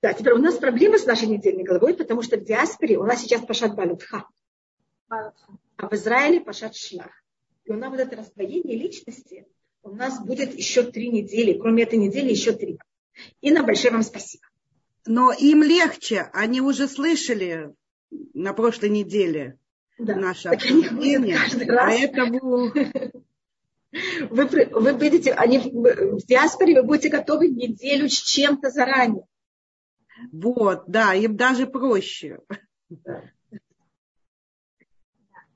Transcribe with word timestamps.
Да, 0.00 0.12
теперь 0.12 0.34
у 0.34 0.38
нас 0.38 0.56
проблема 0.56 0.98
с 0.98 1.06
нашей 1.06 1.28
недельной 1.28 1.64
головой, 1.64 1.94
потому 1.94 2.22
что 2.22 2.36
в 2.36 2.44
диаспоре 2.44 2.98
у 2.98 3.04
нас 3.04 3.20
сейчас 3.20 3.44
пашат 3.44 3.74
балутха, 3.74 4.26
а 5.08 5.32
в 5.78 5.92
Израиле 5.94 6.40
пашат 6.40 6.76
шлах. 6.76 7.10
И 7.64 7.72
у 7.72 7.76
нас 7.76 7.90
вот 7.90 8.00
это 8.00 8.16
раздвоение 8.16 8.76
личности 8.76 9.46
у 9.82 9.94
нас 9.94 10.20
будет 10.20 10.54
еще 10.54 10.82
три 10.82 11.08
недели, 11.08 11.58
кроме 11.58 11.84
этой 11.84 11.98
недели 11.98 12.30
еще 12.30 12.52
три. 12.52 12.78
И 13.40 13.50
на 13.50 13.62
большое 13.62 13.92
вам 13.92 14.02
спасибо. 14.02 14.44
Но 15.06 15.32
им 15.32 15.62
легче, 15.62 16.28
они 16.32 16.60
уже 16.60 16.88
слышали 16.88 17.74
на 18.34 18.52
прошлой 18.52 18.90
неделе 18.90 19.58
да. 19.98 20.14
наше 20.16 20.48
обсуждение, 20.48 21.38
поэтому... 21.66 22.72
Вы, 24.28 24.44
вы 24.70 24.92
будете, 24.92 25.32
они 25.32 25.58
в 25.58 26.26
диаспоре 26.26 26.74
вы 26.74 26.82
будете 26.82 27.08
готовы 27.08 27.48
неделю 27.48 28.10
с 28.10 28.12
чем-то 28.12 28.68
заранее. 28.68 29.24
Вот, 30.32 30.84
да, 30.86 31.14
им 31.14 31.36
даже 31.36 31.66
проще. 31.66 32.40
Да. 32.88 33.22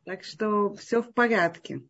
Так 0.05 0.25
что 0.25 0.75
все 0.75 1.01
в 1.03 1.13
порядке. 1.13 1.83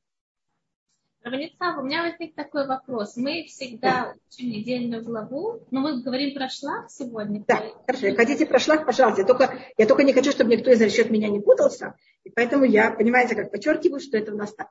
Равницав, 1.24 1.78
у 1.78 1.82
меня 1.82 2.02
возник 2.02 2.34
такой 2.34 2.66
вопрос. 2.66 3.16
Мы 3.16 3.44
всегда 3.44 4.14
учим 4.28 4.50
недельную 4.50 5.04
главу, 5.04 5.64
но 5.70 5.80
мы 5.80 6.02
говорим 6.02 6.34
про 6.34 6.48
шлах 6.48 6.90
сегодня. 6.90 7.44
Да, 7.46 7.62
хорошо. 7.86 8.14
Хотите 8.16 8.44
про 8.44 8.58
шлах, 8.58 8.84
пожалуйста. 8.84 9.22
Я 9.22 9.26
только, 9.26 9.58
я 9.76 9.86
только 9.86 10.02
не 10.02 10.12
хочу, 10.12 10.32
чтобы 10.32 10.50
никто 10.50 10.70
из 10.72 10.82
расчет 10.82 11.10
меня 11.10 11.28
не 11.28 11.40
путался. 11.40 11.96
И 12.24 12.30
поэтому 12.30 12.64
я, 12.64 12.90
понимаете, 12.90 13.36
как 13.36 13.52
подчеркиваю, 13.52 14.00
что 14.00 14.18
это 14.18 14.34
у 14.34 14.36
нас 14.36 14.52
так. 14.52 14.68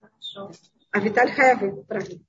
Хорошо. 0.00 0.52
А 0.92 1.00
Виталь 1.00 1.32
Хая, 1.32 1.56
вы 1.56 1.82
правы. 1.82 2.20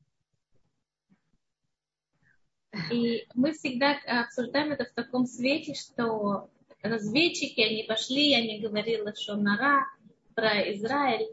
И 2.91 3.27
мы 3.33 3.53
всегда 3.53 3.97
обсуждаем 4.05 4.71
это 4.71 4.85
в 4.85 4.93
таком 4.93 5.25
свете, 5.25 5.73
что 5.73 6.49
разведчики, 6.81 7.61
они 7.61 7.83
пошли, 7.83 8.33
они 8.35 8.59
говорили, 8.59 9.13
что 9.15 9.35
Нара 9.35 9.85
про 10.33 10.71
Израиль, 10.73 11.29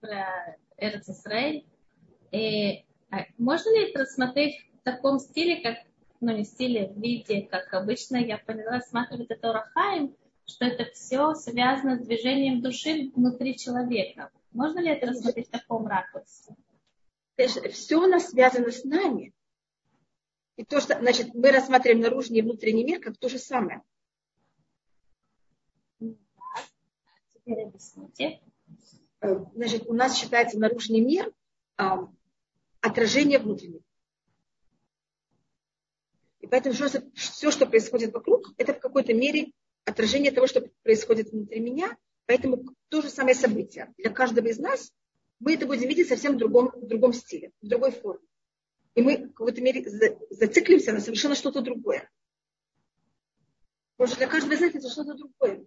про 0.00 0.56
Эрц 0.76 1.08
Израиль. 1.08 1.64
И 2.32 2.84
а 3.10 3.24
можно 3.38 3.70
ли 3.70 3.88
это 3.88 4.00
рассмотреть 4.00 4.56
в 4.80 4.82
таком 4.82 5.18
стиле, 5.18 5.62
как, 5.62 5.78
ну 6.20 6.36
не 6.36 6.44
стиле, 6.44 6.88
в 6.88 7.00
виде, 7.00 7.42
как 7.42 7.72
обычно 7.72 8.16
я 8.16 8.38
поняла, 8.38 8.72
рассматривать 8.72 9.30
это 9.30 9.52
Рахаем, 9.52 10.16
что 10.46 10.64
это 10.64 10.90
все 10.92 11.34
связано 11.34 11.96
с 11.96 12.06
движением 12.06 12.60
души 12.60 13.10
внутри 13.14 13.56
человека. 13.56 14.30
Можно 14.52 14.80
ли 14.80 14.90
это 14.90 15.06
рассмотреть 15.06 15.48
в 15.48 15.50
таком 15.50 15.86
ракурсе? 15.86 16.56
Все 17.70 17.96
у 17.96 18.06
нас 18.06 18.30
связано 18.30 18.70
с 18.70 18.84
нами. 18.84 19.32
И 20.56 20.64
то, 20.64 20.80
что, 20.80 20.98
значит, 20.98 21.34
мы 21.34 21.50
рассматриваем 21.52 22.00
наружный 22.00 22.38
и 22.38 22.42
внутренний 22.42 22.84
мир 22.84 23.00
как 23.00 23.16
то 23.18 23.28
же 23.28 23.38
самое. 23.38 23.82
Теперь 27.34 27.62
объясните. 27.64 28.40
Э, 29.20 29.44
значит, 29.54 29.86
у 29.86 29.92
нас 29.92 30.16
считается 30.16 30.58
наружный 30.58 31.00
мир 31.00 31.32
а, 31.76 32.08
отражение 32.80 33.38
внутреннего. 33.38 33.82
И 36.40 36.46
поэтому 36.46 36.74
все, 36.74 37.02
все, 37.14 37.50
что 37.50 37.66
происходит 37.66 38.14
вокруг, 38.14 38.52
это 38.56 38.72
в 38.72 38.80
какой-то 38.80 39.12
мере 39.12 39.52
отражение 39.84 40.32
того, 40.32 40.46
что 40.46 40.68
происходит 40.82 41.30
внутри 41.30 41.60
меня. 41.60 41.96
Поэтому 42.26 42.64
то 42.88 43.02
же 43.02 43.10
самое 43.10 43.34
событие. 43.34 43.92
Для 43.98 44.10
каждого 44.10 44.46
из 44.48 44.58
нас 44.58 44.92
мы 45.38 45.54
это 45.54 45.66
будем 45.66 45.88
видеть 45.88 46.08
совсем 46.08 46.34
в 46.34 46.38
другом, 46.38 46.72
в 46.74 46.86
другом 46.86 47.12
стиле, 47.12 47.52
в 47.60 47.68
другой 47.68 47.92
форме. 47.92 48.25
И 48.96 49.02
мы 49.02 49.28
в 49.28 49.34
какой-то 49.34 49.60
мере 49.60 49.86
зациклимся 50.30 50.92
на 50.92 51.00
совершенно 51.00 51.34
что-то 51.34 51.60
другое. 51.60 52.10
Потому 53.96 54.08
что 54.08 54.18
для 54.18 54.26
каждого 54.26 54.54
из 54.54 54.60
нас 54.60 54.74
это 54.74 54.88
что-то 54.88 55.14
другое. 55.14 55.64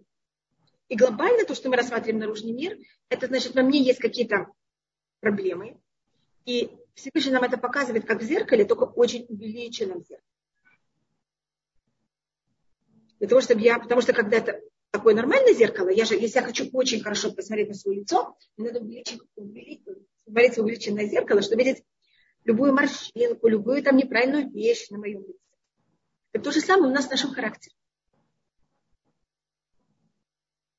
И 0.88 0.96
глобально 0.96 1.44
то, 1.44 1.54
что 1.54 1.68
мы 1.68 1.76
рассматриваем 1.76 2.18
наружный 2.18 2.52
мир, 2.52 2.76
это 3.08 3.28
значит, 3.28 3.54
во 3.54 3.62
мне 3.62 3.82
есть 3.82 4.00
какие-то 4.00 4.48
проблемы. 5.20 5.80
И 6.44 6.76
Всевышний 6.94 7.30
нам 7.30 7.44
это 7.44 7.56
показывает 7.56 8.04
как 8.04 8.20
в 8.20 8.24
зеркале, 8.24 8.64
только 8.64 8.82
очень 8.84 9.26
увеличенном 9.28 10.00
зеркале. 10.00 10.24
Для 13.20 13.28
того, 13.28 13.40
чтобы 13.40 13.60
я, 13.60 13.78
потому 13.78 14.00
что 14.00 14.12
когда 14.12 14.38
это 14.38 14.60
такое 14.90 15.14
нормальное 15.14 15.54
зеркало, 15.54 15.90
я 15.90 16.04
же, 16.04 16.16
если 16.16 16.40
я 16.40 16.44
хочу 16.44 16.68
очень 16.72 17.00
хорошо 17.00 17.30
посмотреть 17.30 17.68
на 17.68 17.74
свое 17.74 18.00
лицо, 18.00 18.36
мне 18.56 18.72
надо 18.72 18.80
увеличить, 18.84 19.20
увеличить, 19.36 19.84
смотреть 20.24 20.56
в 20.56 20.62
увеличенное 20.62 21.06
зеркало, 21.06 21.42
чтобы 21.42 21.62
видеть 21.62 21.84
любую 22.44 22.72
морщинку, 22.72 23.48
любую 23.48 23.82
там 23.82 23.96
неправильную 23.96 24.50
вещь 24.50 24.88
на 24.90 24.98
моем 24.98 25.20
лице. 25.20 25.38
Это 26.32 26.44
то 26.44 26.52
же 26.52 26.60
самое 26.60 26.90
у 26.90 26.94
нас 26.94 27.06
в 27.06 27.10
нашем 27.10 27.32
характере. 27.32 27.74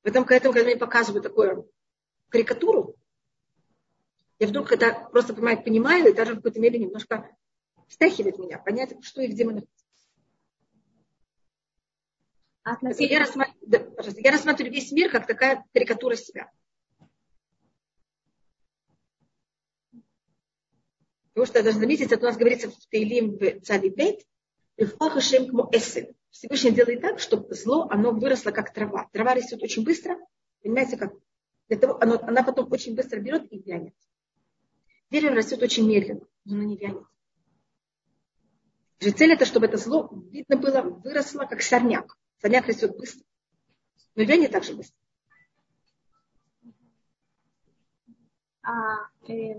Поэтому, 0.04 0.26
когда, 0.26 0.52
когда 0.52 0.64
мне 0.64 0.78
показывают 0.78 1.24
такую 1.24 1.70
карикатуру, 2.30 2.96
я 4.40 4.48
вдруг 4.48 4.72
это 4.72 5.08
просто 5.12 5.34
понимаю, 5.36 5.64
понимаю, 5.64 6.10
и 6.10 6.14
даже 6.14 6.34
в 6.34 6.38
какой-то 6.38 6.60
мере 6.60 6.80
немножко 6.80 7.30
встряхивает 7.88 8.40
меня, 8.40 8.58
понять, 8.58 8.96
что 9.04 9.22
и 9.22 9.28
где 9.28 9.44
мы 9.44 9.54
находимся. 9.54 9.82
Я, 13.04 13.20
рассматр... 13.20 13.54
да, 13.62 13.86
я 14.18 14.32
рассматриваю 14.32 14.74
весь 14.74 14.92
мир 14.92 15.12
как 15.12 15.28
такая 15.28 15.66
карикатура 15.74 16.16
себя. 16.16 16.52
Потому 21.34 21.46
что, 21.46 21.64
даже 21.64 21.80
заметить, 21.80 22.12
это 22.12 22.26
у 22.26 22.30
нас 22.30 22.38
говорится 22.38 22.70
в 22.70 22.78
Тейлим 22.90 23.38
в 23.38 23.62
Цади 23.62 23.90
Бейт, 23.90 24.26
Всевышний 26.32 26.72
делает 26.72 27.02
так, 27.02 27.20
чтобы 27.20 27.54
зло, 27.54 27.88
оно 27.90 28.12
выросло 28.12 28.52
как 28.52 28.74
трава. 28.74 29.10
Трава 29.12 29.36
растет 29.36 29.62
очень 29.62 29.84
быстро, 29.84 30.18
понимаете, 30.64 30.98
как? 30.98 31.14
Для 31.68 31.78
того, 31.78 32.02
оно, 32.02 32.20
она 32.22 32.44
потом 32.44 32.72
очень 32.72 32.96
быстро 32.96 33.20
берет 33.20 33.52
и 33.52 33.60
вянет. 33.60 33.94
Дерево 35.10 35.36
растет 35.36 35.62
очень 35.62 35.88
медленно, 35.88 36.26
но 36.46 36.56
оно 36.56 36.64
не 36.64 36.78
вянет. 36.78 37.04
Же 39.00 39.12
цель 39.12 39.34
это, 39.34 39.46
чтобы 39.46 39.66
это 39.66 39.78
зло 39.78 40.10
видно 40.32 40.58
было, 40.58 40.82
выросло 40.82 41.46
как 41.46 41.62
сорняк. 41.62 42.18
Сорняк 42.42 42.68
растет 42.68 42.96
быстро, 42.98 43.26
но 44.16 44.24
вянет 44.24 44.52
также 44.52 44.74
быстро. 44.74 44.98
А, 48.64 49.10
э, 49.28 49.56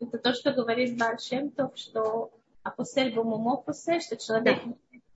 это 0.00 0.18
то, 0.18 0.34
что 0.34 0.52
говорит 0.52 0.98
Баршемтов, 0.98 1.76
что 1.76 2.32
апосель 2.62 3.14
бумумов 3.14 3.64
что 3.64 4.16
человек 4.16 4.58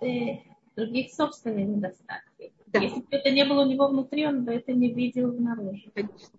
да. 0.00 0.06
э, 0.06 0.38
других 0.76 1.12
собственных 1.12 1.66
недостатков. 1.66 2.50
Да. 2.66 2.80
Если 2.80 3.00
бы 3.00 3.06
это 3.10 3.30
не 3.30 3.44
было 3.44 3.62
у 3.62 3.68
него 3.68 3.88
внутри, 3.88 4.26
он 4.26 4.44
бы 4.44 4.52
это 4.52 4.72
не 4.72 4.92
видел 4.92 5.32
снаружи. 5.32 5.90
Конечно. 5.94 6.38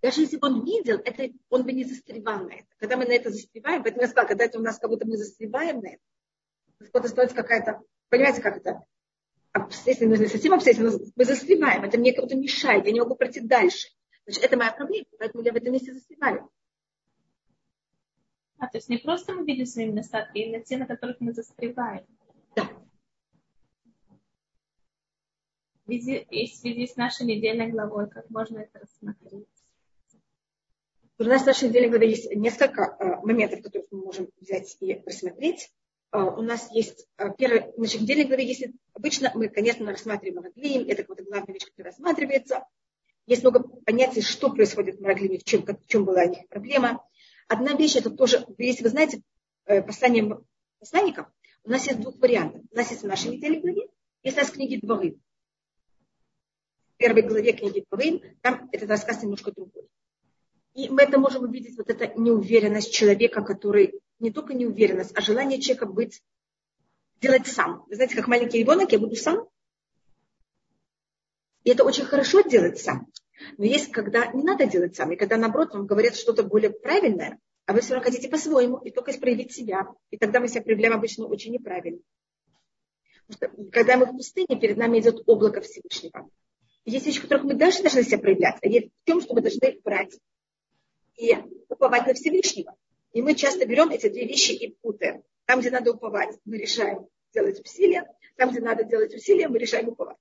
Даже 0.00 0.20
если 0.20 0.36
бы 0.36 0.48
он 0.48 0.64
видел, 0.64 1.00
это, 1.04 1.32
он 1.50 1.64
бы 1.64 1.72
не 1.72 1.84
застревал 1.84 2.44
на 2.44 2.52
это. 2.52 2.66
Когда 2.78 2.96
мы 2.96 3.06
на 3.06 3.12
это 3.12 3.30
застреваем, 3.30 3.82
поэтому 3.82 4.02
я 4.02 4.08
сказала, 4.08 4.28
когда 4.28 4.44
это 4.44 4.58
у 4.58 4.62
нас 4.62 4.78
как 4.78 4.90
будто 4.90 5.06
мы 5.06 5.16
застреваем 5.16 5.80
на 5.80 5.88
это, 5.88 6.02
это 6.92 7.08
становится 7.08 7.36
какая-то, 7.36 7.80
понимаете, 8.08 8.42
как 8.42 8.58
это, 8.58 8.84
обстоятельно, 9.52 10.14
не 10.14 10.26
совсем 10.26 10.52
обстоятельно, 10.52 10.92
мы 11.16 11.24
застреваем, 11.24 11.84
это 11.84 11.98
мне 11.98 12.12
как-то 12.12 12.36
мешает, 12.36 12.86
я 12.86 12.92
не 12.92 13.00
могу 13.00 13.14
пройти 13.14 13.40
дальше. 13.40 13.88
Значит, 14.24 14.44
это 14.44 14.56
моя 14.56 14.72
проблема, 14.72 15.06
поэтому 15.18 15.42
я 15.42 15.52
в 15.52 15.56
этом 15.56 15.72
месте 15.72 15.92
застреваю. 15.92 16.48
А, 18.62 18.68
то 18.68 18.78
есть 18.78 18.88
не 18.88 18.98
просто 18.98 19.32
мы 19.32 19.44
видим 19.44 19.66
свои 19.66 19.86
недостатки, 19.86 20.38
а 20.38 20.40
именно 20.40 20.62
те, 20.62 20.76
на 20.76 20.86
которых 20.86 21.16
мы 21.18 21.32
застреваем. 21.32 22.06
Да. 22.54 22.70
И 25.88 25.98
в 26.46 26.54
связи 26.54 26.86
с 26.86 26.94
нашей 26.94 27.26
недельной 27.26 27.72
главой, 27.72 28.08
как 28.08 28.30
можно 28.30 28.58
это 28.58 28.78
рассмотреть? 28.78 29.48
У 31.18 31.24
нас 31.24 31.42
в 31.42 31.46
нашей 31.46 31.70
недельной 31.70 31.88
главе 31.88 32.10
есть 32.10 32.30
несколько 32.36 32.82
э, 33.00 33.26
моментов, 33.26 33.62
которые 33.62 33.88
мы 33.90 34.04
можем 34.04 34.28
взять 34.40 34.76
и 34.78 35.02
рассмотреть. 35.04 35.72
Э, 36.12 36.20
у 36.20 36.42
нас 36.42 36.70
есть 36.70 37.08
э, 37.18 37.30
первый, 37.36 37.72
в 37.72 37.78
нашей 37.78 38.00
недельной 38.00 38.26
главе, 38.26 38.46
если 38.46 38.74
обычно 38.92 39.32
мы, 39.34 39.48
конечно, 39.48 39.90
рассматриваем 39.90 40.36
Мараглим, 40.36 40.88
это 40.88 41.02
какая-то 41.02 41.24
главная 41.28 41.52
вещь, 41.52 41.64
которая 41.64 41.90
рассматривается. 41.90 42.64
Есть 43.26 43.42
много 43.42 43.64
понятий, 43.84 44.20
что 44.20 44.50
происходит 44.50 44.98
в 44.98 45.00
Мараглиме, 45.00 45.38
в 45.38 45.44
чем, 45.44 45.66
в 45.66 45.86
чем 45.88 46.04
была 46.04 46.22
их 46.22 46.48
проблема. 46.48 47.04
Одна 47.48 47.74
вещь, 47.74 47.96
это 47.96 48.10
тоже, 48.10 48.46
если 48.58 48.84
вы 48.84 48.90
знаете, 48.90 49.22
послание 49.64 50.40
посланников, 50.78 51.26
у 51.64 51.70
нас 51.70 51.86
есть 51.86 52.00
двух 52.00 52.18
вариантов. 52.18 52.62
У 52.70 52.76
нас 52.76 52.90
есть 52.90 53.02
в 53.02 53.06
нашей 53.06 53.30
недельной 53.30 53.60
главе, 53.60 53.88
есть 54.22 54.36
у 54.36 54.40
нас 54.40 54.50
книги 54.50 54.76
Дворы 54.76 55.16
первой 57.02 57.22
главе 57.22 57.52
книги 57.52 57.84
Пурим, 57.88 58.22
там 58.42 58.68
этот 58.70 58.88
рассказ 58.88 59.22
немножко 59.22 59.50
другой. 59.50 59.88
И 60.74 60.88
мы 60.88 61.02
это 61.02 61.18
можем 61.18 61.42
увидеть, 61.42 61.76
вот 61.76 61.90
эта 61.90 62.18
неуверенность 62.18 62.94
человека, 62.94 63.42
который 63.42 64.00
не 64.20 64.30
только 64.30 64.54
неуверенность, 64.54 65.10
а 65.16 65.20
желание 65.20 65.60
человека 65.60 65.86
быть, 65.86 66.22
делать 67.20 67.48
сам. 67.48 67.84
Вы 67.88 67.96
знаете, 67.96 68.14
как 68.14 68.28
маленький 68.28 68.58
ребенок, 68.58 68.92
я 68.92 69.00
буду 69.00 69.16
сам. 69.16 69.48
И 71.64 71.70
это 71.70 71.82
очень 71.84 72.04
хорошо 72.04 72.40
делать 72.42 72.78
сам. 72.78 73.08
Но 73.58 73.64
есть, 73.64 73.92
когда 73.92 74.26
не 74.32 74.42
надо 74.42 74.66
делать 74.66 74.96
сам, 74.96 75.12
и 75.12 75.16
когда, 75.16 75.36
наоборот, 75.36 75.74
вам 75.74 75.86
говорят 75.86 76.16
что-то 76.16 76.42
более 76.42 76.70
правильное, 76.70 77.38
а 77.66 77.72
вы 77.72 77.80
все 77.80 77.94
равно 77.94 78.10
хотите 78.10 78.28
по-своему, 78.28 78.78
и 78.78 78.90
только 78.90 79.12
проявить 79.18 79.52
себя. 79.52 79.86
И 80.10 80.16
тогда 80.16 80.40
мы 80.40 80.48
себя 80.48 80.62
проявляем 80.62 80.94
обычно 80.94 81.26
очень 81.26 81.52
неправильно. 81.52 82.00
Когда 83.70 83.96
мы 83.96 84.06
в 84.06 84.16
пустыне, 84.16 84.58
перед 84.60 84.76
нами 84.76 84.98
идет 84.98 85.22
облако 85.26 85.60
Всевышнего. 85.60 86.28
Есть 86.84 87.06
вещи, 87.06 87.20
в 87.20 87.22
которых 87.22 87.44
мы 87.44 87.54
даже 87.54 87.80
должны 87.82 88.02
себя 88.02 88.18
проявлять, 88.18 88.56
а 88.60 88.66
есть 88.66 88.88
в 88.88 89.06
том, 89.06 89.20
что 89.20 89.34
мы 89.34 89.40
должны 89.40 89.80
брать 89.84 90.18
и 91.16 91.36
уповать 91.68 92.06
на 92.06 92.14
Всевышнего. 92.14 92.74
И 93.12 93.22
мы 93.22 93.34
часто 93.34 93.66
берем 93.66 93.90
эти 93.90 94.08
две 94.08 94.26
вещи 94.26 94.52
и 94.52 94.76
путаем. 94.80 95.22
Там, 95.44 95.60
где 95.60 95.70
надо 95.70 95.92
уповать, 95.92 96.36
мы 96.44 96.58
решаем 96.58 97.06
делать 97.32 97.60
усилия. 97.60 98.06
Там, 98.36 98.50
где 98.50 98.60
надо 98.60 98.84
делать 98.84 99.14
усилия, 99.14 99.48
мы 99.48 99.58
решаем 99.58 99.88
уповать. 99.88 100.16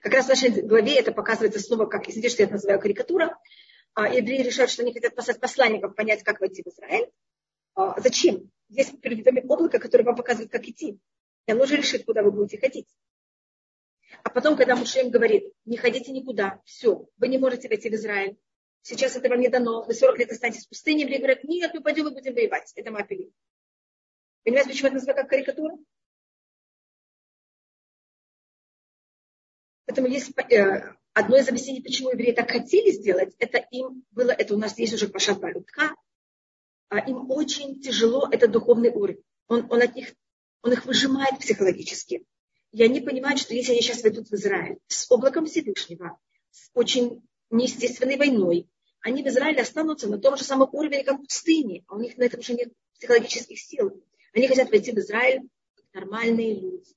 Как 0.00 0.12
раз 0.12 0.26
в 0.26 0.28
нашей 0.30 0.50
главе 0.62 0.96
это 0.98 1.12
показывается 1.12 1.60
снова, 1.60 1.86
как, 1.86 2.08
извините, 2.08 2.30
что 2.30 2.42
я 2.42 2.46
это 2.46 2.54
называю 2.54 2.80
карикатура. 2.80 3.38
А, 3.94 4.08
евреи 4.08 4.42
решают, 4.42 4.70
что 4.70 4.82
они 4.82 4.92
хотят 4.92 5.14
послать 5.14 5.40
посланников 5.40 5.94
понять, 5.94 6.22
как 6.22 6.40
войти 6.40 6.62
в 6.62 6.68
Израиль. 6.68 7.10
А, 7.74 8.00
зачем? 8.00 8.50
Здесь 8.68 8.90
перед 8.90 9.24
вами 9.24 9.44
облако, 9.46 9.78
которое 9.78 10.04
вам 10.04 10.16
показывает, 10.16 10.50
как 10.50 10.66
идти. 10.66 10.98
И 11.46 11.52
оно 11.52 11.66
же 11.66 11.76
решит, 11.76 12.04
куда 12.04 12.22
вы 12.22 12.32
будете 12.32 12.58
ходить. 12.58 12.88
А 14.22 14.30
потом, 14.30 14.56
когда 14.56 14.74
Муше 14.74 15.00
им 15.00 15.10
говорит, 15.10 15.52
не 15.64 15.76
ходите 15.76 16.12
никуда, 16.12 16.60
все, 16.64 17.06
вы 17.18 17.28
не 17.28 17.38
можете 17.38 17.68
войти 17.68 17.90
в 17.90 17.94
Израиль. 17.94 18.38
Сейчас 18.82 19.16
это 19.16 19.28
вам 19.28 19.40
не 19.40 19.48
дано, 19.48 19.82
вы 19.82 19.94
40 19.94 20.18
лет 20.18 20.32
останетесь 20.32 20.66
в 20.66 20.68
пустыне. 20.68 21.02
Евреи 21.02 21.18
говорят, 21.18 21.44
нет, 21.44 21.72
мы 21.74 21.80
пойдем 21.80 22.08
и 22.08 22.12
будем 22.12 22.34
воевать. 22.34 22.72
Это 22.74 22.90
Мапели. 22.90 23.32
Понимаете, 24.44 24.70
почему 24.70 24.88
это 24.88 24.94
называется 24.96 25.22
как 25.22 25.30
карикатура? 25.30 25.76
Поэтому 29.86 30.08
есть 30.08 30.32
э, 30.50 30.94
одно 31.12 31.36
из 31.36 31.48
объяснений, 31.48 31.82
почему 31.82 32.10
евреи 32.10 32.32
так 32.32 32.50
хотели 32.50 32.90
сделать, 32.90 33.34
это 33.38 33.58
им 33.70 34.04
было, 34.10 34.30
это 34.30 34.54
у 34.54 34.58
нас 34.58 34.78
есть 34.78 34.94
уже 34.94 35.08
Пашат 35.08 35.40
Балютка, 35.40 35.94
а 36.88 36.98
им 36.98 37.30
очень 37.30 37.80
тяжело, 37.80 38.28
это 38.30 38.48
духовный 38.48 38.90
уровень. 38.90 39.22
Он, 39.48 39.66
он, 39.70 39.82
от 39.82 39.94
них, 39.94 40.14
он 40.62 40.72
их 40.72 40.84
выжимает 40.86 41.38
психологически. 41.38 42.24
И 42.72 42.82
они 42.82 43.00
понимают, 43.00 43.40
что 43.40 43.54
если 43.54 43.72
они 43.72 43.82
сейчас 43.82 44.02
войдут 44.02 44.28
в 44.28 44.34
Израиль 44.34 44.78
с 44.88 45.10
облаком 45.10 45.46
Всевышнего, 45.46 46.18
с 46.50 46.70
очень 46.74 47.26
неестественной 47.50 48.16
войной, 48.16 48.68
они 49.00 49.22
в 49.22 49.26
Израиле 49.26 49.62
останутся 49.62 50.08
на 50.08 50.18
том 50.18 50.36
же 50.36 50.44
самом 50.44 50.68
уровне, 50.72 51.04
как 51.04 51.18
в 51.18 51.24
пустыне, 51.24 51.84
а 51.88 51.96
у 51.96 52.00
них 52.00 52.16
на 52.16 52.24
этом 52.24 52.40
уже 52.40 52.54
нет 52.54 52.72
психологических 52.96 53.58
сил. 53.58 54.02
Они 54.32 54.48
хотят 54.48 54.70
войти 54.70 54.92
в 54.92 54.98
Израиль 54.98 55.42
как 55.76 55.84
нормальные 55.92 56.58
люди. 56.58 56.94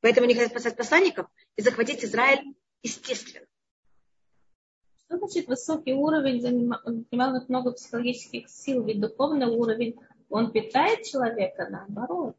Поэтому 0.00 0.24
они 0.24 0.34
хотят 0.34 0.50
спасать 0.50 0.76
посланников 0.76 1.26
и 1.56 1.62
захватить 1.62 2.04
Израиль 2.04 2.54
естественно. 2.82 3.46
Что 5.04 5.18
значит 5.18 5.48
высокий 5.48 5.94
уровень 5.94 6.40
занимал 6.40 7.44
много 7.48 7.72
психологических 7.72 8.48
сил? 8.48 8.84
Ведь 8.84 9.00
духовный 9.00 9.46
уровень, 9.46 9.96
он 10.28 10.52
питает 10.52 11.04
человека, 11.04 11.68
наоборот. 11.70 12.36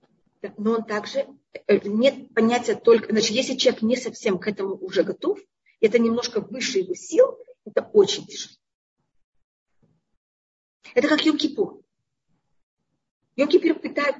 Но 0.57 0.73
он 0.75 0.83
также, 0.85 1.27
э, 1.67 1.79
нет 1.83 2.33
понятия 2.33 2.75
только, 2.75 3.11
значит, 3.11 3.31
если 3.31 3.56
человек 3.56 3.81
не 3.81 3.97
совсем 3.97 4.39
к 4.39 4.47
этому 4.47 4.75
уже 4.75 5.03
готов, 5.03 5.39
это 5.81 6.00
немножко 6.00 6.39
выше 6.39 6.79
его 6.79 6.94
сил, 6.94 7.38
это 7.65 7.89
очень 7.94 8.25
тяжело. 8.25 8.56
Это 10.94 11.07
как 11.07 11.25
Йом-Кипур. 11.25 11.83
Йом-Кипур 13.35 13.79
питает, 13.79 14.15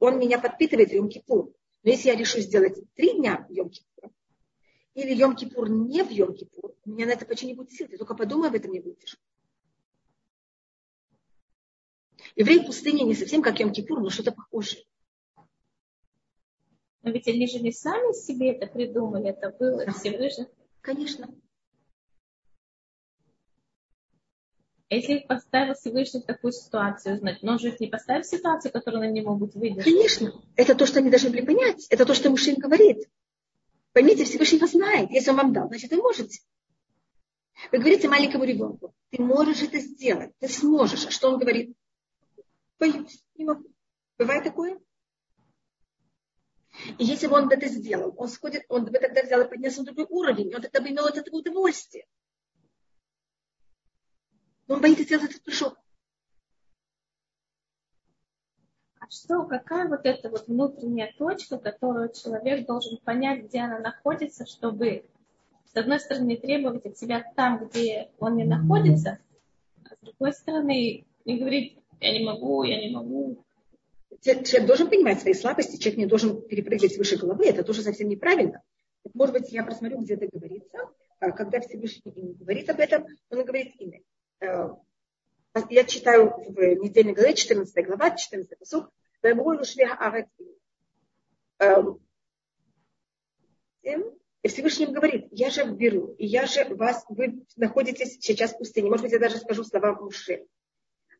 он 0.00 0.18
меня 0.18 0.40
подпитывает 0.40 0.92
Йом-Кипур. 0.92 1.52
Но 1.82 1.90
если 1.90 2.08
я 2.08 2.16
решу 2.16 2.40
сделать 2.40 2.78
три 2.94 3.14
дня 3.14 3.46
в 3.48 3.52
Йом-Кипур, 3.52 4.10
или 4.94 5.16
Йом-Кипур 5.16 5.68
не 5.68 6.02
в 6.02 6.10
Йом-Кипур, 6.10 6.74
у 6.84 6.90
меня 6.90 7.06
на 7.06 7.12
это 7.12 7.24
почти 7.24 7.46
не 7.46 7.54
будет 7.54 7.72
сил. 7.72 7.88
Ты 7.88 7.96
только 7.96 8.14
подумай 8.14 8.48
об 8.48 8.54
этом, 8.54 8.72
не 8.72 8.80
будешь. 8.80 9.18
Евреи 12.36 12.58
в 12.58 12.66
пустыне 12.66 13.04
не 13.04 13.14
совсем 13.14 13.42
как 13.42 13.58
Йом-Кипур, 13.60 14.00
но 14.00 14.10
что-то 14.10 14.32
похожее. 14.32 14.84
Но 17.02 17.10
ведь 17.10 17.28
они 17.28 17.46
же 17.46 17.60
не 17.60 17.72
сами 17.72 18.12
себе 18.12 18.52
это 18.52 18.66
придумали, 18.66 19.30
это 19.30 19.50
было 19.58 19.86
да. 19.86 19.92
Всевышний. 19.92 20.46
Конечно. 20.82 21.34
Если 24.90 25.14
их 25.14 25.28
поставил 25.28 25.74
Всевышний 25.74 26.20
в 26.20 26.26
такую 26.26 26.52
ситуацию, 26.52 27.16
значит, 27.16 27.44
но 27.44 27.52
он 27.52 27.60
же 27.60 27.68
их 27.68 27.78
не 27.78 27.86
поставил 27.86 28.22
в 28.22 28.26
ситуацию, 28.26 28.72
которую 28.72 29.04
они 29.04 29.12
не 29.12 29.22
могут 29.22 29.54
выдержать. 29.54 29.84
Конечно. 29.84 30.32
Это 30.56 30.74
то, 30.74 30.84
что 30.84 30.98
они 30.98 31.10
должны 31.10 31.30
были 31.30 31.46
понять. 31.46 31.86
Это 31.90 32.04
то, 32.04 32.12
что 32.12 32.28
Мужчин 32.28 32.56
говорит. 32.56 33.08
Поймите, 33.92 34.24
Всевышний 34.24 34.58
вас 34.58 34.72
знает. 34.72 35.10
Если 35.10 35.30
он 35.30 35.36
вам 35.36 35.52
дал, 35.52 35.68
значит, 35.68 35.92
вы 35.92 35.98
можете. 35.98 36.40
Вы 37.70 37.78
говорите 37.78 38.08
маленькому 38.08 38.44
ребенку, 38.44 38.94
ты 39.10 39.22
можешь 39.22 39.62
это 39.62 39.78
сделать, 39.78 40.32
ты 40.40 40.48
сможешь. 40.48 41.06
А 41.06 41.10
что 41.10 41.28
он 41.28 41.38
говорит? 41.38 41.76
Боюсь, 42.78 43.22
не 43.36 43.44
могу. 43.44 43.68
Бывает 44.18 44.42
такое? 44.42 44.80
И 46.98 47.04
если 47.04 47.26
бы 47.28 47.34
он 47.34 47.48
это 47.48 47.68
сделал, 47.68 48.14
он 48.16 48.28
сходит, 48.28 48.64
он 48.68 48.86
бы 48.86 48.98
тогда 48.98 49.22
взял 49.22 49.42
и 49.42 49.48
поднялся 49.48 49.80
на 49.80 49.86
другой 49.86 50.06
уровень, 50.08 50.54
он 50.54 50.62
тогда 50.62 50.80
бы 50.80 50.88
имел 50.88 51.04
от 51.04 51.16
этого 51.16 51.36
удовольствие. 51.36 52.06
Он 54.70 54.80
боится 54.80 55.02
сделать 55.02 55.30
этот 55.30 55.42
прыжок. 55.42 55.76
А 59.00 59.10
что, 59.10 59.42
какая 59.42 59.88
вот 59.88 60.02
эта 60.04 60.30
вот 60.30 60.46
внутренняя 60.46 61.12
точка, 61.18 61.58
которую 61.58 62.12
человек 62.12 62.66
должен 62.66 62.98
понять, 62.98 63.46
где 63.46 63.62
она 63.62 63.80
находится, 63.80 64.46
чтобы, 64.46 65.06
с 65.64 65.76
одной 65.76 65.98
стороны, 65.98 66.36
требовать 66.36 66.86
от 66.86 66.96
себя 66.96 67.24
там, 67.34 67.66
где 67.66 68.12
он 68.20 68.36
не 68.36 68.44
находится, 68.44 69.18
а 69.84 69.96
с 69.96 69.98
другой 70.02 70.32
стороны, 70.32 71.04
не 71.24 71.38
говорить, 71.38 71.76
я 71.98 72.16
не 72.16 72.24
могу, 72.24 72.62
я 72.62 72.80
не 72.80 72.94
могу. 72.94 73.44
Человек 74.22 74.66
должен 74.68 74.88
понимать 74.88 75.20
свои 75.20 75.34
слабости, 75.34 75.80
человек 75.80 75.98
не 75.98 76.06
должен 76.06 76.42
перепрыгивать 76.42 76.96
выше 76.96 77.16
головы, 77.16 77.46
это 77.46 77.64
тоже 77.64 77.82
совсем 77.82 78.08
неправильно. 78.08 78.62
Может 79.14 79.32
быть, 79.32 79.50
я 79.50 79.64
просмотрю, 79.64 79.98
где 79.98 80.14
это 80.14 80.28
говорится. 80.32 80.78
А 81.18 81.32
когда 81.32 81.58
Всевышний 81.58 82.12
говорит 82.38 82.70
об 82.70 82.78
этом, 82.78 83.04
он 83.30 83.44
говорит 83.44 83.74
имя. 83.80 84.00
Э, 84.40 84.68
а 85.52 85.60
я 85.68 85.84
читаю 85.84 86.32
в 86.48 86.58
недельной 86.58 87.12
главе, 87.12 87.34
14 87.34 87.86
глава, 87.86 88.16
14 88.16 88.58
посуд, 88.58 88.88
эм, 91.58 92.00
и 94.42 94.48
Всевышний 94.48 94.86
говорит, 94.86 95.28
я 95.32 95.50
же 95.50 95.64
беру, 95.64 96.14
и 96.14 96.26
я 96.26 96.46
же 96.46 96.64
вас, 96.74 97.04
вы 97.08 97.44
находитесь 97.56 98.18
сейчас 98.20 98.54
в 98.54 98.58
пустыне. 98.58 98.88
Может 98.88 99.04
быть, 99.04 99.12
я 99.12 99.18
даже 99.18 99.36
скажу 99.36 99.64
слова 99.64 99.94
Муши. 99.94 100.46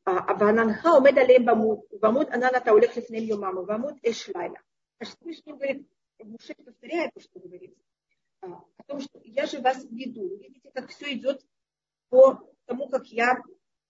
Авананха 0.04 0.88
«А 0.88 0.98
умедалем 0.98 1.44
бамут, 1.44 1.86
бамут 2.00 2.30
анана 2.30 2.60
таулех 2.60 2.96
лифнем 2.96 3.22
йомаму, 3.22 3.64
бамут 3.64 3.98
эшлайла. 4.02 4.58
А 4.98 5.04
Всевышний 5.04 5.52
говорит, 5.52 5.86
Муше 6.18 6.54
повторяет 6.54 7.12
то, 7.12 7.20
что 7.20 7.38
говорит, 7.38 7.76
а, 8.40 8.46
о 8.46 8.82
том, 8.86 9.00
что 9.00 9.20
я 9.24 9.44
же 9.46 9.60
вас 9.60 9.84
веду. 9.90 10.38
Видите, 10.38 10.70
как 10.72 10.88
все 10.88 11.12
идет 11.12 11.44
по 12.08 12.50
тому, 12.70 12.88
как 12.88 13.06
я, 13.08 13.42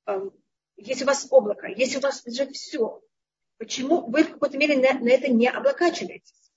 э, 0.06 0.30
если 0.76 1.04
у 1.04 1.06
вас 1.06 1.26
облако, 1.30 1.66
если 1.66 1.98
у 1.98 2.00
вас 2.00 2.24
же 2.24 2.50
все, 2.50 3.02
почему 3.58 4.10
вы 4.10 4.24
в 4.24 4.32
какой-то 4.32 4.56
мере 4.56 4.76
на, 4.78 4.98
на 4.98 5.10
это 5.10 5.30
не 5.30 5.48
облокачиваетесь? 5.48 6.50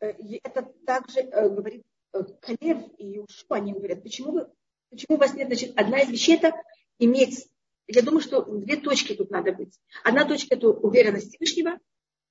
Э, 0.00 0.12
это 0.42 0.62
также 0.84 1.20
э, 1.20 1.48
говорит 1.48 1.86
Калев 2.12 2.78
и 2.98 3.18
Ушу, 3.18 3.46
они 3.48 3.72
говорят, 3.72 4.02
почему, 4.02 4.32
вы, 4.32 4.52
почему 4.90 5.16
у 5.16 5.20
вас 5.20 5.32
нет, 5.32 5.46
значит, 5.46 5.72
одна 5.78 6.00
из 6.00 6.10
вещей 6.10 6.36
это 6.36 6.52
иметь, 6.98 7.48
я 7.86 8.02
думаю, 8.02 8.20
что 8.20 8.42
две 8.42 8.76
точки 8.76 9.14
тут 9.14 9.30
надо 9.30 9.52
быть. 9.52 9.78
Одна 10.04 10.26
точка 10.26 10.54
это 10.54 10.68
уверенность 10.68 11.28
Всевышнего, 11.30 11.78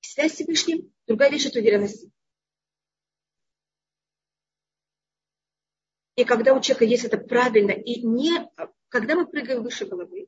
связь 0.01 0.33
с 0.33 0.35
Всевышним, 0.35 0.93
другая 1.07 1.31
вещь 1.31 1.47
это 1.47 1.57
уверенность 1.57 2.07
И 6.15 6.23
когда 6.23 6.53
у 6.53 6.61
человека 6.61 6.85
есть 6.85 7.03
это 7.03 7.17
правильно, 7.17 7.71
и 7.71 8.01
не, 8.01 8.49
когда 8.89 9.15
мы 9.15 9.27
прыгаем 9.27 9.63
выше 9.63 9.85
головы, 9.85 10.27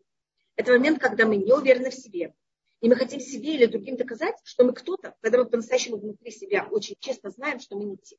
это 0.56 0.72
момент, 0.72 1.00
когда 1.00 1.26
мы 1.26 1.38
не 1.38 1.54
уверены 1.54 1.92
в 1.92 1.96
себе. 1.96 2.34
И 2.82 2.90
мы 2.90 2.96
хотим 2.96 3.20
себе 3.20 3.56
или 3.56 3.66
другим 3.66 3.96
доказать, 3.96 4.36
что 4.44 4.64
мы 4.66 4.74
кто-то, 4.74 5.16
когда 5.22 5.40
мы 5.40 5.50
по-настоящему 5.50 5.98
внутри 5.98 6.32
себя 6.32 6.68
очень 6.70 6.96
честно 7.00 7.32
знаем, 7.32 7.60
что 7.60 7.78
мы 7.78 7.86
не 7.86 7.98
те. 7.98 8.18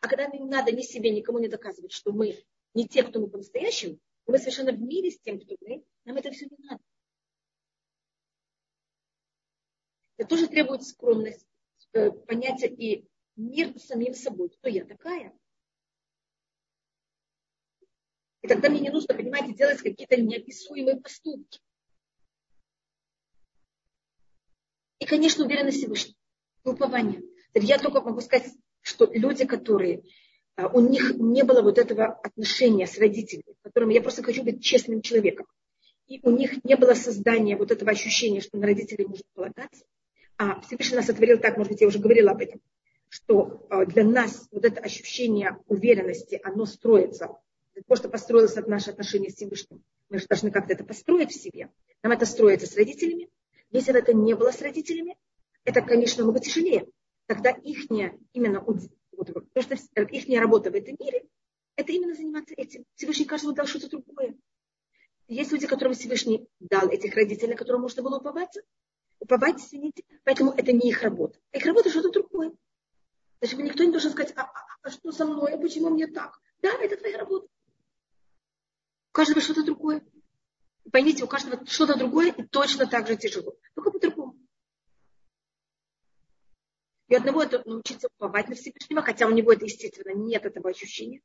А 0.00 0.08
когда 0.08 0.26
не 0.26 0.40
надо 0.40 0.72
ни 0.72 0.82
себе, 0.82 1.10
никому 1.10 1.38
не 1.38 1.48
доказывать, 1.48 1.92
что 1.92 2.12
мы 2.12 2.44
не 2.74 2.86
те, 2.86 3.02
кто 3.04 3.20
мы 3.20 3.28
по-настоящему, 3.28 3.98
мы 4.26 4.38
совершенно 4.38 4.72
в 4.72 4.80
мире 4.80 5.10
с 5.10 5.20
тем, 5.20 5.40
кто 5.40 5.56
мы, 5.60 5.84
нам 6.04 6.16
это 6.16 6.30
все 6.30 6.46
не 6.46 6.56
надо. 6.58 6.82
Это 10.18 10.28
тоже 10.28 10.46
требует 10.48 10.82
скромность, 10.82 11.46
э, 11.92 12.10
понятия 12.10 12.68
и 12.68 13.08
мир 13.36 13.78
с 13.78 13.86
самим 13.86 14.14
собой. 14.14 14.50
Кто 14.50 14.68
я 14.68 14.84
такая? 14.84 15.32
И 18.42 18.48
тогда 18.48 18.68
мне 18.68 18.80
не 18.80 18.90
нужно, 18.90 19.14
понимаете, 19.14 19.54
делать 19.54 19.78
какие-то 19.78 20.20
неописуемые 20.20 21.00
поступки. 21.00 21.60
И, 24.98 25.04
конечно, 25.06 25.44
уверенность 25.44 25.78
Всевышнего, 25.78 26.16
упование. 26.64 27.22
Я 27.54 27.78
только 27.78 28.00
могу 28.00 28.20
сказать, 28.20 28.52
что 28.80 29.10
люди, 29.12 29.46
которые 29.46 30.02
а, 30.56 30.68
у 30.68 30.80
них 30.80 31.14
не 31.14 31.44
было 31.44 31.62
вот 31.62 31.78
этого 31.78 32.06
отношения 32.06 32.86
с 32.86 32.98
родителями, 32.98 33.56
которым 33.62 33.90
я 33.90 34.02
просто 34.02 34.22
хочу 34.22 34.42
быть 34.42 34.62
честным 34.62 35.02
человеком. 35.02 35.46
и 36.06 36.20
у 36.24 36.30
них 36.30 36.62
не 36.64 36.76
было 36.76 36.94
создания 36.94 37.56
вот 37.56 37.70
этого 37.70 37.90
ощущения, 37.90 38.40
что 38.40 38.58
на 38.58 38.66
родителей 38.66 39.06
можно 39.06 39.24
полагаться. 39.34 39.84
А 40.36 40.60
Всевышний 40.60 40.96
нас 40.96 41.06
сотворил 41.06 41.38
так, 41.38 41.56
может 41.56 41.72
быть, 41.72 41.80
я 41.80 41.86
уже 41.86 42.00
говорила 42.00 42.32
об 42.32 42.40
этом, 42.40 42.60
что 43.08 43.66
а, 43.70 43.86
для 43.86 44.04
нас 44.04 44.48
вот 44.50 44.64
это 44.64 44.80
ощущение 44.80 45.58
уверенности, 45.68 46.40
оно 46.42 46.66
строится, 46.66 47.38
для 47.74 47.82
того, 47.82 47.96
что 47.96 48.08
построилось 48.08 48.56
от 48.56 48.68
наших 48.68 48.90
отношений 48.90 49.30
с 49.30 49.36
Всевышним. 49.36 49.82
Мы 50.08 50.18
же 50.18 50.26
должны 50.26 50.50
как-то 50.50 50.72
это 50.72 50.84
построить 50.84 51.30
в 51.30 51.40
себе. 51.40 51.70
Нам 52.02 52.12
это 52.12 52.26
строится 52.26 52.66
с 52.66 52.76
родителями. 52.76 53.28
Если 53.70 53.96
это 53.98 54.12
не 54.12 54.34
было 54.34 54.50
с 54.50 54.60
родителями, 54.60 55.16
это, 55.64 55.80
конечно, 55.80 56.24
много 56.24 56.40
тяжелее. 56.40 56.86
Тогда 57.26 57.50
их 57.50 57.90
именно 58.32 58.60
вот, 58.60 58.80
то, 59.54 59.62
что 59.62 59.74
их 59.74 60.40
работа 60.40 60.70
в 60.70 60.74
этом 60.74 60.96
мире, 60.98 61.24
это 61.76 61.92
именно 61.92 62.14
заниматься 62.14 62.54
этим. 62.56 62.84
Всевышний 62.94 63.24
каждому 63.24 63.54
дал 63.54 63.66
что-то 63.66 63.88
другое. 63.88 64.36
Есть 65.28 65.52
люди, 65.52 65.66
которым 65.66 65.94
Всевышний 65.94 66.46
дал 66.60 66.88
этих 66.88 67.14
родителей, 67.14 67.54
которым 67.54 67.82
можно 67.82 68.02
было 68.02 68.18
уповаться. 68.18 68.62
Уповать, 69.20 69.60
извините. 69.60 70.02
Поэтому 70.24 70.52
это 70.52 70.72
не 70.72 70.90
их 70.90 71.02
работа. 71.02 71.38
Их 71.52 71.64
работа 71.64 71.88
что-то 71.88 72.10
другое. 72.10 72.52
Значит, 73.40 73.58
никто 73.60 73.84
не 73.84 73.90
должен 73.90 74.10
сказать, 74.10 74.32
а, 74.36 74.42
а, 74.42 74.66
а 74.82 74.90
что 74.90 75.10
со 75.12 75.24
мной, 75.24 75.54
а 75.54 75.58
почему 75.58 75.88
мне 75.90 76.06
так? 76.06 76.38
Да, 76.60 76.70
это 76.80 76.96
твоя 76.96 77.18
работа. 77.18 77.48
У 79.12 79.14
каждого 79.14 79.40
что-то 79.40 79.62
другое. 79.62 80.04
Поймите, 80.90 81.24
у 81.24 81.28
каждого 81.28 81.64
что-то 81.66 81.96
другое 81.96 82.32
и 82.32 82.42
точно 82.46 82.86
так 82.86 83.06
же 83.06 83.16
тяжело. 83.16 83.54
Только 83.74 83.90
по-другому. 83.90 84.36
И 87.08 87.14
одного 87.14 87.42
это 87.42 87.62
научиться 87.66 88.08
уповать 88.16 88.48
на 88.48 88.54
Всевышнего, 88.54 89.02
хотя 89.02 89.26
у 89.26 89.30
него 89.30 89.52
это, 89.52 89.66
естественно, 89.66 90.14
нет 90.14 90.44
этого 90.46 90.70
ощущения 90.70 91.20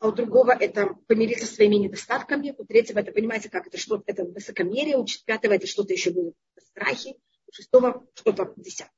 а 0.00 0.08
у 0.08 0.12
другого 0.12 0.52
это 0.52 0.94
помириться 1.06 1.46
со 1.46 1.54
своими 1.54 1.76
недостатками, 1.76 2.54
у 2.56 2.64
третьего 2.64 3.00
это, 3.00 3.12
понимаете, 3.12 3.50
как 3.50 3.66
это 3.66 3.76
что-то, 3.76 4.02
это 4.06 4.24
высокомерие, 4.24 4.96
у 4.96 5.06
пятого 5.26 5.52
это 5.52 5.66
что-то 5.66 5.92
еще 5.92 6.10
было 6.10 6.32
страхи, 6.58 7.16
у 7.46 7.52
шестого 7.52 8.06
что-то 8.14 8.54
десятое. 8.56 8.94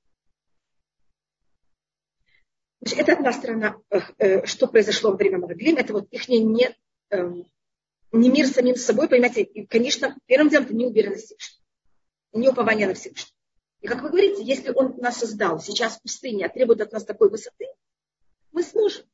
Значит, 2.80 2.98
это 3.00 3.12
одна 3.14 3.32
сторона, 3.32 3.76
э, 3.90 3.98
э, 4.18 4.46
что 4.46 4.68
произошло 4.68 5.10
во 5.10 5.16
время 5.16 5.38
Мараглим, 5.38 5.76
это 5.76 5.92
вот 5.92 6.08
их 6.12 6.28
не, 6.28 6.76
не, 7.12 7.18
эм, 7.18 7.46
не 8.12 8.30
мир 8.30 8.46
самим 8.46 8.76
собой, 8.76 9.08
понимаете, 9.08 9.42
и, 9.42 9.66
конечно, 9.66 10.16
первым 10.26 10.48
делом 10.48 10.66
это 10.66 10.74
неуверенность 10.74 11.60
не 12.32 12.48
упование 12.48 12.86
на 12.86 12.94
Всевышнего. 12.94 13.36
И 13.80 13.88
как 13.88 14.02
вы 14.02 14.10
говорите, 14.10 14.42
если 14.42 14.70
он 14.70 14.96
нас 14.98 15.18
создал 15.18 15.60
сейчас 15.60 15.98
в 15.98 16.02
пустыне, 16.02 16.46
а 16.46 16.48
требует 16.48 16.80
от 16.80 16.92
нас 16.92 17.04
такой 17.04 17.28
высоты, 17.30 17.66
мы 18.52 18.62
сможем. 18.62 19.04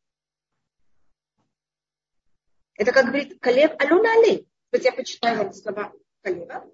Это 2.74 2.92
как 2.92 3.06
говорит 3.06 3.40
Калев 3.40 3.72
Алюна 3.78 4.12
Али. 4.12 4.46
Вот 4.70 4.82
я 4.82 4.92
почитаю 4.92 5.38
вам 5.38 5.52
слова 5.52 5.92
Калева. 6.22 6.70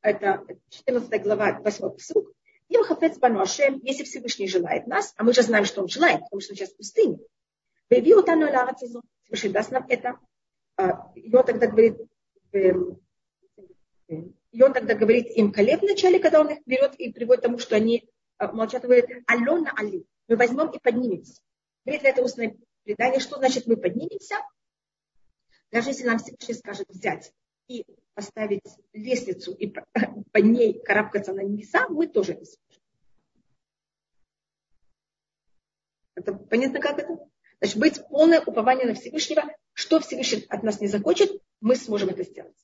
Это 0.00 0.44
14 0.70 1.22
глава, 1.22 1.60
8 1.60 1.90
посук. 1.90 2.32
Им 2.68 2.82
хафец 2.82 3.18
бану 3.18 3.40
Ашем, 3.40 3.78
если 3.82 4.04
Всевышний 4.04 4.48
желает 4.48 4.86
нас, 4.86 5.12
а 5.16 5.22
мы 5.22 5.32
же 5.32 5.42
знаем, 5.42 5.64
что 5.64 5.82
он 5.82 5.88
желает, 5.88 6.20
потому 6.22 6.40
что 6.40 6.52
он 6.52 6.56
сейчас 6.56 6.72
в 6.72 6.76
пустыне. 6.76 7.18
Выяви 7.90 8.14
утану 8.14 8.46
ларацизу. 8.46 9.02
Всевышний 9.24 9.50
даст 9.50 9.70
нам 9.70 9.86
это. 9.88 10.18
А, 10.76 11.12
и 11.14 11.34
он 11.34 11.44
тогда 11.44 11.66
говорит, 11.66 11.98
и 14.54 14.62
он 14.62 14.72
тогда 14.72 14.94
говорит 14.94 15.26
им 15.36 15.52
Калев 15.52 15.80
в 15.80 15.84
начале, 15.84 16.20
когда 16.20 16.40
он 16.40 16.50
их 16.50 16.58
берет 16.66 16.94
и 16.96 17.12
приводит 17.12 17.40
к 17.40 17.44
тому, 17.44 17.58
что 17.58 17.76
они 17.76 18.08
а, 18.38 18.52
молчат, 18.52 18.82
говорит, 18.82 19.06
Алена 19.26 19.72
Али. 19.76 20.06
Мы 20.28 20.36
возьмем 20.36 20.70
и 20.70 20.78
поднимемся. 20.78 21.40
Говорит 21.84 22.04
это 22.04 22.22
устное 22.22 22.56
предание, 22.84 23.20
что 23.20 23.36
значит 23.36 23.66
мы 23.66 23.76
поднимемся? 23.76 24.36
Даже 25.70 25.90
если 25.90 26.04
нам 26.04 26.18
Всевышний 26.18 26.54
скажет 26.54 26.88
взять 26.88 27.32
и 27.66 27.84
поставить 28.14 28.62
лестницу 28.92 29.52
и 29.52 29.74
по 30.32 30.38
ней 30.38 30.80
карабкаться 30.80 31.32
на 31.32 31.40
небеса, 31.40 31.88
мы 31.88 32.06
тоже 32.06 32.32
это 32.32 32.44
сможем. 32.44 32.82
Это 36.14 36.34
понятно, 36.34 36.80
как 36.80 36.98
это? 36.98 37.18
Значит, 37.64 37.78
быть 37.78 38.08
полное 38.08 38.42
упование 38.42 38.84
на 38.84 38.92
Всевышнего, 38.92 39.44
что 39.72 39.98
Всевышний 39.98 40.44
от 40.50 40.62
нас 40.62 40.82
не 40.82 40.86
захочет, 40.86 41.30
мы 41.62 41.76
сможем 41.76 42.10
это 42.10 42.22
сделать. 42.22 42.58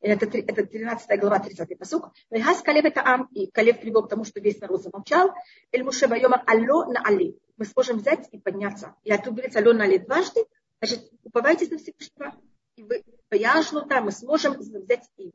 Это, 0.00 0.26
это 0.26 0.66
13 0.66 1.20
глава, 1.20 1.38
30 1.38 1.78
посук. 1.78 2.10
Вегас 2.30 2.62
Калев 2.62 2.84
это 2.84 3.02
ам, 3.04 3.28
и 3.30 3.48
Калев 3.48 3.78
привел 3.80 4.02
к 4.02 4.08
тому, 4.08 4.24
что 4.24 4.40
весь 4.40 4.58
народ 4.60 4.82
замолчал. 4.82 5.32
Эль 5.70 5.84
Муше 5.84 6.08
Байомар 6.08 6.42
алло 6.48 6.86
на 6.86 7.00
али. 7.06 7.38
Мы 7.56 7.66
сможем 7.66 7.98
взять 7.98 8.28
и 8.32 8.40
подняться. 8.40 8.96
И 9.04 9.12
оттуда 9.12 9.36
говорится 9.36 9.60
алло 9.60 9.72
на 9.72 9.84
али 9.84 9.98
дважды, 9.98 10.44
Значит, 10.82 11.08
уповайтесь 11.22 11.70
на 11.70 11.78
Всевышнего, 11.78 12.34
и 12.74 12.82
вы 12.82 13.04
пояжну 13.28 13.86
там, 13.86 14.06
мы 14.06 14.10
сможем 14.10 14.54
взять 14.54 15.08
и 15.16 15.30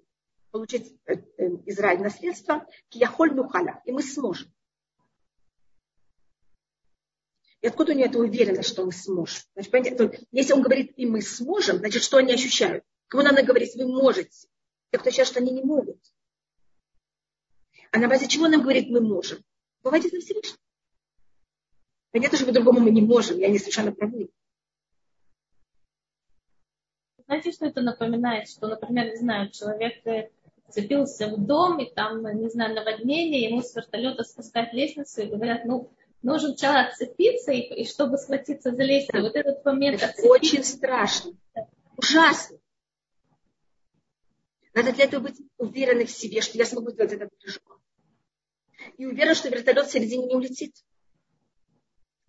получить 0.51 0.93
э, 1.05 1.13
э, 1.37 1.47
Израиль 1.67 2.01
наследство, 2.01 2.67
кияхоль 2.89 3.33
нухаля, 3.33 3.81
и 3.85 3.93
мы 3.93 4.03
сможем. 4.03 4.51
И 7.61 7.67
откуда 7.67 7.91
у 7.91 7.95
него 7.95 8.07
эта 8.07 8.17
уверенность, 8.17 8.69
что 8.69 8.85
мы 8.85 8.91
сможем? 8.91 9.43
Значит, 9.53 9.71
понимаете, 9.71 10.27
если 10.31 10.53
он 10.53 10.61
говорит, 10.61 10.93
и 10.95 11.05
мы 11.05 11.21
сможем, 11.21 11.77
значит, 11.77 12.01
что 12.01 12.17
они 12.17 12.33
ощущают? 12.33 12.83
Кому 13.07 13.23
надо 13.23 13.43
говорить, 13.43 13.75
вы 13.75 13.87
можете. 13.87 14.47
Те, 14.91 14.97
кто 14.97 15.09
считает, 15.11 15.27
что 15.27 15.39
они 15.39 15.51
не 15.51 15.63
могут. 15.63 15.99
А 17.91 17.99
на 17.99 18.07
базе 18.07 18.27
чего 18.27 18.47
нам 18.47 18.61
говорит, 18.61 18.89
мы 18.89 18.99
можем? 19.01 19.43
Бывайте 19.83 20.09
на 20.11 20.19
Всевышнего. 20.21 20.57
Понятно, 22.11 22.37
что 22.37 22.47
по-другому 22.47 22.79
мы 22.79 22.89
не 22.89 23.01
можем, 23.01 23.37
я 23.37 23.49
не 23.49 23.59
совершенно 23.59 23.91
правы. 23.91 24.29
Знаете, 27.25 27.51
что 27.51 27.65
это 27.67 27.81
напоминает? 27.81 28.49
Что, 28.49 28.67
например, 28.67 29.11
не 29.11 29.17
знаю, 29.17 29.51
человек 29.51 30.05
э, 30.05 30.29
цепился 30.69 31.27
в 31.27 31.45
дом, 31.45 31.79
и 31.79 31.93
там, 31.93 32.23
не 32.41 32.49
знаю, 32.49 32.75
наводнение, 32.75 33.49
ему 33.49 33.61
с 33.61 33.73
вертолета 33.75 34.23
спускать 34.23 34.73
лестницу, 34.73 35.21
и 35.21 35.27
говорят, 35.27 35.63
ну, 35.65 35.93
нужно 36.21 36.49
сначала 36.49 36.81
отцепиться, 36.87 37.51
и, 37.51 37.81
и 37.81 37.85
чтобы 37.85 38.17
схватиться 38.17 38.71
за 38.71 38.83
лестницу. 38.83 39.23
Вот 39.23 39.35
этот 39.35 39.63
момент 39.65 40.01
это 40.01 40.27
Очень 40.27 40.63
страшно. 40.63 41.33
Ужасно. 41.97 42.57
Надо 44.73 44.93
для 44.93 45.05
этого 45.05 45.23
быть 45.23 45.41
уверенным 45.57 46.07
в 46.07 46.11
себе, 46.11 46.41
что 46.41 46.57
я 46.57 46.65
смогу 46.65 46.91
сделать 46.91 47.13
этот 47.13 47.29
прыжок. 47.37 47.81
И 48.97 49.05
уверен, 49.05 49.35
что 49.35 49.49
вертолет 49.49 49.87
в 49.87 49.91
середине 49.91 50.27
не 50.27 50.35
улетит. 50.35 50.75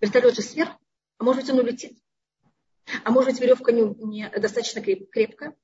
Вертолет 0.00 0.34
же 0.34 0.42
сверху, 0.42 0.80
а 1.18 1.24
может 1.24 1.42
быть 1.42 1.50
он 1.50 1.60
улетит. 1.60 1.98
А 3.04 3.10
может 3.10 3.30
быть, 3.30 3.40
веревка 3.40 3.70
не, 3.70 3.82
не 4.04 4.28
достаточно 4.28 4.82
креп, 4.82 5.08
крепкая? 5.10 5.56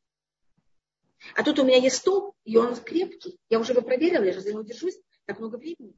А 1.34 1.42
тут 1.42 1.58
у 1.58 1.64
меня 1.64 1.78
есть 1.78 1.96
стол, 1.96 2.34
и 2.44 2.56
он 2.56 2.76
крепкий. 2.76 3.38
Я 3.48 3.58
уже 3.58 3.72
его 3.72 3.82
проверила, 3.82 4.22
я 4.22 4.32
же 4.32 4.40
за 4.40 4.50
него 4.50 4.62
держусь 4.62 4.98
так 5.26 5.40
много 5.40 5.56
времени. 5.56 5.94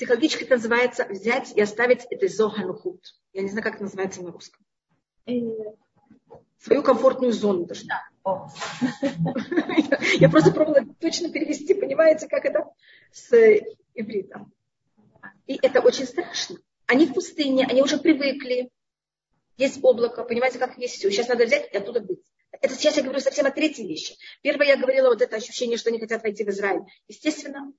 Психологически 0.00 0.44
это 0.44 0.54
называется 0.56 1.04
взять 1.04 1.52
и 1.54 1.60
оставить 1.60 2.06
это 2.08 2.26
зоханухут. 2.26 3.04
Я 3.34 3.42
не 3.42 3.50
знаю, 3.50 3.62
как 3.62 3.74
это 3.74 3.82
называется 3.82 4.22
на 4.22 4.32
русском. 4.32 4.64
Э, 5.26 5.32
Свою 6.58 6.82
комфортную 6.82 7.34
зону 7.34 7.66
даже. 7.66 7.84
Я 10.18 10.30
просто 10.30 10.52
пробовала 10.52 10.86
точно 11.00 11.30
перевести, 11.30 11.74
понимаете, 11.74 12.28
как 12.28 12.46
это 12.46 12.70
с 13.12 13.30
ивритом. 13.92 14.50
И 15.46 15.58
это 15.60 15.82
очень 15.82 16.06
страшно. 16.06 16.56
Они 16.86 17.04
в 17.04 17.12
пустыне, 17.12 17.66
они 17.66 17.82
уже 17.82 17.98
привыкли. 17.98 18.70
Есть 19.58 19.80
облако, 19.82 20.24
понимаете, 20.24 20.58
как 20.58 20.78
есть 20.78 20.94
все. 20.94 21.10
Сейчас 21.10 21.28
надо 21.28 21.44
взять 21.44 21.70
и 21.74 21.76
оттуда 21.76 22.00
быть. 22.00 22.24
Это 22.52 22.74
сейчас 22.74 22.96
я 22.96 23.02
говорю 23.02 23.20
совсем 23.20 23.44
о 23.44 23.50
третьей 23.50 23.86
вещи. 23.86 24.16
Первое, 24.40 24.68
я 24.68 24.76
говорила 24.78 25.10
вот 25.10 25.20
это 25.20 25.36
ощущение, 25.36 25.76
что 25.76 25.90
они 25.90 26.00
хотят 26.00 26.22
войти 26.22 26.42
в 26.42 26.48
Израиль. 26.48 26.84
Естественно. 27.06 27.74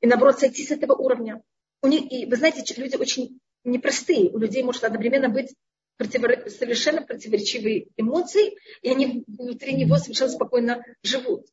И 0.00 0.06
наоборот, 0.06 0.38
сойти 0.38 0.64
с 0.64 0.70
этого 0.70 0.94
уровня. 0.94 1.42
У 1.82 1.88
них, 1.88 2.10
и 2.10 2.26
вы 2.26 2.36
знаете, 2.36 2.62
люди 2.80 2.96
очень 2.96 3.40
непростые. 3.64 4.30
У 4.30 4.38
людей 4.38 4.62
может 4.62 4.84
одновременно 4.84 5.28
быть 5.28 5.54
противор... 5.96 6.48
совершенно 6.50 7.02
противоречивые 7.02 7.88
эмоции, 7.96 8.56
и 8.82 8.90
они 8.90 9.24
внутри 9.26 9.74
него 9.74 9.96
совершенно 9.98 10.30
спокойно 10.30 10.84
живут. 11.02 11.46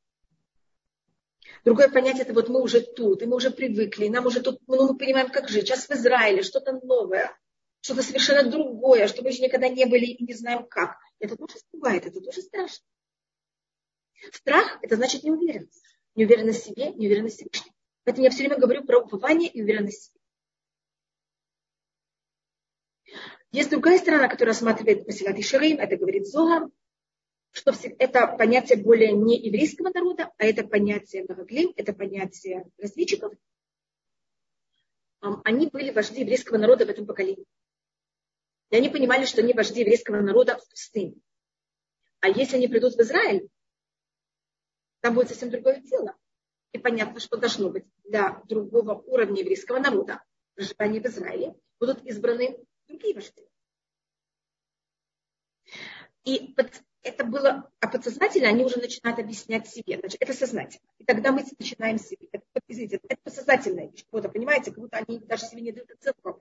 Другое 1.64 1.88
понятие, 1.88 2.24
это 2.24 2.34
вот 2.34 2.50
мы 2.50 2.62
уже 2.62 2.82
тут, 2.82 3.22
и 3.22 3.26
мы 3.26 3.38
уже 3.38 3.50
привыкли, 3.50 4.06
и 4.06 4.10
нам 4.10 4.26
уже 4.26 4.42
тут, 4.42 4.60
ну, 4.68 4.92
мы 4.92 4.98
понимаем, 4.98 5.30
как 5.30 5.48
жить. 5.48 5.68
Сейчас 5.68 5.88
в 5.88 5.92
Израиле 5.92 6.44
что-то 6.44 6.74
новое, 6.74 7.38
что-то 7.80 8.04
совершенно 8.04 8.50
другое, 8.50 9.08
что 9.08 9.24
мы 9.24 9.30
еще 9.30 9.44
никогда 9.44 9.70
не 9.70 9.86
были 9.86 10.06
и 10.06 10.26
не 10.26 10.34
знаем 10.34 10.66
как. 10.68 10.98
Это 11.20 11.38
тоже 11.38 11.56
бывает, 11.72 12.06
это 12.06 12.20
тоже 12.20 12.42
страшно. 12.42 12.86
Страх– 14.34 14.80
это 14.82 14.98
значит 14.98 15.24
неуверенность. 15.24 15.84
Неуверенность 16.16 16.64
в 16.64 16.66
себе, 16.66 16.92
неуверенность 16.92 17.38
в 17.38 17.40
себе. 17.40 17.73
Поэтому 18.04 18.26
я 18.26 18.32
все 18.32 18.44
время 18.44 18.60
говорю 18.60 18.84
про 18.84 19.00
упование 19.00 19.50
и 19.50 19.62
уверенность. 19.62 20.14
Есть 23.52 23.70
другая 23.70 24.00
сторона, 24.00 24.28
которая 24.28 24.54
рассматривает 24.54 25.06
Масилат 25.06 25.38
и 25.38 25.44
Ширим, 25.44 25.80
это 25.80 25.96
говорит 25.96 26.28
Зога, 26.28 26.70
что 27.52 27.72
это 28.00 28.28
понятие 28.36 28.80
более 28.80 29.12
не 29.12 29.40
еврейского 29.40 29.92
народа, 29.94 30.32
а 30.38 30.46
это 30.46 30.66
понятие 30.66 31.26
Багаглим, 31.26 31.72
это 31.76 31.94
понятие 31.94 32.66
разведчиков. 32.80 33.34
Они 35.22 35.68
были 35.68 35.92
вожди 35.92 36.22
еврейского 36.22 36.58
народа 36.58 36.86
в 36.86 36.90
этом 36.90 37.06
поколении. 37.06 37.46
И 38.72 38.76
они 38.76 38.90
понимали, 38.90 39.26
что 39.26 39.42
они 39.42 39.54
вожди 39.54 39.82
еврейского 39.82 40.20
народа 40.20 40.58
в 40.58 40.68
пустыне. 40.68 41.16
А 42.22 42.30
если 42.30 42.58
они 42.58 42.68
придут 42.68 42.96
в 42.96 43.00
Израиль, 43.02 43.48
там 45.02 45.14
будет 45.14 45.30
совсем 45.30 45.52
другое 45.52 45.80
дело. 45.82 46.18
И 46.74 46.80
понятно, 46.80 47.20
что 47.20 47.38
должно 47.38 47.70
быть 47.70 47.86
для 48.04 48.42
другого 48.46 48.96
уровня 48.96 49.42
еврейского 49.42 49.80
народа 49.80 50.22
проживания 50.56 51.00
в 51.00 51.06
Израиле 51.06 51.56
будут 51.80 52.04
избраны 52.04 52.58
другие 52.88 53.16
вожди. 53.16 53.48
И 56.26 56.56
это 57.04 57.26
было, 57.26 57.70
а 57.80 57.88
подсознательно 57.88 58.48
они 58.50 58.66
уже 58.66 58.78
начинают 58.80 59.20
объяснять 59.20 59.68
себе. 59.68 60.00
Значит, 60.00 60.22
это 60.22 60.34
сознательно. 60.34 60.88
И 60.98 61.06
тогда 61.06 61.32
мы 61.32 61.44
начинаем 61.60 62.00
себе. 62.00 62.30
Это, 62.32 62.44
извините, 62.68 63.00
это 63.08 63.22
подсознательная 63.24 63.90
вещь. 63.90 64.06
Вот, 64.12 64.32
понимаете, 64.32 64.72
как 64.72 64.80
будто 64.80 64.98
они 64.98 65.20
даже 65.20 65.46
себе 65.46 65.62
не 65.62 65.72
дают 65.72 65.92
оценку. 65.92 66.40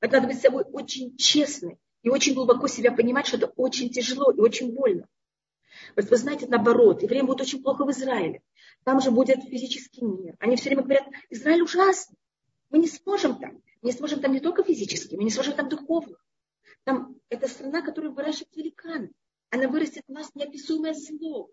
Это 0.00 0.16
надо 0.16 0.26
быть 0.26 0.38
с 0.38 0.42
собой 0.42 0.64
очень 0.64 1.16
честным 1.16 1.78
и 2.02 2.10
очень 2.10 2.34
глубоко 2.34 2.66
себя 2.66 2.92
понимать, 2.92 3.26
что 3.26 3.38
это 3.38 3.46
очень 3.56 3.88
тяжело 3.90 4.30
и 4.30 4.40
очень 4.40 4.74
больно. 4.74 5.08
Вот 5.96 6.10
вы 6.10 6.16
знаете, 6.16 6.46
наоборот, 6.46 7.02
и 7.02 7.06
время 7.06 7.26
будет 7.26 7.42
очень 7.42 7.62
плохо 7.62 7.84
в 7.84 7.90
Израиле. 7.90 8.42
Там 8.84 9.00
же 9.00 9.10
будет 9.10 9.42
физический 9.44 10.04
мир. 10.04 10.36
Они 10.40 10.56
все 10.56 10.68
время 10.68 10.82
говорят, 10.82 11.06
Израиль 11.30 11.62
ужасный. 11.62 12.18
Мы 12.70 12.78
не 12.78 12.88
сможем 12.88 13.38
там. 13.38 13.62
Мы 13.82 13.90
не 13.90 13.92
сможем 13.92 14.20
там 14.20 14.32
не 14.32 14.40
только 14.40 14.62
физически, 14.62 15.14
мы 15.16 15.24
не 15.24 15.30
сможем 15.30 15.54
там 15.54 15.68
духовно. 15.68 16.16
Там 16.84 17.18
это 17.28 17.48
страна, 17.48 17.82
которая 17.82 18.12
выращивает 18.12 18.54
великаны. 18.56 19.10
Она 19.50 19.68
вырастет 19.68 20.04
у 20.08 20.12
нас 20.12 20.34
неописуемое 20.34 20.94
зло. 20.94 21.50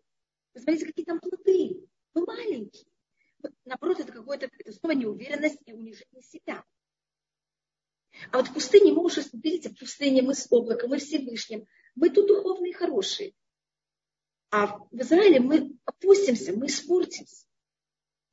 Посмотрите, 0.54 0.88
какие 0.88 1.06
там 1.06 1.20
плоды. 1.20 1.88
Мы 2.14 2.26
маленькие. 2.26 2.86
Вот, 3.42 3.54
наоборот, 3.66 4.00
это 4.00 4.12
какое-то 4.12 4.50
это 4.58 4.72
снова 4.74 4.94
неуверенность 4.94 5.60
и 5.66 5.74
унижение 5.74 6.22
себя. 6.22 6.64
А 8.32 8.38
вот 8.38 8.48
в 8.48 8.54
пустыне 8.54 8.92
мы 8.92 9.04
уже, 9.04 9.22
видите, 9.34 9.70
в 9.70 9.80
пустыне 9.80 10.22
мы 10.22 10.36
с 10.36 10.48
облаком, 10.50 10.90
мы 10.90 10.98
Всевышним. 10.98 11.66
Мы 11.96 12.10
тут 12.10 12.28
духовные 12.28 12.74
хорошие. 12.74 13.34
А 14.52 14.68
в 14.68 15.02
Израиле 15.02 15.40
мы 15.40 15.78
опустимся, 15.86 16.52
мы 16.54 16.68
испортимся. 16.68 17.48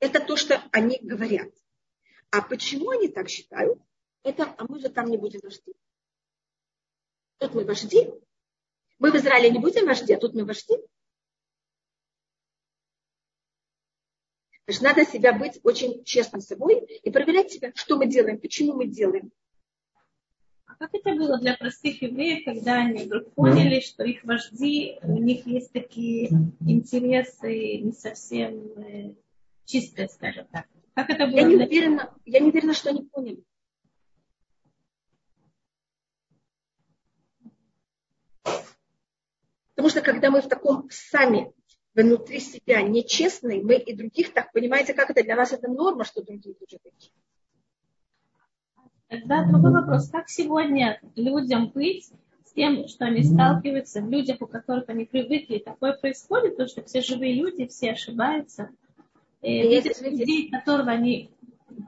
Это 0.01 0.21
то, 0.21 0.37
что 0.37 0.63
они 0.73 0.99
говорят. 1.01 1.53
А 2.31 2.43
почему 2.43 2.91
они 2.91 3.09
так 3.09 3.29
считают? 3.29 3.81
Это, 4.25 4.55
а 4.59 4.65
мы 4.69 4.81
же 4.81 4.89
там 4.89 5.07
не 5.07 5.17
будем 5.17 5.41
вожди. 5.43 5.73
Тут 7.39 7.55
мы 7.55 7.65
вожди. 7.65 8.11
Мы 8.99 9.13
в 9.13 9.15
Израиле 9.15 9.51
не 9.51 9.61
будем 9.61 9.87
вожди, 9.87 10.13
а 10.13 10.19
тут 10.19 10.35
мы 10.35 10.45
вожди. 10.45 10.75
Значит, 14.67 14.83
надо 14.83 15.07
себя 15.07 15.33
быть 15.33 15.61
очень 15.63 16.05
честным 16.05 16.41
собой 16.41 16.81
и 16.81 17.11
проверять 17.11 17.53
себя, 17.53 17.73
что 17.75 17.97
мы 17.97 18.07
делаем, 18.07 18.41
почему 18.41 18.75
мы 18.75 18.87
делаем. 18.87 19.31
Как 20.79 20.95
это 20.95 21.15
было 21.17 21.39
для 21.39 21.57
простых 21.57 22.01
евреев, 22.03 22.45
когда 22.45 22.83
они 22.83 23.05
вдруг 23.05 23.33
поняли, 23.33 23.81
что 23.81 24.05
их 24.05 24.23
вожди, 24.23 24.99
у 25.03 25.19
них 25.19 25.45
есть 25.45 25.73
такие 25.73 26.31
интересы 26.61 27.79
не 27.79 27.93
совсем 27.93 28.55
э, 28.77 29.15
чистые, 29.65 30.09
скажем 30.09 30.47
так? 30.53 30.67
Как 30.95 31.11
это 31.11 31.27
было? 31.27 31.37
Я 31.37 31.43
не, 31.45 31.57
уверена, 31.57 32.15
я 32.25 32.39
не 32.39 32.51
уверена, 32.51 32.75
что 32.75 32.91
они 32.91 33.03
поняли. 33.03 33.43
Потому 39.75 39.89
что 39.91 40.01
когда 40.01 40.31
мы 40.31 40.43
в 40.43 40.49
таком 40.49 40.89
сами 40.91 41.53
внутри 41.95 42.39
себя 42.39 42.83
нечестные, 42.83 43.63
мы 43.63 43.79
и 43.79 43.95
других 43.97 44.33
так, 44.33 44.53
понимаете, 44.53 44.95
как 44.95 45.11
это 45.11 45.25
для 45.25 45.35
нас 45.35 45.53
это 45.53 45.69
норма, 45.69 46.05
что 46.05 46.23
другие 46.23 46.55
тоже 46.55 46.79
такие. 46.83 47.13
Тогда 49.09 49.45
другой 49.45 49.73
вопрос. 49.73 50.11
Как 50.11 50.29
сегодня 50.29 51.01
людям 51.17 51.69
быть 51.69 52.11
с 52.45 52.53
тем, 52.53 52.89
что 52.89 53.07
они 53.07 53.23
сталкиваются, 53.23 54.03
в 54.03 54.11
людях, 54.11 54.41
у 54.41 54.47
которых 54.47 54.89
они 54.89 55.07
привыкли, 55.07 55.59
такое 55.59 55.95
происходит, 55.95 56.53
потому 56.53 56.69
что 56.69 56.83
все 56.83 57.01
живые 57.01 57.35
люди, 57.35 57.67
все 57.67 57.93
ошибаются. 57.93 58.71
И 59.41 59.63
видят 59.63 60.01
людей, 60.01 60.51
которых 60.51 60.89
они 60.89 61.31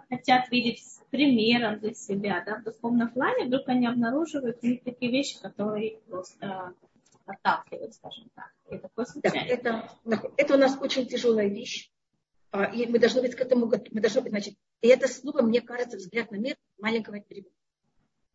хотят 0.09 0.51
видеть 0.51 0.83
примером 1.11 1.81
для 1.81 1.93
себя, 1.95 2.43
да, 2.47 2.57
в 2.57 2.65
духовном 2.65 3.11
плане, 3.11 3.47
вдруг 3.47 3.69
они 3.69 3.87
обнаруживают 3.87 4.59
у 4.63 4.67
них 4.67 4.83
такие 4.83 5.11
вещи, 5.11 5.41
которые 5.41 5.99
просто 6.09 6.73
отталкивают, 7.27 7.95
скажем 7.95 8.31
так. 8.35 8.51
И 8.71 8.79
такое 8.79 9.07
да, 9.23 9.31
это, 9.31 9.91
это 10.37 10.55
у 10.55 10.59
нас 10.59 10.79
очень 10.81 11.07
тяжелая 11.07 11.49
вещь. 11.49 11.91
А, 12.53 12.65
и 12.65 12.87
мы 12.87 12.99
должны 12.99 13.21
быть 13.23 13.35
к 13.35 13.41
этому 13.41 13.67
готовы. 13.67 13.91
Мы 13.93 14.01
должны 14.01 14.21
быть, 14.23 14.31
значит, 14.31 14.55
и 14.83 14.89
это 14.89 15.09
снова, 15.09 15.43
мне 15.43 15.61
кажется, 15.61 15.97
взгляд 15.97 16.31
на 16.31 16.37
мир 16.37 16.57
маленького 16.79 17.17
ребенка. 17.29 17.51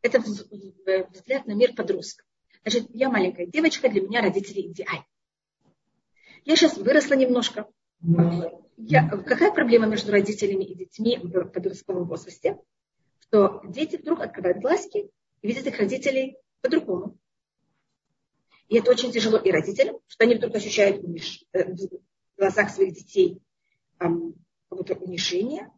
Это 0.02 0.20
взгляд 0.20 1.48
на 1.48 1.54
мир 1.54 1.74
подростка. 1.74 2.24
Значит, 2.62 2.88
я 2.94 3.10
маленькая 3.10 3.48
девочка, 3.48 3.90
для 3.90 4.02
меня 4.02 4.22
родители 4.22 4.62
идеальны. 4.62 5.06
Я 6.44 6.56
сейчас 6.56 6.78
выросла 6.78 7.16
немножко. 7.16 7.68
Я, 8.78 9.08
какая 9.08 9.52
проблема 9.52 9.88
между 9.88 10.12
родителями 10.12 10.64
и 10.64 10.76
детьми 10.76 11.18
в 11.18 11.46
подростковом 11.46 12.08
возрасте? 12.08 12.60
Что 13.20 13.62
дети 13.66 13.96
вдруг 13.96 14.22
открывают 14.22 14.60
глазки 14.60 15.10
и 15.42 15.48
видят 15.48 15.66
их 15.66 15.80
родителей 15.80 16.38
по-другому. 16.62 17.18
И 18.68 18.78
это 18.78 18.92
очень 18.92 19.12
тяжело 19.12 19.38
и 19.38 19.52
родителям, 19.52 19.98
что 20.08 20.24
они 20.26 20.36
вдруг 20.36 20.56
ощущают 20.56 21.04
э, 21.54 21.74
в 21.74 22.38
глазах 22.38 22.70
своих 22.70 22.94
детей 22.94 23.40
какое-то 23.98 24.96
унижение. 24.96 25.72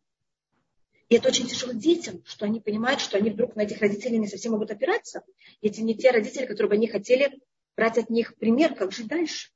И 1.10 1.16
это 1.16 1.30
очень 1.30 1.48
тяжело 1.48 1.74
детям, 1.74 2.22
что 2.26 2.46
они 2.46 2.60
понимают, 2.60 3.00
что 3.00 3.18
они 3.18 3.30
вдруг 3.30 3.56
на 3.56 3.62
этих 3.62 3.80
родителей 3.80 4.18
не 4.18 4.28
совсем 4.28 4.52
могут 4.54 4.72
опираться. 4.72 5.24
И 5.62 5.70
это 5.70 5.82
не 5.82 5.96
те 5.96 6.12
родители, 6.12 6.46
которые 6.46 6.70
бы 6.70 6.76
они 6.76 6.88
хотели 6.88 7.40
брать 7.76 7.98
от 7.98 8.10
них 8.10 8.36
пример, 8.36 8.76
как 8.76 8.92
жить 8.92 9.08
дальше. 9.08 9.52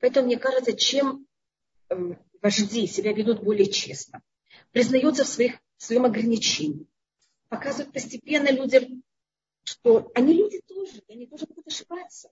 Поэтому 0.00 0.26
мне 0.26 0.38
кажется, 0.38 0.72
чем 0.72 1.26
вожди 2.40 2.86
себя 2.86 3.12
ведут 3.12 3.42
более 3.42 3.70
честно, 3.70 4.22
признаются 4.70 5.24
в, 5.24 5.28
своих, 5.28 5.54
в 5.76 5.84
своем 5.84 6.04
ограничении, 6.04 6.86
показывают 7.48 7.92
постепенно 7.92 8.50
людям 8.50 9.02
что 9.64 10.10
они 10.14 10.34
люди 10.34 10.60
тоже, 10.66 11.02
они 11.08 11.26
тоже 11.26 11.46
будут 11.46 11.66
ошибаться. 11.66 12.30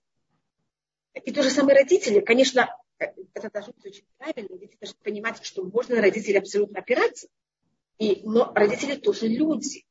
И 1.13 1.31
то 1.31 1.43
же 1.43 1.49
самое 1.49 1.77
родители, 1.79 2.19
конечно, 2.19 2.69
это 2.97 3.49
должно 3.49 3.73
быть 3.73 3.85
очень 3.85 4.05
правильно, 4.17 4.57
дети 4.57 4.77
должны 4.79 4.97
понимать, 5.01 5.43
что 5.43 5.63
можно 5.63 5.95
на 5.95 6.01
родителей 6.01 6.39
абсолютно 6.39 6.79
опираться, 6.79 7.27
и, 8.01 8.23
но 8.23 8.51
родители 8.55 8.95
тоже 8.95 9.27
люди. 9.27 9.85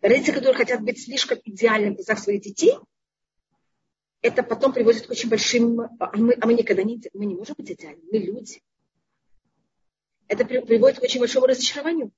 Родители, 0.00 0.32
которые 0.36 0.54
хотят 0.54 0.80
быть 0.80 1.04
слишком 1.04 1.38
идеальными 1.44 1.92
в 1.92 1.96
глазах 1.96 2.18
своих 2.18 2.40
детей, 2.40 2.74
это 4.22 4.42
потом 4.42 4.72
приводит 4.72 5.06
к 5.06 5.10
очень 5.10 5.28
большим... 5.28 5.78
А 5.80 6.16
мы, 6.16 6.34
а 6.40 6.46
мы 6.46 6.54
никогда 6.54 6.82
не, 6.82 7.02
мы 7.12 7.26
не 7.26 7.34
можем 7.34 7.54
быть 7.58 7.70
идеальными, 7.70 8.08
мы 8.10 8.18
люди. 8.18 8.62
Это 10.26 10.46
приводит 10.46 11.00
к 11.00 11.02
очень 11.02 11.20
большому 11.20 11.46
разочарованию. 11.46 12.12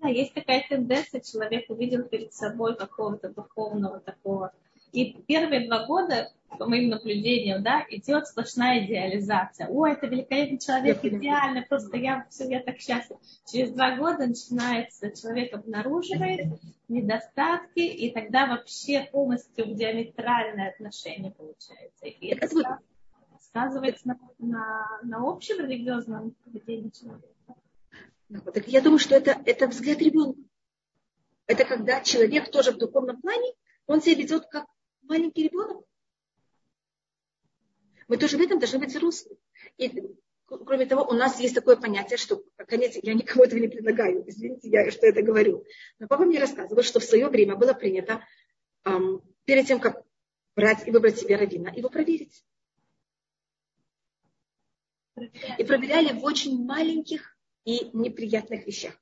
Да, 0.00 0.08
есть 0.08 0.32
такая 0.32 0.64
тенденция, 0.66 1.20
человек 1.20 1.68
увидел 1.68 2.04
перед 2.04 2.32
собой 2.32 2.78
какого-то 2.78 3.28
духовного 3.28 4.00
такого. 4.00 4.54
И 4.94 5.12
первые 5.26 5.66
два 5.66 5.86
года, 5.86 6.32
по 6.56 6.66
моим 6.66 6.90
наблюдениям, 6.90 7.64
да, 7.64 7.84
идет 7.90 8.28
сплошная 8.28 8.86
идеализация. 8.86 9.66
О, 9.66 9.86
это 9.86 10.06
великолепный 10.06 10.58
человек, 10.58 11.00
идеальный, 11.04 11.62
просто 11.62 11.96
я, 11.96 12.24
все, 12.30 12.48
я 12.48 12.60
так 12.60 12.78
счастлив. 12.78 13.18
Через 13.44 13.72
два 13.72 13.96
года 13.96 14.28
начинается, 14.28 15.10
человек 15.10 15.52
обнаруживает 15.52 16.60
недостатки, 16.86 17.80
и 17.80 18.12
тогда 18.12 18.46
вообще 18.46 19.08
полностью 19.10 19.74
диаметральное 19.74 20.70
отношение 20.70 21.32
получается. 21.32 22.06
И 22.06 22.26
это 22.28 22.46
сказывается 23.40 24.06
на, 24.06 24.18
на, 24.38 24.86
на 25.02 25.28
общем 25.28 25.58
религиозном 25.58 26.36
поведении 26.44 26.90
человека. 26.90 27.26
Так 28.52 28.68
я 28.68 28.80
думаю, 28.80 29.00
что 29.00 29.16
это, 29.16 29.42
это 29.44 29.66
взгляд 29.66 29.98
ребенка. 29.98 30.40
Это 31.48 31.64
когда 31.64 32.00
человек 32.00 32.52
тоже 32.52 32.70
в 32.70 32.78
духовном 32.78 33.20
плане, 33.20 33.54
он 33.86 34.00
себя 34.00 34.14
ведет 34.14 34.46
как 34.46 34.66
маленький 35.04 35.44
ребенок. 35.44 35.84
Мы 38.08 38.16
тоже 38.16 38.36
в 38.36 38.40
этом 38.40 38.58
должны 38.58 38.78
быть 38.78 38.90
взрослые. 38.90 39.38
И 39.78 40.16
кроме 40.46 40.86
того, 40.86 41.04
у 41.04 41.14
нас 41.14 41.40
есть 41.40 41.54
такое 41.54 41.76
понятие, 41.76 42.16
что, 42.16 42.42
конец, 42.68 42.96
я 43.02 43.14
никому 43.14 43.44
этого 43.44 43.58
не 43.58 43.68
предлагаю, 43.68 44.28
извините, 44.28 44.68
я 44.68 44.90
что 44.90 45.06
это 45.06 45.22
говорю. 45.22 45.64
Но 45.98 46.06
папа 46.06 46.24
мне 46.24 46.38
рассказывал, 46.38 46.82
что 46.82 47.00
в 47.00 47.04
свое 47.04 47.28
время 47.28 47.56
было 47.56 47.72
принято 47.72 48.24
эм, 48.84 49.22
перед 49.44 49.66
тем, 49.66 49.80
как 49.80 50.04
брать 50.54 50.86
и 50.86 50.90
выбрать 50.90 51.18
себе 51.18 51.36
равина, 51.36 51.70
его 51.70 51.88
проверить. 51.88 52.44
И 55.16 55.64
проверяли 55.64 56.12
в 56.12 56.24
очень 56.24 56.64
маленьких 56.64 57.36
и 57.64 57.90
неприятных 57.92 58.66
вещах. 58.66 58.94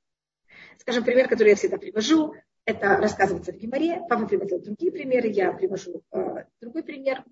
Скажем, 0.79 1.03
пример, 1.03 1.27
который 1.27 1.49
я 1.49 1.55
всегда 1.55 1.77
привожу, 1.77 2.35
это 2.65 2.97
рассказывается 2.97 3.51
в 3.51 3.57
Гимаре. 3.57 4.01
Папа 4.09 4.25
приводил 4.25 4.59
другие 4.59 4.91
примеры, 4.91 5.27
я 5.29 5.51
привожу 5.51 6.03
э, 6.11 6.45
другой 6.61 6.83
пример. 6.83 7.23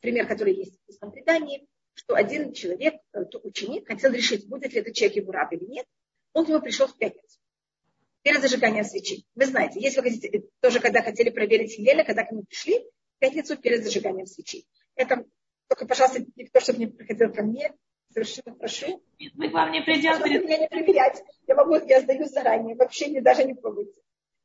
Пример, 0.00 0.26
который 0.26 0.54
есть 0.54 0.78
в 0.86 0.90
устном 0.90 1.10
предании, 1.10 1.66
что 1.94 2.14
один 2.14 2.52
человек, 2.52 2.94
э, 3.12 3.24
ученик, 3.42 3.88
хотел 3.88 4.12
решить, 4.12 4.48
будет 4.48 4.72
ли 4.72 4.80
этот 4.80 4.94
человек 4.94 5.16
его 5.16 5.32
раб 5.32 5.52
или 5.52 5.64
нет. 5.64 5.86
Он 6.32 6.44
к 6.44 6.48
нему 6.48 6.60
пришел 6.60 6.86
в 6.86 6.96
пятницу. 6.96 7.38
перед 8.22 8.40
зажиганием 8.40 8.84
свечи. 8.84 9.24
Вы 9.34 9.46
знаете, 9.46 9.80
если 9.80 10.00
вы 10.00 10.10
хотите, 10.10 10.44
тоже 10.60 10.80
когда 10.80 11.02
хотели 11.02 11.30
проверить 11.30 11.72
Хилеля, 11.72 12.04
когда 12.04 12.24
к 12.24 12.30
нему 12.30 12.44
пришли, 12.44 12.78
в 12.78 13.18
пятницу 13.18 13.56
перед 13.56 13.82
зажиганием 13.84 14.26
свечи. 14.26 14.64
Это 14.94 15.24
только, 15.68 15.86
пожалуйста, 15.86 16.24
никто, 16.36 16.60
чтобы 16.60 16.78
не 16.78 16.86
приходил 16.86 17.32
ко 17.32 17.42
мне, 17.42 17.72
совершенно 18.12 18.56
прошу. 18.56 19.02
Мы 19.34 19.50
к 19.50 19.52
вам 19.52 19.72
не 19.72 19.82
придем. 19.82 20.18
Меня 20.22 20.58
не 20.58 20.68
проверять. 20.68 21.22
Я 21.46 21.54
могу, 21.54 21.74
я 21.76 22.00
сдаю 22.00 22.26
заранее, 22.26 22.76
вообще 22.76 23.08
не, 23.08 23.20
даже 23.20 23.44
не 23.44 23.54
пробуйте. 23.54 24.00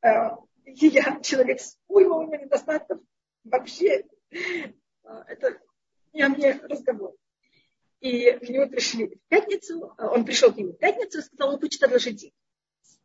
А, 0.06 0.38
я 0.66 1.20
человек 1.20 1.60
с 1.60 1.76
уймой 1.88 2.38
недостатков, 2.38 3.00
вообще 3.42 4.04
а, 5.02 5.24
это 5.26 5.60
не 6.12 6.28
мне 6.28 6.52
разговор. 6.62 7.16
И 8.00 8.30
к 8.32 8.48
нему 8.48 8.68
пришли 8.68 9.06
в 9.06 9.28
пятницу, 9.28 9.94
а, 9.98 10.12
он 10.12 10.24
пришел 10.24 10.52
к 10.52 10.56
нему 10.56 10.72
в 10.72 10.78
пятницу 10.78 11.18
и 11.18 11.22
сказал, 11.22 11.54
он 11.54 11.60
хочет 11.60 11.82
одолжить 11.82 12.16
деньги. 12.16 12.36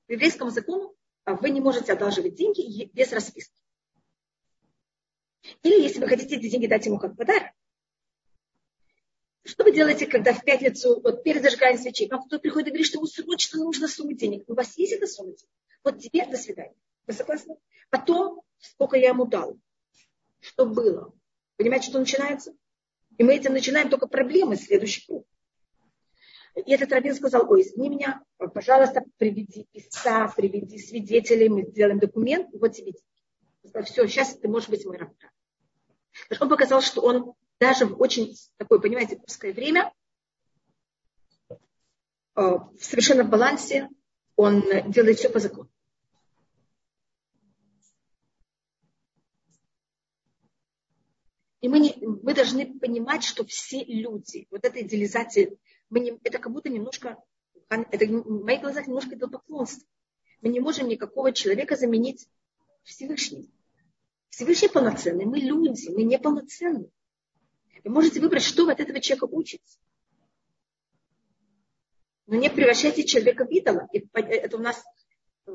По 0.05 0.11
еврейскому 0.11 0.51
закону 0.51 0.95
вы 1.25 1.49
не 1.49 1.59
можете 1.59 1.93
одалживать 1.93 2.35
деньги 2.35 2.89
без 2.93 3.11
расписки. 3.11 3.59
Или 5.63 5.81
если 5.81 5.99
вы 5.99 6.07
хотите 6.07 6.35
эти 6.35 6.49
деньги 6.49 6.67
дать 6.67 6.85
ему 6.85 6.99
как 6.99 7.17
подарок, 7.17 7.51
что 9.43 9.63
вы 9.63 9.71
делаете, 9.71 10.05
когда 10.05 10.33
в 10.33 10.43
пятницу, 10.43 11.01
вот 11.01 11.23
перед 11.23 11.41
зажиганием 11.41 11.81
свечей, 11.81 12.07
вам 12.09 12.21
кто-то 12.21 12.39
приходит 12.39 12.67
и 12.67 12.71
говорит, 12.71 12.85
что 12.85 12.99
ему 12.99 13.07
срочно 13.07 13.63
нужна 13.63 13.87
сумма 13.87 14.13
денег. 14.13 14.43
У 14.47 14.53
вас 14.53 14.77
есть 14.77 14.93
эта 14.93 15.07
сумма 15.07 15.31
денег? 15.31 15.49
Вот 15.83 15.99
теперь 15.99 16.29
до 16.29 16.37
свидания. 16.37 16.75
Вы 17.07 17.13
согласны? 17.13 17.57
Потом, 17.89 18.41
сколько 18.59 18.97
я 18.97 19.09
ему 19.09 19.25
дал. 19.25 19.57
Что 20.39 20.65
было? 20.65 21.13
Понимаете, 21.57 21.89
что 21.89 21.99
начинается? 21.99 22.53
И 23.17 23.23
мы 23.23 23.35
этим 23.35 23.53
начинаем 23.53 23.89
только 23.89 24.07
проблемы, 24.07 24.55
следующий 24.55 25.05
круг. 25.05 25.27
И 26.55 26.71
этот 26.73 26.91
раввин 26.91 27.15
сказал, 27.15 27.49
ой, 27.49 27.61
извини 27.61 27.89
меня, 27.89 28.23
пожалуйста, 28.37 29.03
приведи 29.17 29.67
писца, 29.71 30.31
приведи 30.35 30.79
свидетелей, 30.79 31.47
мы 31.47 31.63
сделаем 31.63 31.99
документ, 31.99 32.49
вот 32.53 32.73
тебе 32.73 32.91
деньги. 32.91 33.85
Все, 33.85 34.07
сейчас 34.07 34.35
ты 34.37 34.47
можешь 34.47 34.69
быть 34.69 34.85
мой 34.85 34.97
раввин. 34.97 35.15
Он 36.39 36.49
показал, 36.49 36.81
что 36.81 37.01
он 37.01 37.33
даже 37.59 37.85
в 37.85 38.01
очень 38.01 38.35
такое, 38.57 38.79
понимаете, 38.79 39.21
узкое 39.25 39.53
время, 39.53 39.93
э, 42.35 42.51
совершенно 42.79 43.23
в 43.23 43.29
балансе, 43.29 43.87
он 44.35 44.63
делает 44.91 45.19
все 45.19 45.29
по 45.29 45.39
закону. 45.39 45.70
И 51.61 51.69
мы, 51.69 51.79
не, 51.79 51.95
мы 52.01 52.33
должны 52.33 52.77
понимать, 52.79 53.23
что 53.23 53.45
все 53.45 53.83
люди, 53.83 54.47
вот 54.49 54.65
эта 54.65 54.81
идеализация, 54.81 55.55
мы 55.89 55.99
не, 55.99 56.19
это 56.23 56.39
как 56.39 56.51
будто 56.51 56.69
немножко, 56.69 57.17
это 57.69 58.05
в 58.05 58.43
моих 58.43 58.61
глазах 58.61 58.87
немножко 58.87 59.15
идолопоклонство. 59.15 59.87
Мы 60.41 60.49
не 60.49 60.59
можем 60.59 60.87
никакого 60.87 61.31
человека 61.31 61.75
заменить 61.75 62.27
Всевышним. 62.83 63.51
Всевышний 64.29 64.69
полноценный, 64.69 65.25
мы 65.25 65.37
люди, 65.37 65.89
мы 65.89 66.03
не 66.03 66.17
полноценны. 66.17 66.89
Вы 67.83 67.91
можете 67.91 68.19
выбрать, 68.19 68.43
что 68.43 68.65
вы 68.65 68.71
от 68.71 68.79
этого 68.79 68.99
человека 68.99 69.25
учите. 69.25 69.63
Но 72.25 72.37
не 72.37 72.49
превращайте 72.49 73.03
человека 73.03 73.45
в 73.45 73.51
идола. 73.51 73.87
И 73.91 74.07
это 74.13 74.57
у 74.57 74.61
нас 74.61 74.83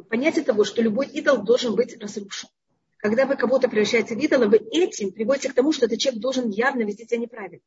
понятие 0.08 0.44
того, 0.44 0.62
что 0.64 0.82
любой 0.82 1.08
идол 1.08 1.42
должен 1.42 1.74
быть 1.74 2.00
разрушен. 2.00 2.48
Когда 2.98 3.26
вы 3.26 3.36
кого-то 3.36 3.68
превращаете 3.68 4.14
в 4.14 4.18
идола, 4.18 4.46
вы 4.46 4.56
этим 4.56 5.12
приводите 5.12 5.50
к 5.50 5.54
тому, 5.54 5.72
что 5.72 5.86
этот 5.86 5.98
человек 5.98 6.20
должен 6.20 6.48
явно 6.48 6.82
вести 6.82 7.06
себя 7.06 7.18
неправильно. 7.18 7.64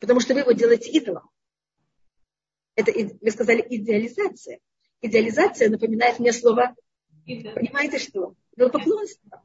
Потому 0.00 0.20
что 0.20 0.34
вы 0.34 0.40
его 0.40 0.52
делаете 0.52 0.90
идолом. 0.90 1.30
Это, 2.74 2.92
вы 2.92 3.30
сказали, 3.30 3.64
идеализация. 3.68 4.60
Идеализация 5.00 5.68
напоминает 5.68 6.18
мне 6.18 6.32
слово, 6.32 6.74
понимаете 7.26 7.98
что? 7.98 8.34
Идолопоклонство. 8.56 9.44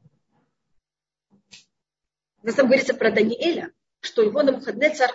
На 2.42 2.52
самом 2.52 2.68
говорится 2.70 2.94
про 2.94 3.10
Даниэля, 3.10 3.70
что 4.00 4.22
его 4.22 4.42
на 4.42 4.52
Навуходнецар, 4.52 5.10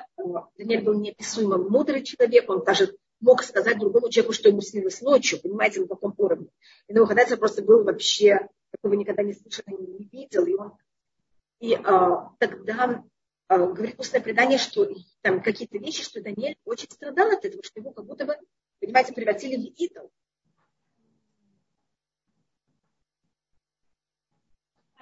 Даниэль 0.57 0.83
был 0.83 0.99
неописуемо 0.99 1.57
мудрый 1.57 2.03
человек, 2.03 2.49
он 2.49 2.63
даже 2.63 2.95
мог 3.19 3.43
сказать 3.43 3.79
другому 3.79 4.09
человеку, 4.09 4.33
что 4.33 4.49
ему 4.49 4.61
снилось 4.61 5.01
ночью, 5.01 5.41
понимаете, 5.41 5.81
на 5.81 5.87
каком 5.87 6.13
уровне. 6.17 6.47
И 6.87 6.93
на 6.93 6.99
Навуходнецар 6.99 7.39
просто 7.39 7.63
был 7.63 7.83
вообще, 7.83 8.47
такого 8.75 8.93
никогда 8.93 9.23
не 9.23 9.33
слышал, 9.33 9.63
не 9.67 10.05
видел. 10.11 10.45
И, 10.45 10.53
он, 10.53 10.73
и 11.59 11.73
а, 11.75 12.29
тогда 12.39 13.03
а, 13.47 13.57
говорит 13.57 13.99
устное 13.99 14.21
предание, 14.21 14.57
что 14.57 14.87
там 15.21 15.41
какие-то 15.41 15.77
вещи, 15.77 16.03
что 16.03 16.21
Даниэль 16.21 16.57
очень 16.65 16.89
страдал 16.89 17.31
от 17.31 17.45
этого, 17.45 17.63
что 17.63 17.79
его 17.79 17.91
как 17.91 18.05
будто 18.05 18.25
бы, 18.25 18.35
понимаете, 18.79 19.13
превратили 19.13 19.57
в 19.57 19.73
идол. 19.75 20.11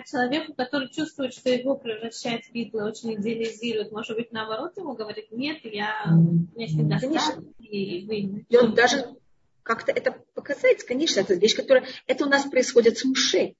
человеку, 0.05 0.53
который 0.53 0.89
чувствует, 0.89 1.33
что 1.33 1.49
его 1.49 1.75
превращает 1.75 2.45
в 2.45 2.51
идола, 2.51 2.89
очень 2.89 3.15
идеализирует, 3.15 3.91
может 3.91 4.15
быть, 4.17 4.31
наоборот, 4.31 4.77
ему 4.77 4.95
говорит, 4.95 5.31
нет, 5.31 5.59
я, 5.63 6.05
у 6.07 6.57
меня 6.57 6.67
всегда 6.67 6.99
Конечно. 6.99 7.43
И, 7.59 8.05
вы... 8.05 8.45
и 8.47 8.57
он 8.57 8.73
даже 8.73 9.15
как-то 9.63 9.91
это 9.91 10.11
показать, 10.33 10.83
конечно, 10.83 11.21
это 11.21 11.35
вещь, 11.35 11.55
которая, 11.55 11.85
это 12.05 12.25
у 12.25 12.29
нас 12.29 12.45
происходит 12.45 12.97
с 12.97 13.05
Муше. 13.05 13.55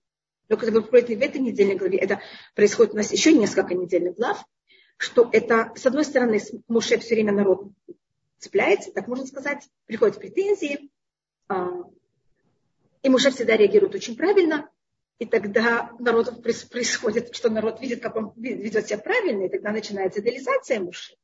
Но 0.50 0.58
когда 0.58 0.80
вы 0.80 0.82
проходите 0.82 1.18
в 1.18 1.22
этой 1.22 1.40
недельной 1.40 1.76
главе, 1.76 1.98
это 1.98 2.22
происходит 2.56 2.94
у 2.94 2.98
нас 2.98 3.12
еще 3.12 3.34
несколько 3.34 3.74
недельных 3.74 4.16
глав, 4.16 4.44
что 4.98 5.30
это, 5.32 5.72
с 5.76 5.86
одной 5.86 6.06
стороны, 6.06 6.42
Муше 6.68 6.98
все 7.00 7.16
время 7.16 7.34
народ 7.34 7.72
цепляется, 8.38 8.92
так 8.92 9.08
можно 9.08 9.26
сказать, 9.26 9.68
приходят 9.86 10.20
претензии, 10.20 10.90
а, 11.48 11.84
и 13.02 13.10
Муше 13.10 13.32
всегда 13.32 13.58
реагирует 13.58 13.96
очень 13.96 14.16
правильно, 14.16 14.70
и 15.20 15.26
тогда 15.26 15.92
народу 16.00 16.42
происходит, 16.42 17.36
что 17.36 17.50
народ 17.50 17.80
видит, 17.82 18.02
как 18.02 18.16
он 18.16 18.34
ведет 18.36 18.88
себя 18.88 18.98
правильно, 18.98 19.46
и 19.46 19.50
тогда 19.50 19.72
начинается 19.72 20.20
идеализация 20.20 20.80
Муше. 20.80 21.16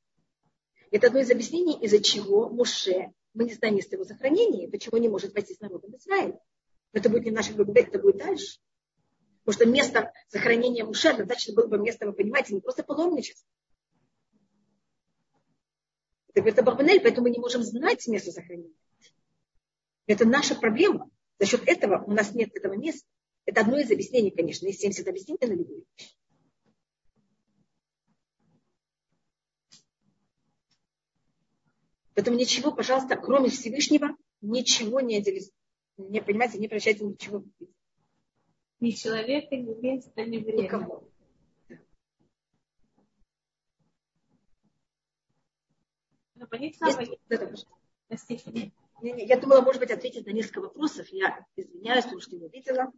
Это 0.91 1.08
одно 1.08 1.19
из 1.19 1.29
объяснений, 1.29 1.77
из-за 1.82 2.01
чего 2.01 2.49
Муше, 2.49 3.12
мы 3.34 3.43
не 3.45 3.53
знаем 3.53 3.75
место 3.75 3.95
его 3.95 4.05
захоронения, 4.05 4.69
почему 4.69 4.97
не 4.97 5.10
может 5.10 5.34
войти 5.34 5.53
с 5.53 5.60
народом 5.60 5.95
Израиля. 5.97 6.39
Но 6.93 6.99
это 6.99 7.10
будет 7.10 7.25
не 7.25 7.32
в 7.32 7.36
наших 7.36 7.55
глубинах, 7.55 7.89
это 7.89 7.99
будет 7.99 8.17
дальше. 8.17 8.60
Потому 9.43 9.54
что 9.54 9.65
место 9.65 10.13
захоронения 10.30 10.86
Муше 10.86 11.15
достаточно 11.15 11.54
было 11.54 11.67
бы 11.67 11.78
место, 11.78 12.06
вы 12.06 12.13
понимаете, 12.13 12.54
не 12.54 12.62
просто 12.62 12.84
паломничество. 12.84 13.47
Это 16.30 16.41
говорит 16.41 16.63
Барбанель, 16.63 17.02
поэтому 17.02 17.28
мы 17.28 17.32
не 17.32 17.39
можем 17.39 17.63
знать 17.63 18.08
место 18.08 18.32
захоронения. 18.32 18.75
Это 20.06 20.25
наша 20.25 20.56
проблема. 20.56 21.10
За 21.39 21.45
счет 21.45 21.67
этого 21.67 22.04
у 22.04 22.12
нас 22.12 22.34
нет 22.34 22.56
этого 22.56 22.73
места. 22.73 23.08
Это 23.45 23.62
одно 23.62 23.80
из 23.80 23.91
объяснений, 23.91 24.32
конечно. 24.32 24.67
Есть 24.67 24.82
70 24.82 25.08
объяснений 25.08 25.39
на 25.41 25.54
любую 25.54 25.86
вещь. 25.97 26.15
Поэтому 32.13 32.38
ничего, 32.38 32.73
пожалуйста, 32.73 33.15
кроме 33.15 33.49
Всевышнего, 33.49 34.10
ничего 34.41 34.99
не 34.99 35.17
отделись. 35.17 35.52
Не, 35.97 36.21
понимаете, 36.21 36.58
не 36.58 36.67
прощайте 36.67 37.06
ничего. 37.06 37.43
Ни 38.79 38.91
человека, 38.91 39.55
ни 39.55 39.73
места, 39.81 40.23
ни 40.23 40.37
времени. 40.37 40.63
Никого. 40.63 41.03
Простите. 48.07 48.71
Я 49.01 49.37
думала, 49.37 49.61
может 49.61 49.81
быть, 49.81 49.91
ответить 49.91 50.25
на 50.25 50.31
несколько 50.31 50.61
вопросов. 50.61 51.07
Я 51.09 51.45
извиняюсь, 51.55 52.05
потому 52.05 52.21
что 52.21 52.35
не 52.37 52.47
видела. 52.47 52.91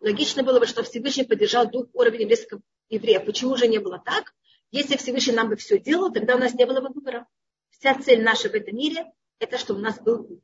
Логично 0.00 0.42
было 0.42 0.60
бы, 0.60 0.66
что 0.66 0.82
Всевышний 0.82 1.24
поддержал 1.24 1.70
дух 1.70 1.86
уровня 1.92 2.20
еврейского 2.20 2.60
еврея. 2.88 3.20
Почему 3.20 3.56
же 3.56 3.66
не 3.68 3.78
было 3.78 3.98
так? 3.98 4.34
Если 4.70 4.96
Всевышний 4.96 5.34
нам 5.34 5.48
бы 5.48 5.56
все 5.56 5.78
делал, 5.78 6.12
тогда 6.12 6.36
у 6.36 6.38
нас 6.38 6.54
не 6.54 6.64
было 6.64 6.80
бы 6.80 6.88
выбора. 6.88 7.26
Вся 7.70 7.94
цель 8.00 8.22
наша 8.22 8.48
в 8.48 8.54
этом 8.54 8.76
мире– 8.76 9.10
это 9.38 9.58
чтобы 9.58 9.80
у 9.80 9.82
нас 9.82 10.00
был 10.00 10.42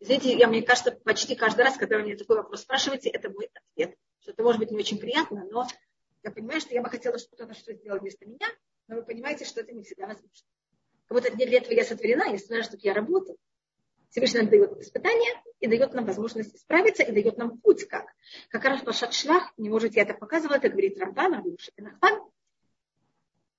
Извините, 0.00 0.36
я, 0.36 0.46
мне 0.46 0.62
кажется, 0.62 0.92
почти 0.92 1.34
каждый 1.34 1.62
раз, 1.62 1.76
когда 1.76 1.96
вы 1.96 2.04
мне 2.04 2.16
такой 2.16 2.36
вопрос 2.36 2.62
спрашиваете, 2.62 3.08
это 3.08 3.30
мой 3.30 3.50
ответ. 3.54 3.96
Что 4.20 4.32
это 4.32 4.42
может 4.42 4.58
быть 4.58 4.70
не 4.70 4.78
очень 4.78 4.98
приятно, 4.98 5.46
но 5.50 5.66
я 6.22 6.30
понимаю, 6.30 6.60
что 6.60 6.74
я 6.74 6.82
бы 6.82 6.90
хотела, 6.90 7.18
чтобы 7.18 7.36
кто-то 7.36 7.54
что 7.54 7.72
сделал 7.72 7.98
вместо 7.98 8.26
меня, 8.26 8.46
но 8.88 8.96
вы 8.96 9.04
понимаете, 9.04 9.44
что 9.44 9.60
это 9.60 9.72
не 9.72 9.84
всегда 9.84 10.06
возможно. 10.06 10.46
Как 11.06 11.16
будто 11.16 11.34
для 11.34 11.58
этого 11.58 11.72
я 11.72 11.84
сотворена, 11.84 12.24
я 12.30 12.38
сотворена, 12.38 12.64
чтобы 12.64 12.80
я 12.82 12.94
работала. 12.94 13.36
Всевышний 14.10 14.40
нам 14.40 14.48
дает 14.48 14.80
испытания 14.80 15.42
и 15.60 15.66
дает 15.66 15.94
нам 15.94 16.04
возможность 16.04 16.54
исправиться, 16.54 17.02
и 17.02 17.12
дает 17.12 17.36
нам 17.38 17.58
путь 17.58 17.86
как. 17.86 18.06
Как 18.48 18.64
раз 18.64 18.82
Пашат 18.82 19.14
Шлах, 19.14 19.52
не 19.56 19.68
может 19.68 19.94
я 19.94 20.02
это 20.02 20.14
показывала, 20.14 20.56
это 20.56 20.68
говорит 20.68 20.98
Рамбан, 20.98 21.44
Рамбан, 21.76 22.22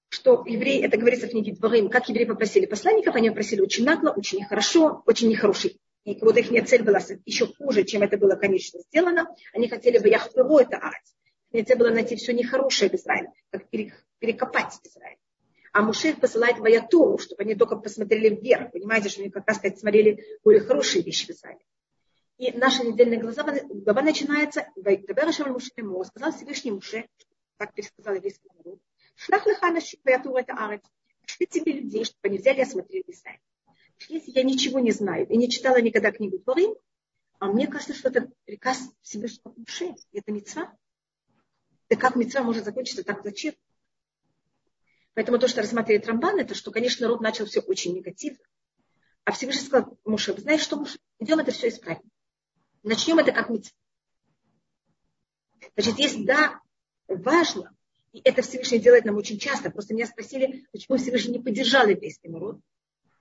что 0.10 0.43
евреи, 0.45 0.84
это 0.84 0.97
говорится 0.97 1.28
в 1.28 1.32
книге 1.32 1.54
Дворим, 1.54 1.89
как 1.89 2.10
евреи 2.10 2.26
попросили 2.26 2.65
посланников, 2.65 3.15
они 3.15 3.30
попросили 3.30 3.62
очень 3.62 3.86
нагло, 3.86 4.12
очень 4.12 4.39
нехорошо, 4.39 5.04
очень 5.06 5.30
нехороший. 5.30 5.80
И 6.07 6.15
будто 6.15 6.39
их 6.39 6.69
цель 6.69 6.83
была 6.83 6.99
еще 7.25 7.53
хуже, 7.53 7.83
чем 7.83 8.01
это 8.01 8.17
было, 8.17 8.35
конечно, 8.35 8.79
сделано. 8.79 9.27
Они 9.53 9.67
хотели 9.67 9.97
бы 9.97 10.07
яхтуру 10.07 10.57
это 10.57 10.77
ать. 10.77 11.13
Их 11.51 11.67
цель 11.67 11.77
была 11.77 11.89
найти 11.89 12.15
все 12.15 12.31
нехорошее 12.31 12.89
в 12.89 12.93
Израиле, 12.93 13.33
как 13.49 13.69
перекопать 13.69 14.79
Израиль. 14.85 15.17
А 15.73 15.81
Муше 15.81 16.15
посылает 16.15 16.59
Ваятуру, 16.59 17.17
чтобы 17.17 17.43
они 17.43 17.55
только 17.55 17.75
посмотрели 17.75 18.29
вверх. 18.33 18.71
Понимаете, 18.71 19.09
что 19.09 19.19
они 19.19 19.31
как 19.31 19.45
раз 19.45 19.57
сказать, 19.57 19.81
смотрели 19.81 20.23
более 20.45 20.61
хорошие 20.61 21.03
вещи 21.03 21.25
в 21.25 21.31
Израиле. 21.31 21.59
И 22.37 22.53
наша 22.53 22.85
недельная 22.85 23.19
глава, 23.19 23.59
глава 23.67 24.01
начинается. 24.01 24.65
Сказал 24.77 26.31
Всевышний 26.31 26.71
Муше, 26.71 27.05
так 27.57 27.73
пересказал 27.73 28.15
еврейский 28.15 28.49
народ. 28.55 28.79
Шлах 29.15 29.45
леха 29.45 29.75
Ваятуру 30.05 30.37
это 30.37 30.53
арец. 30.53 30.83
Пошли 31.21 31.47
тебе 31.47 31.73
людей, 31.73 32.05
чтобы 32.05 32.19
они 32.23 32.37
взяли 32.37 32.59
и 32.59 32.61
осмотрели 32.61 33.03
Израиль. 33.07 33.41
Если 34.10 34.31
я 34.31 34.43
ничего 34.43 34.79
не 34.79 34.91
знаю 34.91 35.27
и 35.27 35.38
не 35.38 35.49
читала 35.49 35.81
никогда 35.81 36.12
книгу 36.12 36.39
Творим, 36.39 36.75
а 37.39 37.47
мне 37.47 37.67
кажется, 37.67 37.93
что 37.93 38.10
это 38.10 38.31
приказ 38.45 38.89
Всевышнего 39.01 39.53
Муше. 39.55 39.95
Это 40.12 40.31
мецва. 40.31 40.75
Да 41.89 41.95
как 41.95 42.15
мецва 42.15 42.41
может 42.41 42.65
закончиться 42.65 43.03
так 43.03 43.23
зачем? 43.23 43.53
Поэтому 45.13 45.39
то, 45.39 45.47
что 45.47 45.62
рассматривает 45.62 46.07
Рамбан, 46.07 46.39
это 46.39 46.53
что, 46.53 46.71
конечно, 46.71 47.07
народ 47.07 47.21
начал 47.21 47.45
все 47.45 47.60
очень 47.62 47.95
негативно. 47.95 48.43
А 49.23 49.31
Всевышний 49.31 49.65
сказал, 49.65 49.97
Муше, 50.05 50.33
вы 50.33 50.41
знаете 50.41 50.63
что, 50.63 50.77
Муше, 50.77 50.99
идем 51.19 51.39
это 51.39 51.51
все 51.51 51.69
исправить. 51.69 52.03
Начнем 52.83 53.19
это 53.19 53.31
как 53.31 53.49
мецва. 53.49 53.75
Значит, 55.75 55.99
есть, 55.99 56.25
да, 56.25 56.62
важно, 57.07 57.75
и 58.13 58.21
это 58.23 58.41
Всевышний 58.41 58.79
делает 58.79 59.05
нам 59.05 59.15
очень 59.15 59.38
часто. 59.38 59.69
Просто 59.69 59.93
меня 59.93 60.07
спросили, 60.07 60.65
почему 60.71 60.97
Всевышний 60.97 61.33
не 61.38 61.43
поддержал 61.43 61.88
еврейский 61.88 62.29
народ. 62.29 62.60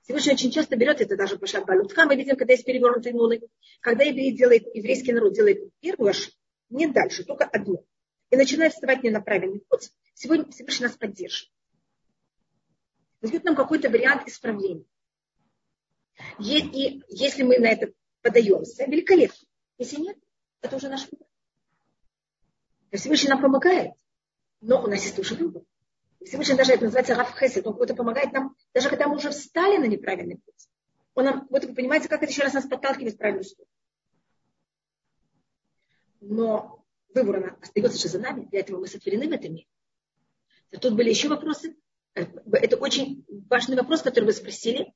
Всевышний 0.07 0.35
очень 0.35 0.53
часто 0.53 0.77
берет 0.77 1.01
это 1.01 1.17
даже 1.17 1.37
по 1.37 1.47
Балутха. 1.67 2.07
Мы 2.07 2.15
видим, 2.15 2.37
когда 2.37 2.53
есть 2.53 2.65
перевернутые 2.65 3.13
нулы. 3.13 3.41
Когда 3.81 4.05
еврей 4.05 4.31
делает, 4.31 4.73
еврейский 4.73 5.13
народ 5.13 5.35
делает 5.35 5.69
первую 5.81 6.11
ошибку, 6.11 6.39
не 6.71 6.87
дальше, 6.87 7.25
только 7.25 7.45
одну. 7.45 7.85
И 8.31 8.37
начинает 8.37 8.73
вставать 8.73 9.03
не 9.03 9.11
на 9.11 9.21
правильный 9.21 9.61
путь, 9.69 9.91
сегодня 10.15 10.49
Всевышний 10.51 10.87
нас 10.87 10.97
поддержит 10.97 11.51
дает 13.21 13.45
нам 13.45 13.57
какой-то 13.57 13.91
вариант 13.91 14.29
исправления. 14.29 14.85
И 16.39 17.03
если 17.09 17.43
мы 17.43 17.59
на 17.59 17.67
это 17.67 17.93
подаемся, 18.23 18.85
великолепно. 18.85 19.47
Если 19.79 20.01
нет, 20.01 20.17
это 20.61 20.77
уже 20.77 20.89
наш 20.89 21.09
выбор. 21.11 21.27
Всевышний 22.93 23.29
нам 23.29 23.43
помогает, 23.43 23.93
но 24.61 24.83
у 24.83 24.87
нас 24.87 25.03
есть 25.05 25.19
уже 25.19 25.35
выбор. 25.35 25.63
Всевышний 26.25 26.57
даже 26.57 26.73
это 26.73 26.85
называется 26.85 27.15
Раф 27.15 27.39
Хесед, 27.39 27.67
он 27.67 27.75
какой-то 27.75 27.95
помогает 27.95 28.33
нам, 28.33 28.57
даже 28.75 28.89
когда 28.89 29.07
мы 29.07 29.17
уже 29.17 29.31
встали 29.31 29.77
на 29.79 29.85
неправильный 29.85 30.37
путь. 30.37 30.69
Он 31.15 31.25
нам, 31.25 31.47
вот 31.51 31.65
вы 31.65 31.75
понимаете, 31.75 32.09
как 32.09 32.23
это 32.23 32.33
еще 32.33 32.43
раз 32.43 32.53
нас 32.53 32.67
подталкивает 32.67 33.15
в 33.15 33.19
правильную 33.19 33.45
сторону. 33.45 33.71
Но 36.21 36.85
выбор 37.15 37.57
остается 37.61 37.99
же 37.99 38.09
за 38.09 38.19
нами, 38.19 38.47
для 38.47 38.61
этого 38.61 38.81
мы 38.81 38.87
сотворены 38.87 39.29
в 39.29 39.33
этом 39.33 39.55
мире. 39.55 39.67
Тут 40.81 40.95
были 40.95 41.11
еще 41.11 41.29
вопросы. 41.29 41.77
Это 42.15 42.77
очень 42.77 43.25
важный 43.49 43.77
вопрос, 43.77 44.03
который 44.03 44.25
вы 44.25 44.33
спросили. 44.33 44.93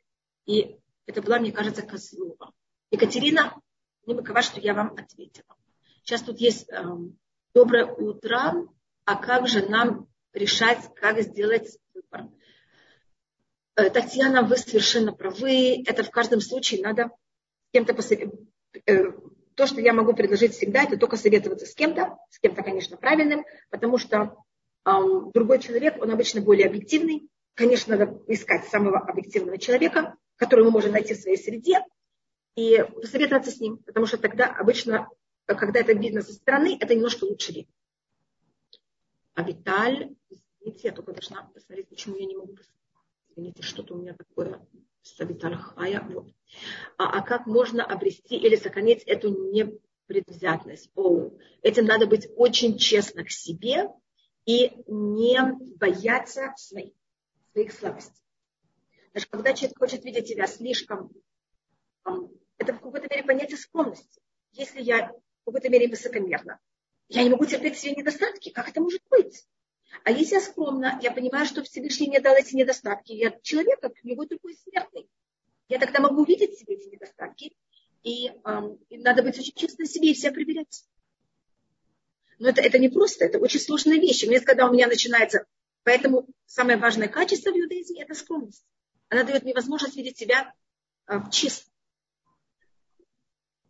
И 0.46 0.76
это 1.06 1.22
была, 1.22 1.38
мне 1.38 1.52
кажется, 1.52 1.82
Козлова. 1.82 2.52
Екатерина, 2.90 3.60
не 4.06 4.14
макова, 4.14 4.42
что 4.42 4.60
я 4.60 4.74
вам 4.74 4.94
ответила. 4.94 5.56
Сейчас 6.02 6.22
тут 6.22 6.38
есть 6.40 6.68
э, 6.70 6.82
доброе 7.54 7.86
утро, 7.86 8.66
а 9.04 9.16
как 9.16 9.46
же 9.46 9.68
нам 9.68 10.08
решать, 10.32 10.78
как 10.94 11.20
сделать 11.20 11.78
выбор? 11.94 12.28
Э, 13.76 13.90
Татьяна, 13.90 14.42
вы 14.42 14.56
совершенно 14.56 15.12
правы. 15.12 15.82
Это 15.86 16.02
в 16.02 16.10
каждом 16.10 16.40
случае 16.40 16.82
надо 16.82 17.10
кем-то 17.72 17.94
посоветовать. 17.94 18.40
Э, 18.86 19.12
то, 19.54 19.66
что 19.66 19.80
я 19.80 19.92
могу 19.92 20.14
предложить 20.14 20.54
всегда, 20.54 20.84
это 20.84 20.96
только 20.96 21.16
советоваться 21.16 21.66
с 21.66 21.74
кем-то, 21.74 22.16
с 22.30 22.38
кем-то, 22.38 22.62
конечно, 22.62 22.96
правильным, 22.96 23.44
потому 23.68 23.98
что 23.98 24.36
другой 25.34 25.58
человек, 25.58 26.02
он 26.02 26.10
обычно 26.10 26.40
более 26.40 26.66
объективный. 26.66 27.28
Конечно, 27.54 27.96
надо 27.96 28.22
искать 28.26 28.66
самого 28.68 28.98
объективного 28.98 29.58
человека, 29.58 30.16
которого 30.36 30.66
мы 30.66 30.70
можем 30.70 30.92
найти 30.92 31.12
в 31.12 31.18
своей 31.18 31.36
среде, 31.36 31.84
и 32.56 32.82
посоветоваться 32.94 33.50
с 33.50 33.60
ним, 33.60 33.78
потому 33.78 34.06
что 34.06 34.16
тогда 34.16 34.46
обычно, 34.46 35.08
когда 35.44 35.80
это 35.80 35.92
видно 35.92 36.22
со 36.22 36.32
стороны, 36.32 36.78
это 36.80 36.94
немножко 36.94 37.24
лучше 37.24 37.52
видно. 37.52 37.72
А 39.34 39.42
Виталь, 39.42 40.14
извините, 40.28 40.88
я 40.88 40.92
только 40.92 41.12
должна 41.12 41.44
посмотреть, 41.44 41.88
почему 41.88 42.16
я 42.16 42.26
не 42.26 42.36
могу 42.36 42.54
посмотреть. 42.54 42.76
Извините, 43.30 43.62
что-то 43.62 43.94
у 43.94 43.98
меня 43.98 44.14
такое 44.14 44.66
с 45.02 45.18
Виталь 45.20 45.56
Хая. 45.56 46.02
Вот. 46.10 46.26
А, 46.98 47.18
а 47.18 47.22
как 47.22 47.46
можно 47.46 47.84
обрести 47.84 48.36
или 48.36 48.56
сохранить 48.56 49.02
эту 49.04 49.30
непредвзятность? 49.52 50.90
О, 50.94 51.30
этим 51.62 51.86
надо 51.86 52.06
быть 52.06 52.28
очень 52.36 52.76
честно 52.76 53.24
к 53.24 53.30
себе 53.30 53.88
и 54.44 54.72
не 54.86 55.40
бояться 55.76 56.52
своих, 56.56 56.92
своих 57.52 57.72
слабостей. 57.72 58.22
Даже 59.14 59.26
когда 59.26 59.54
человек 59.54 59.78
хочет 59.78 60.04
видеть 60.04 60.28
тебя 60.28 60.46
слишком, 60.46 61.12
это 62.58 62.72
в 62.74 62.80
какой-то 62.80 63.08
мере 63.08 63.24
понятие 63.24 63.56
скромности. 63.56 64.20
Если 64.52 64.82
я 64.82 65.08
в 65.08 65.44
какой-то 65.46 65.68
мере 65.68 65.88
высокомерна, 65.88 66.58
я 67.10 67.24
не 67.24 67.30
могу 67.30 67.44
терпеть 67.44 67.76
все 67.76 67.92
недостатки. 67.92 68.50
Как 68.50 68.68
это 68.68 68.80
может 68.80 69.02
быть? 69.10 69.44
А 70.04 70.12
если 70.12 70.36
я 70.36 70.40
скромна, 70.40 70.98
я 71.02 71.10
понимаю, 71.10 71.44
что 71.44 71.62
Всевышний 71.64 72.08
мне 72.08 72.20
дал 72.20 72.36
эти 72.36 72.54
недостатки. 72.54 73.12
Я 73.12 73.36
человек, 73.42 73.80
как 73.80 73.92
любой 74.04 74.28
другой 74.28 74.56
смертный. 74.56 75.08
Я 75.68 75.80
тогда 75.80 76.00
могу 76.00 76.22
увидеть 76.22 76.56
себе 76.56 76.76
эти 76.76 76.88
недостатки. 76.88 77.52
И, 78.04 78.28
эм, 78.28 78.78
и 78.88 78.98
надо 78.98 79.24
быть 79.24 79.36
очень 79.38 79.54
честным 79.54 79.88
себе 79.88 80.10
и 80.10 80.14
все 80.14 80.30
проверять. 80.30 80.84
Но 82.38 82.48
это, 82.48 82.62
это 82.62 82.78
не 82.78 82.88
просто, 82.88 83.24
это 83.24 83.38
очень 83.38 83.60
сложная 83.60 83.98
вещь. 83.98 84.22
И 84.22 84.38
когда 84.40 84.68
у 84.68 84.72
меня 84.72 84.86
начинается... 84.86 85.46
Поэтому 85.82 86.28
самое 86.46 86.78
важное 86.78 87.08
качество 87.08 87.50
в 87.50 87.56
иудаизме– 87.56 88.02
это 88.04 88.14
скромность. 88.14 88.64
Она 89.08 89.24
дает 89.24 89.42
мне 89.42 89.52
возможность 89.52 89.96
видеть 89.96 90.18
себя 90.18 90.54
а, 91.06 91.28
чисто. 91.30 91.68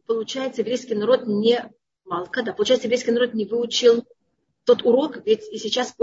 Получается, 0.07 0.61
еврейский 0.61 0.95
народ 0.95 1.27
не 1.27 1.73
малка, 2.11 2.43
да, 2.43 2.53
получается, 2.53 2.89
еврейский 2.89 3.13
народ 3.13 3.33
не 3.35 3.47
выучил 3.47 4.05
тот 4.65 4.85
урок, 4.85 5.25
ведь 5.25 5.49
и 5.51 5.59
сейчас 5.59 5.95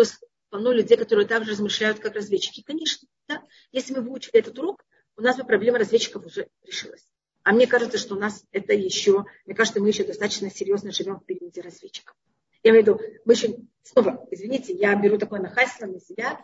полно 0.50 0.72
людей, 0.72 0.98
которые 0.98 1.28
также 1.28 1.52
размышляют, 1.52 2.00
как 2.00 2.15
разведчики. 2.15 2.63
Конечно, 2.65 3.08
да. 3.28 3.43
Если 3.72 3.93
мы 3.93 4.02
выучили 4.02 4.36
этот 4.36 4.58
урок, 4.58 4.86
у 5.17 5.22
нас 5.22 5.36
бы 5.36 5.43
проблема 5.43 5.78
разведчиков 5.78 6.26
уже 6.26 6.48
решилась. 6.63 7.06
А 7.43 7.52
мне 7.52 7.67
кажется, 7.67 7.98
что 7.98 8.15
у 8.15 8.20
нас 8.20 8.43
это 8.52 8.74
еще, 8.74 9.26
мне 9.46 9.56
кажется, 9.56 9.82
мы 9.82 9.89
еще 9.89 10.04
достаточно 10.04 10.50
серьезно 10.50 10.91
живем 10.91 11.20
в 11.20 11.26
периоде 11.26 11.62
разведчиков. 11.62 12.15
Я 12.63 12.72
имею 12.72 12.84
в 12.84 12.88
виду, 12.88 13.02
мы 13.26 13.34
еще, 13.34 13.58
снова, 13.84 14.26
извините, 14.32 14.74
я 14.74 14.96
беру 14.96 15.17
такое 15.17 15.39
нахальство 15.39 15.86
на 15.86 16.00
себя, 16.00 16.43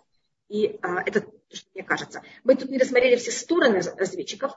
и 0.49 0.77
а, 0.81 1.01
это 1.01 1.21
то, 1.21 1.55
что 1.55 1.67
мне 1.73 1.83
кажется. 1.83 2.21
Мы 2.43 2.55
тут 2.55 2.69
не 2.69 2.77
рассмотрели 2.77 3.15
все 3.15 3.31
стороны 3.31 3.81
разведчиков, 3.81 4.51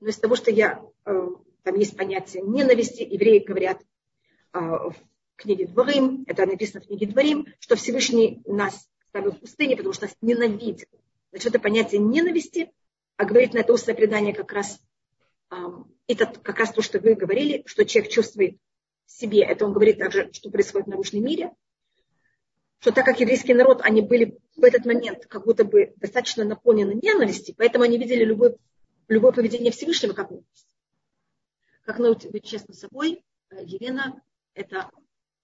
но 0.00 0.08
из 0.08 0.18
того, 0.18 0.36
что 0.36 0.50
я, 0.50 0.82
а, 1.04 1.28
там 1.62 1.74
есть 1.76 1.96
понятие 1.96 2.42
ненависти, 2.42 3.02
евреи 3.02 3.38
говорят 3.38 3.82
в 4.60 4.94
книге 5.36 5.66
Дворим, 5.66 6.24
это 6.26 6.46
написано 6.46 6.80
в 6.80 6.86
книге 6.86 7.06
Дворим, 7.06 7.46
что 7.58 7.76
Всевышний 7.76 8.42
нас 8.46 8.88
ставил 9.08 9.32
в 9.32 9.40
пустыне, 9.40 9.76
потому 9.76 9.92
что 9.92 10.06
нас 10.06 10.16
ненавидит. 10.20 10.88
Значит, 11.30 11.48
это 11.48 11.58
понятие 11.58 12.00
ненависти, 12.00 12.72
а 13.16 13.24
говорит 13.24 13.54
на 13.54 13.58
это 13.58 13.72
устное 13.72 13.94
предание 13.94 14.34
как 14.34 14.52
раз, 14.52 14.80
а, 15.50 15.84
это 16.06 16.26
как 16.26 16.58
раз 16.58 16.72
то, 16.72 16.82
что 16.82 16.98
вы 17.00 17.14
говорили, 17.14 17.62
что 17.66 17.84
человек 17.84 18.12
чувствует 18.12 18.58
себе. 19.06 19.42
Это 19.44 19.66
он 19.66 19.72
говорит 19.72 19.98
также, 19.98 20.32
что 20.32 20.50
происходит 20.50 20.86
в 20.86 20.90
научном 20.90 21.24
мире. 21.24 21.52
Что 22.80 22.92
так 22.92 23.04
как 23.04 23.20
еврейский 23.20 23.54
народ, 23.54 23.80
они 23.82 24.02
были 24.02 24.38
в 24.56 24.64
этот 24.64 24.84
момент 24.84 25.26
как 25.26 25.44
будто 25.44 25.64
бы 25.64 25.94
достаточно 25.96 26.44
наполнены 26.44 26.94
ненависти, 27.00 27.54
поэтому 27.56 27.84
они 27.84 27.98
видели 27.98 28.24
любое, 28.24 28.56
любое 29.08 29.32
поведение 29.32 29.72
Всевышнего 29.72 30.12
как 30.12 30.30
ненависть. 30.30 30.68
Как 31.84 31.98
научить 31.98 32.30
быть 32.30 32.44
честным 32.44 32.76
собой, 32.76 33.22
э, 33.50 33.64
Елена, 33.64 34.22
это, 34.54 34.90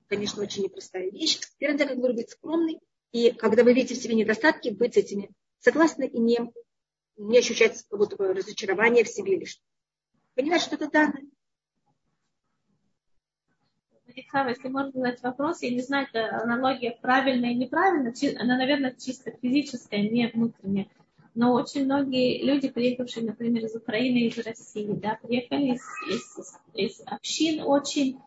конечно, 0.08 0.42
очень 0.42 0.64
непростая 0.64 1.10
вещь. 1.10 1.40
Первым 1.58 1.78
как 1.78 1.96
говорю, 1.96 2.14
быть 2.14 2.30
скромной. 2.30 2.78
И 3.12 3.32
когда 3.32 3.64
вы 3.64 3.74
видите 3.74 3.94
в 3.94 4.02
себе 4.02 4.14
недостатки, 4.14 4.70
быть 4.70 4.96
этими 4.96 5.30
согласны 5.58 6.06
и 6.06 6.18
не, 6.18 6.38
не 7.16 7.38
ощущать 7.38 7.84
как 7.88 7.98
будто 7.98 8.16
бы 8.16 8.32
разочарование 8.32 9.04
в 9.04 9.08
себе 9.08 9.36
лишь. 9.36 9.60
Понимаешь, 10.34 10.62
что 10.62 10.76
это 10.76 10.90
данное. 10.90 11.24
Исава, 14.12 14.48
если 14.48 14.68
можно 14.68 14.92
задать 14.92 15.22
вопрос, 15.22 15.62
я 15.62 15.70
не 15.70 15.80
знаю, 15.80 16.08
это 16.12 16.42
аналогия 16.42 16.98
правильная 17.00 17.52
и 17.52 17.54
неправильная, 17.54 18.12
она, 18.38 18.56
наверное, 18.56 18.94
чисто 18.98 19.30
физическая, 19.40 20.02
не 20.02 20.28
внутренняя. 20.28 20.88
Но 21.34 21.52
очень 21.52 21.84
многие 21.84 22.42
люди, 22.42 22.68
приехавшие, 22.68 23.24
например, 23.24 23.64
из 23.64 23.76
Украины, 23.76 24.26
из 24.26 24.38
России, 24.38 24.92
да, 24.94 25.18
приехали 25.22 25.74
из, 25.74 25.82
из, 26.08 26.58
из 26.74 27.00
общин 27.06 27.62
очень 27.62 28.18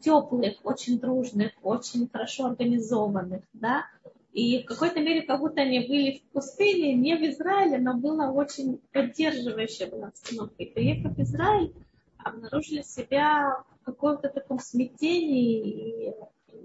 теплых, 0.00 0.54
очень 0.64 0.98
дружных, 0.98 1.52
очень 1.62 2.08
хорошо 2.08 2.46
организованных, 2.46 3.42
да, 3.52 3.84
и 4.32 4.62
в 4.62 4.66
какой-то 4.66 5.00
мере, 5.00 5.22
как 5.22 5.40
будто 5.40 5.60
они 5.60 5.86
были 5.86 6.18
в 6.18 6.32
пустыне, 6.32 6.94
не 6.94 7.16
в 7.16 7.22
Израиле, 7.22 7.78
но 7.78 7.94
была 7.94 8.30
очень 8.30 8.80
поддерживающая 8.90 9.88
была 9.88 10.08
обстановка. 10.08 10.54
И 10.62 10.72
приехав 10.72 11.14
в 11.14 11.20
Израиль, 11.20 11.74
обнаружили 12.16 12.80
себя 12.80 13.62
каком-то 13.84 14.28
таком 14.28 14.58
смятении 14.58 16.10
и 16.10 16.14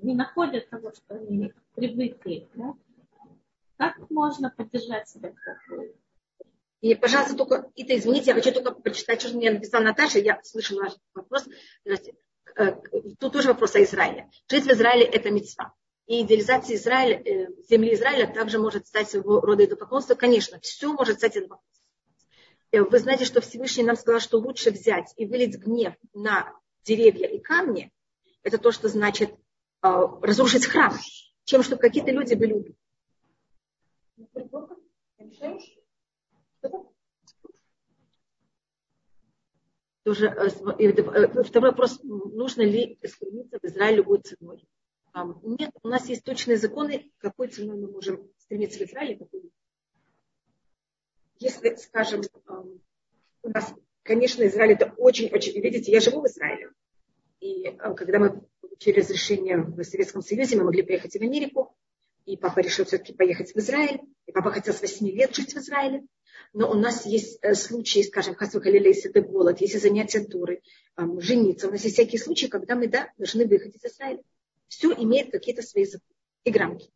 не 0.01 0.15
находят 0.15 0.69
того, 0.69 0.91
что 0.91 1.15
они 1.15 1.53
привыкли. 1.75 2.47
Да? 2.55 2.73
Как 3.77 4.09
можно 4.09 4.49
поддержать 4.49 5.09
себя 5.09 5.31
в 5.31 5.35
такой 5.43 5.93
и, 6.79 6.93
пожалуйста, 6.93 7.35
только, 7.35 7.71
это 7.75 7.97
извините, 7.97 8.27
я 8.27 8.33
хочу 8.35 8.53
только 8.53 8.71
прочитать, 8.71 9.19
что 9.21 9.35
мне 9.35 9.49
написала 9.49 9.83
Наташа, 9.83 10.19
я 10.19 10.39
слышала 10.43 10.83
ваш 10.83 10.93
вопрос. 11.15 11.47
Э, 11.85 11.95
тут 13.19 13.33
тоже 13.33 13.49
вопрос 13.49 13.75
о 13.75 13.83
Израиле. 13.83 14.29
Жить 14.49 14.65
в 14.65 14.71
Израиле– 14.71 15.05
это 15.05 15.29
мецва. 15.29 15.73
И 16.07 16.23
идеализация 16.23 16.75
Израиля, 16.75 17.21
э, 17.21 17.47
земли 17.69 17.93
Израиля 17.93 18.27
также 18.27 18.59
может 18.59 18.87
стать 18.87 19.09
своего 19.09 19.41
рода 19.41 19.65
идолопоклонство. 19.65 20.15
Конечно, 20.15 20.59
все 20.61 20.93
может 20.93 21.17
стать 21.17 21.37
идолопоклонством. 21.37 21.87
Э, 22.71 22.81
вы 22.81 22.99
знаете, 22.99 23.25
что 23.25 23.41
Всевышний 23.41 23.83
нам 23.83 23.97
сказал, 23.97 24.21
что 24.21 24.37
лучше 24.37 24.71
взять 24.71 25.13
и 25.17 25.25
вылить 25.25 25.57
гнев 25.57 25.93
на 26.13 26.53
деревья 26.83 27.27
и 27.27 27.39
камни, 27.39 27.91
это 28.43 28.57
то, 28.57 28.71
что 28.71 28.87
значит 28.87 29.33
разрушить 29.81 30.65
храм, 30.65 30.93
чем 31.43 31.61
чтобы 31.63 31.81
какие-то 31.81 32.11
люди 32.11 32.33
были 32.33 32.53
убиты. 32.53 32.77
Тоже, 40.07 40.27
э, 40.27 40.47
э, 40.79 41.43
второй 41.43 41.71
вопрос, 41.71 41.99
нужно 42.01 42.61
ли 42.61 42.97
стремиться 43.03 43.59
в 43.61 43.65
Израиль 43.65 43.97
любой 43.97 44.21
ценой? 44.21 44.65
Нет, 45.43 45.71
у 45.83 45.89
нас 45.89 46.07
есть 46.07 46.23
точные 46.23 46.55
законы, 46.55 47.11
какой 47.17 47.49
ценой 47.49 47.75
мы 47.75 47.91
можем 47.91 48.31
стремиться 48.37 48.79
в 48.79 48.83
Израиле. 48.83 49.17
Какой... 49.17 49.51
Если, 51.39 51.75
скажем, 51.75 52.21
у 53.43 53.49
нас, 53.49 53.73
конечно, 54.03 54.47
Израиль 54.47 54.75
это 54.75 54.93
очень-очень, 54.95 55.59
видите, 55.59 55.91
я 55.91 55.99
живу 55.99 56.21
в 56.21 56.27
Израиле. 56.27 56.71
И 57.41 57.65
э, 57.65 57.93
когда 57.93 58.19
мы 58.19 58.47
получили 58.61 59.01
разрешение 59.01 59.57
в 59.57 59.83
Советском 59.83 60.21
Союзе, 60.21 60.55
мы 60.55 60.63
могли 60.63 60.83
поехать 60.83 61.11
в 61.11 61.21
Америку, 61.21 61.75
и 62.27 62.37
папа 62.37 62.59
решил 62.59 62.85
все-таки 62.85 63.13
поехать 63.13 63.53
в 63.53 63.57
Израиль, 63.57 64.01
и 64.25 64.31
папа 64.31 64.51
хотел 64.51 64.73
с 64.73 64.81
8 64.81 65.07
лет 65.09 65.35
жить 65.35 65.53
в 65.53 65.57
Израиле 65.57 66.03
но 66.53 66.71
у 66.71 66.75
нас 66.75 67.05
есть 67.05 67.39
э, 67.41 67.53
случаи, 67.53 68.01
скажем, 68.01 68.35
если 68.39 69.09
это 69.09 69.21
голод, 69.21 69.61
если 69.61 69.77
занятия 69.77 70.23
туры, 70.23 70.61
жениться. 71.19 71.67
У 71.67 71.71
нас 71.71 71.83
есть 71.83 71.95
всякие 71.95 72.19
случаи, 72.19 72.47
когда 72.47 72.75
мы 72.75 72.87
да, 72.87 73.11
должны 73.17 73.45
выходить 73.45 73.83
из 73.83 73.93
Израиля. 73.93 74.23
Все 74.67 74.91
имеет 74.93 75.31
какие-то 75.31 75.61
свои 75.61 75.85
и 76.43 76.51
грамки. 76.51 76.89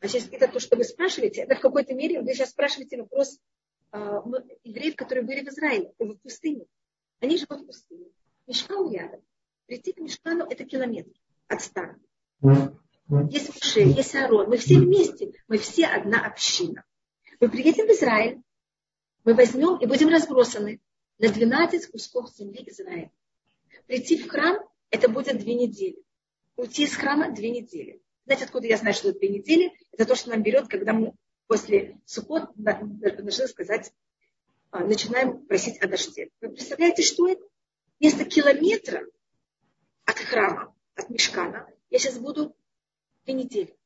А 0.00 0.08
сейчас 0.08 0.28
это 0.30 0.48
то, 0.48 0.60
что 0.60 0.76
вы 0.76 0.84
спрашиваете, 0.84 1.42
это 1.42 1.56
в 1.56 1.60
какой-то 1.60 1.94
мере, 1.94 2.20
вы 2.20 2.32
сейчас 2.34 2.50
спрашиваете 2.50 2.98
вопрос 2.98 3.38
э, 3.92 3.98
евреев, 4.64 4.96
которые 4.96 5.24
были 5.24 5.44
в 5.44 5.48
Израиле, 5.48 5.92
в 5.98 6.14
пустыне. 6.16 6.66
Они 7.20 7.36
живут 7.36 7.62
в 7.62 7.66
пустыне. 7.66 8.06
Мешкан 8.46 8.92
рядом. 8.92 9.22
Прийти 9.66 9.92
к 9.92 9.98
Мешкану 9.98 10.44
это 10.44 10.64
километр 10.64 11.10
от 11.48 11.62
стана. 11.62 11.98
Есть 13.30 13.54
Муше, 13.54 13.80
есть 13.80 14.14
Арон. 14.14 14.48
Мы 14.48 14.58
все 14.58 14.78
вместе. 14.78 15.32
Мы 15.48 15.58
все 15.58 15.86
одна 15.86 16.26
община. 16.26 16.84
Мы 17.40 17.48
приедем 17.48 17.86
в 17.86 17.90
Израиль, 17.90 18.42
мы 19.24 19.34
возьмем 19.34 19.76
и 19.76 19.86
будем 19.86 20.08
разбросаны 20.08 20.80
на 21.18 21.28
12 21.32 21.90
кусков 21.90 22.30
земли 22.34 22.64
Израиля. 22.66 23.10
Прийти 23.86 24.18
в 24.18 24.28
храм– 24.28 24.58
это 24.90 25.08
будет 25.08 25.38
две 25.38 25.54
недели. 25.54 26.02
Уйти 26.56 26.84
из 26.84 26.96
храма– 26.96 27.30
две 27.34 27.50
недели. 27.50 28.02
Знаете, 28.24 28.44
откуда 28.44 28.66
я 28.66 28.76
знаю, 28.76 28.94
что 28.94 29.10
это 29.10 29.20
две 29.20 29.28
недели? 29.28 29.72
Это 29.92 30.04
то, 30.04 30.14
что 30.14 30.30
нам 30.30 30.42
берет, 30.42 30.68
когда 30.68 30.92
мы 30.92 31.14
после 31.46 31.98
сухот 32.04 32.50
должны 32.56 33.46
сказать, 33.48 33.92
а, 34.70 34.84
начинаем 34.84 35.46
просить 35.46 35.78
о 35.78 35.88
дожде. 35.88 36.30
Вы 36.40 36.50
представляете, 36.50 37.02
что 37.02 37.28
это? 37.28 37.42
Вместо 38.00 38.24
километра 38.24 39.06
от 40.04 40.18
храма, 40.18 40.74
от 40.94 41.08
мешкана, 41.10 41.68
я 41.90 41.98
сейчас 41.98 42.18
буду 42.18 42.54
две 43.28 43.34
недели. 43.34 43.76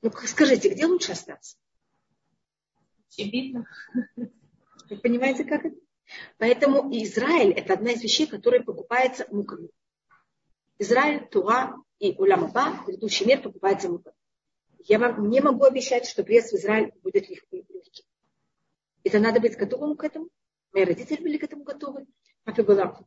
Ну, 0.00 0.10
скажите, 0.26 0.70
где 0.70 0.86
лучше 0.86 1.12
остаться? 1.12 1.58
Очевидно. 3.08 3.66
Вы 4.16 4.96
понимаете, 4.96 5.44
как 5.44 5.66
это? 5.66 5.76
Поэтому 6.38 6.90
Израиль– 7.04 7.52
это 7.56 7.74
одна 7.74 7.92
из 7.92 8.02
вещей, 8.02 8.26
которая 8.26 8.62
покупается 8.62 9.26
муками. 9.30 9.68
Израиль, 10.78 11.28
Туа 11.28 11.76
и 11.98 12.12
Уламаба, 12.12 12.84
предыдущий 12.84 13.26
мир, 13.26 13.42
покупается 13.42 13.88
муками. 13.88 14.16
Я 14.78 14.98
вам 14.98 15.28
не 15.28 15.40
могу 15.40 15.64
обещать, 15.64 16.06
что 16.06 16.24
приезд 16.24 16.52
в 16.52 16.56
Израиль 16.56 16.92
будет 17.02 17.28
легкий. 17.28 18.04
Это 19.04 19.20
надо 19.20 19.40
быть 19.40 19.56
готовым 19.56 19.96
к 19.96 20.04
этому. 20.04 20.28
Мои 20.72 20.84
родители 20.84 21.22
были 21.22 21.36
к 21.36 21.44
этому 21.44 21.64
готовы. 21.64 22.06
Папе 22.44 22.62
было, 22.62 23.06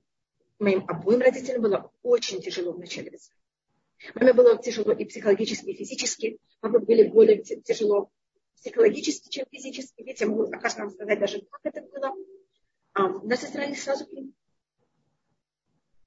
моим 0.60 0.88
обоим 0.88 1.20
родителям 1.20 1.64
было 1.64 1.92
очень 2.04 2.42
тяжело 2.42 2.72
в 2.72 2.80
начале 2.80 3.12
в 3.12 3.16
Израиле. 3.16 3.45
Маме 4.14 4.34
было 4.34 4.58
тяжело 4.58 4.92
и 4.92 5.06
психологически, 5.06 5.70
и 5.70 5.76
физически. 5.76 6.40
Папе 6.60 6.80
были 6.80 7.08
более 7.08 7.42
тяжело 7.42 8.12
психологически, 8.56 9.30
чем 9.30 9.46
физически. 9.52 10.02
Ведь 10.02 10.22
я 10.22 10.28
могу 10.28 10.46
вам 10.46 10.90
сказать 10.92 11.20
даже, 11.20 11.42
как 11.50 11.62
это 11.64 11.82
было. 11.82 12.14
А, 12.94 13.10
нас 13.10 13.44
Израиль 13.44 13.76
сразу. 13.76 14.08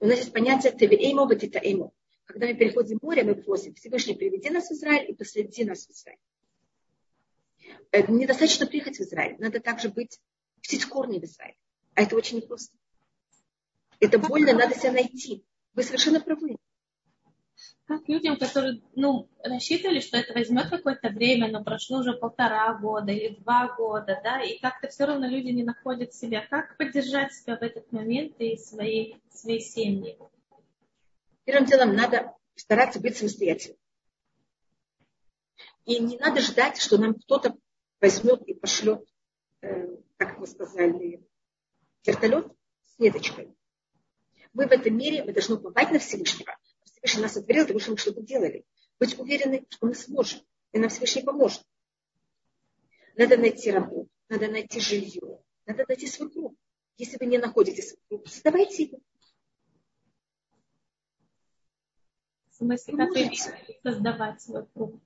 У 0.00 0.06
нас 0.06 0.18
есть 0.18 0.32
понятие 0.32 0.72
тевиэймо 0.72 1.26
ватитаэймо. 1.26 1.92
Когда 2.24 2.46
мы 2.46 2.54
переходим 2.54 2.98
море, 3.02 3.24
мы 3.24 3.34
просим 3.34 3.74
Всевышний 3.74 4.14
приведи 4.14 4.50
нас 4.50 4.68
в 4.68 4.72
Израиль 4.72 5.10
и 5.10 5.14
посреди 5.14 5.64
нас 5.64 5.86
в 5.86 5.90
Израиль. 5.90 6.20
Э, 7.90 8.06
недостаточно 8.06 8.66
приехать 8.66 8.98
в 8.98 9.00
Израиль. 9.00 9.36
Надо 9.38 9.60
также 9.60 9.88
быть, 9.88 10.20
пустить 10.56 10.84
корни 10.84 11.18
в 11.18 11.24
Израиль. 11.24 11.56
А 11.94 12.02
это 12.02 12.16
очень 12.16 12.36
непросто. 12.36 12.76
Это 13.98 14.18
больно, 14.18 14.52
надо 14.52 14.74
себя 14.74 14.92
найти. 14.92 15.44
Вы 15.74 15.82
совершенно 15.82 16.20
правы 16.20 16.58
как 17.86 18.06
людям, 18.08 18.36
которые 18.36 18.82
ну, 18.94 19.28
рассчитывали, 19.42 20.00
что 20.00 20.18
это 20.18 20.34
возьмет 20.34 20.68
какое-то 20.68 21.08
время, 21.08 21.50
но 21.50 21.64
прошло 21.64 22.00
уже 22.00 22.12
полтора 22.12 22.74
года 22.74 23.12
или 23.12 23.34
два 23.36 23.74
года, 23.74 24.20
да, 24.22 24.42
и 24.42 24.58
как-то 24.58 24.88
все 24.88 25.06
равно 25.06 25.26
люди 25.26 25.48
не 25.48 25.64
находят 25.64 26.12
себя. 26.12 26.46
Как 26.46 26.76
поддержать 26.76 27.32
себя 27.32 27.56
в 27.56 27.62
этот 27.62 27.90
момент 27.90 28.34
и 28.38 28.56
свои, 28.58 29.14
свои 29.30 29.60
семьи? 29.60 30.18
Первым 31.44 31.64
делом 31.64 31.94
надо 31.94 32.34
стараться 32.54 33.00
быть 33.00 33.16
самостоятельным. 33.16 33.78
И 35.86 35.98
не 36.00 36.18
надо 36.18 36.42
ждать, 36.42 36.78
что 36.78 36.98
нам 36.98 37.14
кто-то 37.14 37.56
возьмет 38.02 38.42
и 38.42 38.52
пошлет, 38.52 39.02
э, 39.62 39.86
как 40.18 40.38
мы 40.38 40.46
сказали, 40.46 41.24
вертолет 42.04 42.52
с 42.84 42.98
ниточкой. 42.98 43.54
Мы 44.52 44.66
в 44.66 44.72
этом 44.72 44.94
мире, 44.96 45.24
мы 45.24 45.32
должны 45.32 45.54
уповать 45.54 45.90
на 45.90 45.98
Всевышнего, 45.98 46.54
Всевышний 47.02 47.22
нас 47.22 47.36
отверил, 47.36 47.62
потому 47.62 47.80
что 47.80 47.90
мы 47.92 47.96
что-то 47.96 48.22
делали. 48.22 48.64
Быть 48.98 49.18
уверены, 49.18 49.66
что 49.68 49.86
мы 49.86 49.94
сможем, 49.94 50.40
и 50.72 50.78
нам 50.78 50.88
Всевышний 50.88 51.22
поможет. 51.22 51.62
Надо 53.16 53.36
найти 53.36 53.70
работу, 53.70 54.08
надо 54.28 54.48
найти 54.48 54.80
жилье, 54.80 55.42
надо 55.66 55.84
найти 55.88 56.06
свой 56.06 56.30
круг. 56.30 56.54
Если 56.96 57.16
вы 57.18 57.26
не 57.26 57.38
находите 57.38 57.82
свой 57.82 58.00
круг, 58.08 58.28
создавайте 58.28 58.84
его. 58.84 58.98
В 62.50 62.54
смысле, 62.56 62.96
как 62.96 63.10
создавать 63.82 64.42
свой 64.42 64.66
круг? 64.66 65.00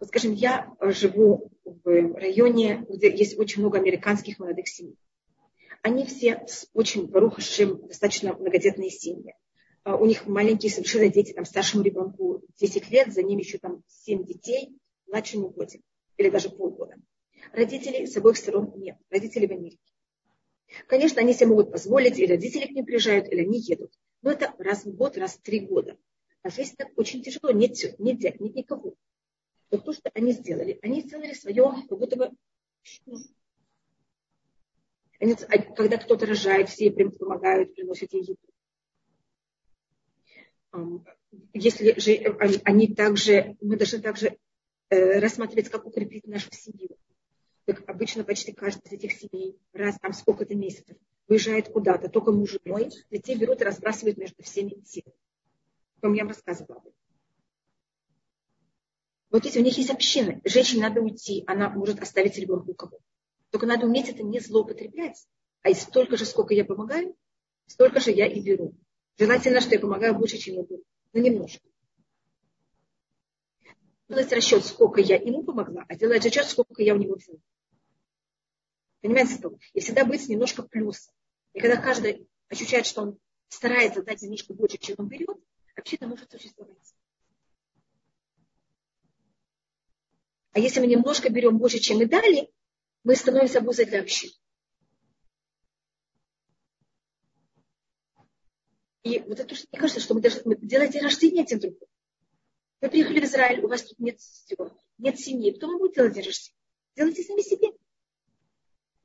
Вот 0.00 0.08
скажем, 0.08 0.32
я 0.32 0.74
живу 0.80 1.50
в 1.64 2.14
районе, 2.14 2.86
где 2.88 3.14
есть 3.14 3.38
очень 3.38 3.60
много 3.60 3.78
американских 3.78 4.38
молодых 4.38 4.68
семей. 4.68 4.98
Они 5.82 6.04
все 6.04 6.44
с 6.46 6.68
очень, 6.72 7.06
барухашим, 7.06 7.86
достаточно 7.86 8.34
многодетные 8.34 8.90
семьи. 8.90 9.34
А, 9.88 9.96
у 9.96 10.04
них 10.04 10.26
маленькие 10.26 10.70
совершенно 10.70 11.08
дети, 11.08 11.32
там 11.32 11.46
старшему 11.46 11.82
ребенку 11.82 12.42
10 12.58 12.90
лет, 12.90 13.10
за 13.10 13.22
ними 13.22 13.40
еще 13.40 13.56
там 13.56 13.82
7 13.86 14.22
детей, 14.22 14.76
младшему 15.06 15.48
годик 15.48 15.80
или 16.18 16.28
даже 16.28 16.50
полгода. 16.50 16.96
Родителей 17.52 18.06
с 18.06 18.14
обоих 18.18 18.36
сторон 18.36 18.70
нет, 18.76 18.98
родители 19.08 19.46
в 19.46 19.50
Америке. 19.50 19.80
Конечно, 20.88 21.22
они 21.22 21.32
себе 21.32 21.46
могут 21.46 21.72
позволить, 21.72 22.18
и 22.18 22.26
родители 22.26 22.66
к 22.66 22.72
ним 22.72 22.84
приезжают, 22.84 23.32
или 23.32 23.40
они 23.46 23.60
едут. 23.60 23.90
Но 24.20 24.30
это 24.30 24.54
раз 24.58 24.84
в 24.84 24.94
год, 24.94 25.16
раз 25.16 25.36
в 25.36 25.40
три 25.40 25.60
года. 25.60 25.96
А 26.42 26.50
здесь 26.50 26.72
так 26.72 26.88
очень 26.96 27.22
тяжело, 27.22 27.50
нет, 27.50 27.72
нет 27.98 28.18
дядь, 28.18 28.40
нет 28.40 28.56
никого. 28.56 28.94
Вот 29.70 29.86
то, 29.86 29.94
что 29.94 30.10
они 30.12 30.32
сделали, 30.32 30.78
они 30.82 31.00
сделали 31.00 31.32
свое, 31.32 31.72
как 31.88 31.98
будто 31.98 32.16
бы 32.16 32.30
они, 35.18 35.32
а 35.48 35.58
когда 35.72 35.96
кто-то 35.96 36.26
рожает, 36.26 36.68
все 36.68 36.90
помогают, 36.90 37.74
приносят 37.74 38.12
ей 38.12 38.22
еду 38.22 38.36
если 41.52 41.98
же 41.98 42.60
они 42.64 42.94
также, 42.94 43.56
мы 43.60 43.76
должны 43.76 44.00
также 44.00 44.36
э, 44.90 45.18
рассматривать, 45.18 45.68
как 45.68 45.86
укрепить 45.86 46.26
нашу 46.26 46.50
семью. 46.52 46.96
Как 47.66 47.88
обычно 47.88 48.24
почти 48.24 48.52
каждый 48.52 48.86
из 48.86 48.92
этих 48.92 49.12
семей 49.12 49.58
раз 49.72 49.98
там 49.98 50.12
сколько-то 50.12 50.54
месяцев 50.54 50.96
выезжает 51.26 51.68
куда-то, 51.68 52.08
только 52.08 52.32
муж 52.32 52.54
и 52.54 52.58
женой, 52.64 52.90
детей 53.10 53.36
берут 53.36 53.60
и 53.60 53.64
разбрасывают 53.64 54.16
между 54.16 54.42
всеми 54.42 54.82
семьями. 54.86 55.14
Вам 56.00 56.14
я 56.14 56.22
вам 56.22 56.30
рассказывала. 56.30 56.82
Вот 59.30 59.44
если 59.44 59.60
у 59.60 59.62
них 59.62 59.76
есть 59.76 59.90
община, 59.90 60.40
женщине 60.44 60.82
надо 60.82 61.02
уйти, 61.02 61.44
она 61.46 61.68
может 61.68 62.00
оставить 62.00 62.38
ребенка 62.38 62.70
у 62.70 62.74
кого. 62.74 62.98
Только 63.50 63.66
надо 63.66 63.86
уметь 63.86 64.08
это 64.08 64.22
не 64.22 64.40
злоупотреблять. 64.40 65.26
А 65.62 65.70
и 65.70 65.74
столько 65.74 66.16
же, 66.16 66.24
сколько 66.24 66.54
я 66.54 66.64
помогаю, 66.64 67.14
столько 67.66 68.00
же 68.00 68.10
я 68.10 68.26
и 68.26 68.40
беру. 68.40 68.74
Желательно, 69.18 69.60
что 69.60 69.74
я 69.74 69.80
помогаю 69.80 70.14
больше, 70.14 70.38
чем 70.38 70.62
беру. 70.64 70.84
Но 71.12 71.20
немножко. 71.20 71.66
делать 74.08 74.32
расчет, 74.32 74.64
сколько 74.64 75.00
я 75.00 75.16
ему 75.16 75.42
помогла, 75.42 75.84
а 75.88 75.96
делать 75.96 76.24
расчет, 76.24 76.46
сколько 76.46 76.82
я 76.82 76.94
у 76.94 76.98
него 76.98 77.16
взяла. 77.16 77.38
Понимаете, 79.00 79.34
что? 79.34 79.58
И 79.74 79.80
всегда 79.80 80.04
быть 80.04 80.28
немножко 80.28 80.62
плюсом. 80.62 81.12
И 81.52 81.60
когда 81.60 81.80
каждый 81.80 82.28
ощущает, 82.48 82.86
что 82.86 83.02
он 83.02 83.18
старается 83.48 84.02
дать 84.02 84.22
немножко 84.22 84.54
больше, 84.54 84.78
чем 84.78 84.96
он 84.98 85.08
берет, 85.08 85.36
община 85.76 86.06
может 86.06 86.30
существовать. 86.30 86.76
А 90.52 90.60
если 90.60 90.80
мы 90.80 90.86
немножко 90.86 91.30
берем 91.30 91.58
больше, 91.58 91.78
чем 91.78 91.98
мы 91.98 92.06
дали, 92.06 92.50
мы 93.04 93.16
становимся 93.16 93.58
обузой 93.58 93.86
для 93.86 94.00
общины. 94.00 94.32
И 99.02 99.20
вот 99.20 99.38
это, 99.38 99.54
мне 99.54 99.80
кажется, 99.80 100.00
что 100.00 100.14
мы 100.14 100.20
должны 100.20 100.56
делать 100.56 100.92
день 100.92 101.02
рождения 101.02 101.44
тем 101.44 101.60
другим. 101.60 101.78
Вы 102.80 102.90
приехали 102.90 103.20
в 103.20 103.24
Израиль, 103.24 103.64
у 103.64 103.68
вас 103.68 103.82
тут 103.82 103.98
нет 103.98 104.20
сестер, 104.20 104.72
нет 104.98 105.18
семьи. 105.18 105.52
Кто 105.52 105.66
вам 105.66 105.78
будет 105.78 105.94
делать 105.94 106.14
день 106.14 106.24
рождения? 106.24 106.56
Делайте 106.96 107.22
сами 107.22 107.40
себе. 107.40 107.68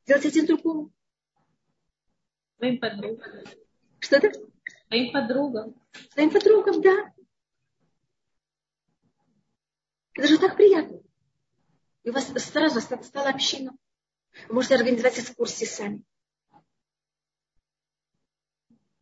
Делайте 0.06 0.30
один 0.30 0.46
другому. 0.46 0.92
Своим 2.58 2.80
подругам. 2.80 3.44
Что 4.00 4.18
это? 4.18 4.32
Своим 4.88 5.12
подругам. 5.14 5.82
Своим 6.12 6.32
подругам, 6.32 6.82
да. 6.82 7.14
Это 10.16 10.28
же 10.28 10.38
так 10.38 10.56
приятно. 10.56 11.02
И 12.04 12.10
у 12.10 12.14
вас 12.14 12.28
сразу 12.28 12.82
стала 12.82 13.30
община. 13.30 13.76
Вы 14.48 14.56
можете 14.56 14.76
организовать 14.76 15.20
экскурсии 15.20 15.66
сами. 15.66 16.04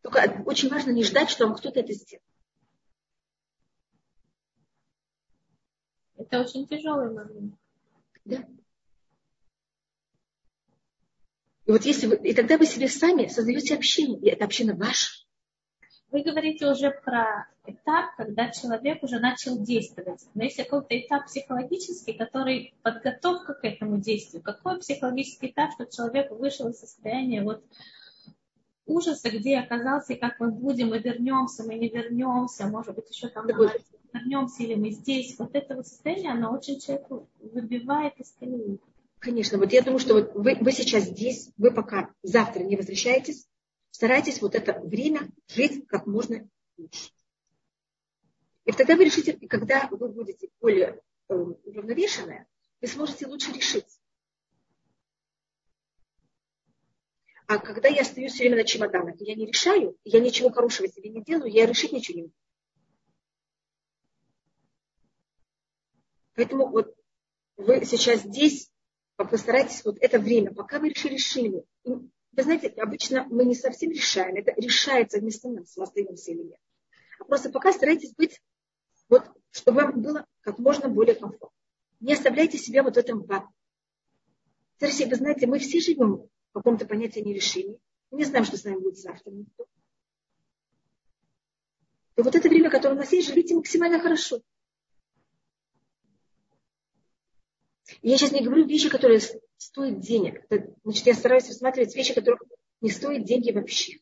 Только 0.02 0.43
очень 0.45 0.70
важно 0.70 0.91
не 0.91 1.04
ждать, 1.04 1.30
что 1.30 1.45
вам 1.45 1.56
кто-то 1.56 1.80
это 1.80 1.93
сделает. 1.93 2.26
Это 6.18 6.39
очень 6.41 6.68
тяжелый 6.68 7.14
момент. 7.14 7.56
Да. 8.26 8.45
И 11.66 11.72
вот 11.72 11.84
если 11.84 12.08
вы, 12.08 12.16
и 12.18 12.34
тогда 12.34 12.58
вы 12.58 12.66
себе 12.66 12.88
сами 12.88 13.28
создаете 13.28 13.76
общину, 13.76 14.18
и 14.18 14.30
эта 14.30 14.45
община 14.45 14.76
ваша. 14.76 15.26
Вы 16.10 16.24
говорите 16.24 16.68
уже 16.68 16.91
про 16.91 17.47
этап, 17.66 18.16
когда 18.18 18.49
человек 18.49 19.02
уже 19.04 19.20
начал 19.20 19.62
действовать. 19.64 20.22
Но 20.34 20.43
есть 20.43 20.58
какой-то 20.58 20.99
этап 20.99 21.28
психологический, 21.28 22.14
который 22.14 22.74
подготовка 22.82 23.54
к 23.54 23.64
этому 23.64 23.99
действию. 23.99 24.43
Какой 24.43 24.80
психологический 24.80 25.47
этап, 25.47 25.72
чтобы 25.74 25.91
человек 25.91 26.32
вышел 26.32 26.68
из 26.68 26.80
состояния 26.80 27.43
вот 27.43 27.64
ужаса, 28.92 29.30
где 29.30 29.60
оказался, 29.60 30.14
и 30.14 30.20
как 30.20 30.39
мы 30.39 30.52
будем, 30.52 30.89
мы 30.89 31.00
вернемся, 31.00 31.64
мы 31.64 31.76
не 31.76 31.89
вернемся, 31.89 32.68
может 32.68 32.96
быть, 32.96 33.10
еще 33.10 33.28
там 33.30 33.48
вернемся 33.48 34.64
или 34.64 34.76
мы 34.76 34.92
здесь. 34.92 35.38
Вот 35.39 35.56
это 35.56 35.76
вот 35.76 35.88
состояние, 35.88 36.32
оно 36.32 36.54
очень 36.54 36.80
человеку 36.80 37.30
выбивает 37.39 38.20
из 38.20 38.32
колеи. 38.39 38.80
Конечно, 39.20 39.58
вот 39.58 39.72
я 39.72 39.82
думаю, 39.82 40.00
что 40.00 40.16
вот 40.16 40.34
вы, 40.34 40.56
вы 40.60 40.72
сейчас 40.72 41.04
здесь, 41.04 41.52
вы 41.58 41.72
пока 41.72 42.10
завтра 42.24 42.64
не 42.64 42.76
возвращаетесь, 42.76 43.48
старайтесь 43.92 44.42
вот 44.42 44.56
это 44.56 44.80
время 44.80 45.30
жить 45.48 45.88
как 45.88 46.08
можно 46.08 46.50
лучше. 46.78 47.12
И 48.66 48.72
тогда 48.72 48.96
вы 48.96 49.06
решите, 49.06 49.34
когда 49.48 49.88
вы 49.92 50.10
будете 50.10 50.50
более 50.60 51.02
э, 51.30 51.34
уравновешенные, 51.34 52.48
вы 52.82 52.88
сможете 52.88 53.28
лучше 53.28 53.52
решить. 53.52 53.86
А 57.52 57.58
когда 57.58 57.89
я 57.89 58.06
стою 58.06 58.30
все 58.30 58.43
время 58.43 58.56
на 58.56 58.64
чемоданах, 58.64 59.16
я 59.20 59.36
не 59.36 59.45
решаю, 59.45 59.97
я 60.06 60.22
ничего 60.22 60.52
хорошего 60.52 60.88
себе 60.88 61.10
не 61.10 61.22
делаю, 61.22 61.52
я 61.52 61.66
решить 61.66 61.91
ничего 61.91 62.16
не 62.16 62.22
могу. 62.22 62.34
Поэтому 66.34 66.70
вот 66.70 66.95
вы 67.58 67.84
сейчас 67.84 68.22
здесь, 68.22 68.72
постарайтесь 69.18 69.84
вот 69.84 69.97
это 69.99 70.18
время, 70.18 70.54
пока 70.54 70.80
вы 70.80 70.91
решили, 70.91 71.16
решили. 71.16 71.66
Вы 71.84 72.10
знаете, 72.38 72.70
обычно 72.70 73.26
мы 73.26 73.43
не 73.43 73.56
совсем 73.56 73.91
решаем, 73.91 74.38
это 74.38 74.54
решается 74.56 75.20
вместо 75.20 75.49
нас, 75.49 75.76
мы 75.76 75.84
остаемся 75.84 76.32
или 76.32 76.43
нет. 76.43 76.60
А 77.20 77.26
просто 77.26 77.49
пока 77.49 77.74
старайтесь 77.74 78.16
быть, 78.16 78.41
вот, 79.10 79.30
чтобы 79.49 79.82
вам 79.82 80.02
было 80.02 80.26
как 80.39 80.58
можно 80.58 80.88
более 80.88 81.16
комфортно. 81.16 81.49
Не 81.99 82.14
оставляйте 82.14 82.58
себя 82.58 82.82
вот 82.82 82.95
в 82.95 82.97
этом 82.97 83.24
вакууме. 83.24 83.54
Вы 84.80 85.16
знаете, 85.18 85.47
мы 85.47 85.60
все 85.60 85.82
живем 85.82 86.31
в 86.52 86.58
каком-то 86.58 86.86
понятии. 86.86 87.80
Мы 88.12 88.18
не 88.18 88.26
знаем, 88.26 88.45
что 88.45 88.58
с 88.58 88.64
нами 88.64 88.78
будет 88.78 88.97
завтра. 88.97 89.32
Никто. 89.32 89.66
И 92.18 92.22
вот 92.22 92.36
это 92.36 92.49
время, 92.49 92.70
которое 92.70 92.95
у 92.95 92.97
нас 92.97 93.12
есть, 93.12 93.30
живите 93.30 93.56
максимально 93.56 93.99
хорошо. 93.99 94.41
я 98.02 98.18
сейчас 98.18 98.32
не 98.32 98.43
говорю 98.43 98.66
вещи, 98.66 98.89
которые 98.89 99.20
стоят 99.58 99.99
денег. 99.99 100.43
Это, 100.49 100.74
значит, 100.84 101.06
я 101.06 101.14
стараюсь 101.14 101.47
рассматривать 101.47 101.95
вещи, 101.95 102.14
которые 102.14 102.38
не 102.82 102.89
стоят 102.89 103.26
деньги 103.26 103.52
вообще. 103.52 103.99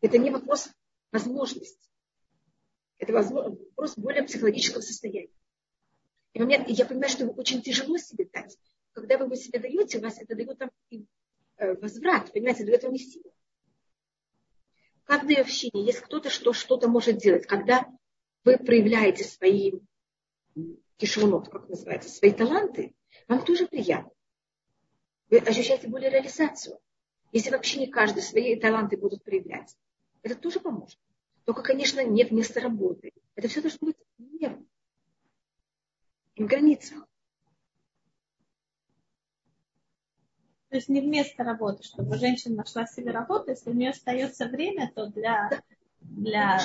Это 0.00 0.18
не 0.18 0.30
вопрос 0.30 0.70
возможности. 1.12 1.88
Это 2.98 3.12
вопрос 3.12 3.96
более 3.96 4.22
психологического 4.22 4.80
состояния. 4.80 5.32
И 6.34 6.38
момент, 6.38 6.68
и 6.68 6.72
я 6.72 6.84
понимаю, 6.84 7.10
что 7.10 7.26
очень 7.28 7.62
тяжело 7.62 7.96
себе 7.96 8.28
дать. 8.32 8.56
Когда 8.92 9.18
вы 9.18 9.36
себе 9.36 9.58
даете, 9.58 9.98
у 9.98 10.02
вас 10.02 10.20
это 10.20 10.36
дает 10.36 10.58
там 10.58 10.70
возврат, 11.80 12.32
понимаете, 12.32 12.64
дает 12.64 12.84
и 12.84 12.98
силу. 12.98 13.32
В 15.02 15.06
каждой 15.06 15.36
общине 15.36 15.84
есть 15.84 16.00
кто-то, 16.00 16.30
что 16.30 16.52
что-то 16.52 16.88
может 16.88 17.18
делать. 17.18 17.46
Когда 17.46 17.86
вы 18.44 18.58
проявляете 18.58 19.24
свои 19.24 19.72
кишунот, 20.96 21.48
как 21.48 21.68
называется, 21.68 22.08
свои 22.10 22.32
таланты, 22.32 22.94
вам 23.28 23.44
тоже 23.44 23.66
приятно. 23.66 24.10
Вы 25.28 25.38
ощущаете 25.38 25.88
более 25.88 26.10
реализацию. 26.10 26.78
Если 27.32 27.50
вообще 27.50 27.80
не 27.80 27.86
каждый 27.86 28.22
свои 28.22 28.58
таланты 28.58 28.96
будут 28.96 29.22
проявлять, 29.22 29.76
это 30.22 30.34
тоже 30.34 30.60
поможет. 30.60 30.98
Только, 31.44 31.62
конечно, 31.62 32.04
не 32.04 32.24
вместо 32.24 32.60
работы. 32.60 33.12
Это 33.34 33.48
все 33.48 33.60
должно 33.60 33.86
быть 33.86 33.96
в 34.18 34.22
меру. 34.22 34.66
в 36.36 36.46
границах. 36.46 37.06
То 40.70 40.76
есть 40.76 40.88
не 40.88 41.00
вместо 41.00 41.44
работы, 41.44 41.82
чтобы 41.82 42.16
женщина 42.16 42.56
нашла 42.56 42.86
себе 42.86 43.10
работу, 43.10 43.50
если 43.50 43.70
у 43.70 43.74
нее 43.74 43.90
остается 43.90 44.46
время, 44.46 44.90
то 44.94 45.06
для, 45.06 45.50
для, 46.00 46.60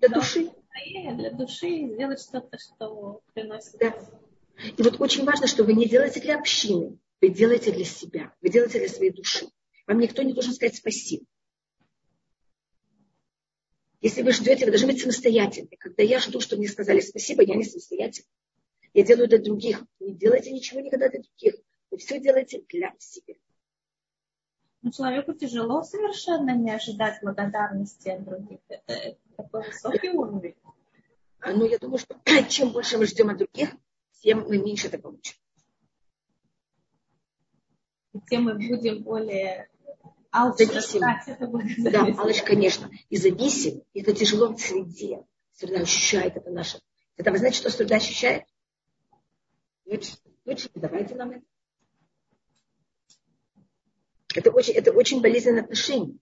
для 0.00 0.08
души 0.08 0.50
для 1.14 1.30
души, 1.30 1.88
сделать 1.92 2.20
что-то, 2.20 2.58
что 2.58 3.20
приносит. 3.34 3.78
Да. 3.78 3.94
И 4.76 4.82
вот 4.82 5.00
очень 5.00 5.24
важно, 5.24 5.46
что 5.46 5.64
вы 5.64 5.72
не 5.74 5.88
делаете 5.88 6.20
для 6.20 6.38
общины, 6.38 6.98
вы 7.20 7.28
делаете 7.30 7.72
для 7.72 7.84
себя, 7.84 8.34
вы 8.40 8.50
делаете 8.50 8.78
для 8.78 8.88
своей 8.88 9.12
души. 9.12 9.46
Вам 9.86 9.98
никто 9.98 10.22
не 10.22 10.32
должен 10.32 10.52
сказать 10.52 10.76
спасибо. 10.76 11.24
Если 14.00 14.22
вы 14.22 14.32
ждете, 14.32 14.64
вы 14.64 14.70
должны 14.70 14.88
быть 14.88 15.00
самостоятельны. 15.00 15.70
Когда 15.78 16.02
я 16.02 16.20
жду, 16.20 16.40
что 16.40 16.56
мне 16.56 16.68
сказали 16.68 17.00
спасибо, 17.00 17.42
я 17.42 17.56
не 17.56 17.64
самостоятельна. 17.64 18.28
Я 18.94 19.02
делаю 19.02 19.28
для 19.28 19.38
других. 19.38 19.84
Не 19.98 20.14
делайте 20.14 20.52
ничего 20.52 20.80
никогда 20.80 21.08
для 21.08 21.20
других. 21.20 21.54
Вы 21.90 21.98
все 21.98 22.20
делаете 22.20 22.64
для 22.68 22.94
себя. 22.98 23.34
Но 24.82 24.90
человеку 24.90 25.32
тяжело 25.32 25.82
совершенно 25.82 26.54
не 26.56 26.70
ожидать 26.70 27.20
благодарности 27.22 28.08
от 28.08 28.24
других. 28.24 28.60
Это, 28.68 28.92
это 28.92 29.18
такой 29.36 29.66
высокий 29.66 30.10
уровень. 30.10 30.54
Ну, 31.44 31.66
я 31.66 31.78
думаю, 31.78 31.98
что 31.98 32.20
чем 32.48 32.70
больше 32.70 32.98
мы 32.98 33.06
ждем 33.06 33.30
от 33.30 33.38
других, 33.38 33.70
тем 34.20 34.40
мы 34.46 34.58
меньше 34.58 34.88
это 34.88 34.98
получим. 34.98 35.36
И 38.12 38.20
тем 38.28 38.44
мы 38.44 38.54
будем 38.54 39.02
более 39.02 39.68
зависим. 40.32 41.00
Да, 41.90 42.04
алчность, 42.04 42.42
конечно. 42.42 42.90
И 43.08 43.16
зависим. 43.16 43.82
И 43.92 44.00
это 44.00 44.14
тяжело 44.14 44.52
в 44.52 44.60
среде. 44.60 45.24
Среда 45.52 45.80
ощущает 45.80 46.36
это 46.36 46.50
наше. 46.50 46.80
Это 47.16 47.32
вы 47.32 47.38
знаете, 47.38 47.58
что 47.58 47.70
среда 47.70 47.96
ощущает? 47.96 48.44
Лучше, 49.86 50.12
лучше 50.44 50.70
давайте 50.74 51.14
нам 51.14 51.30
это. 51.30 51.44
Это 54.38 54.52
очень, 54.52 54.74
это 54.74 54.92
очень 54.92 55.20
болезненное 55.20 55.64
отношение. 55.64 56.16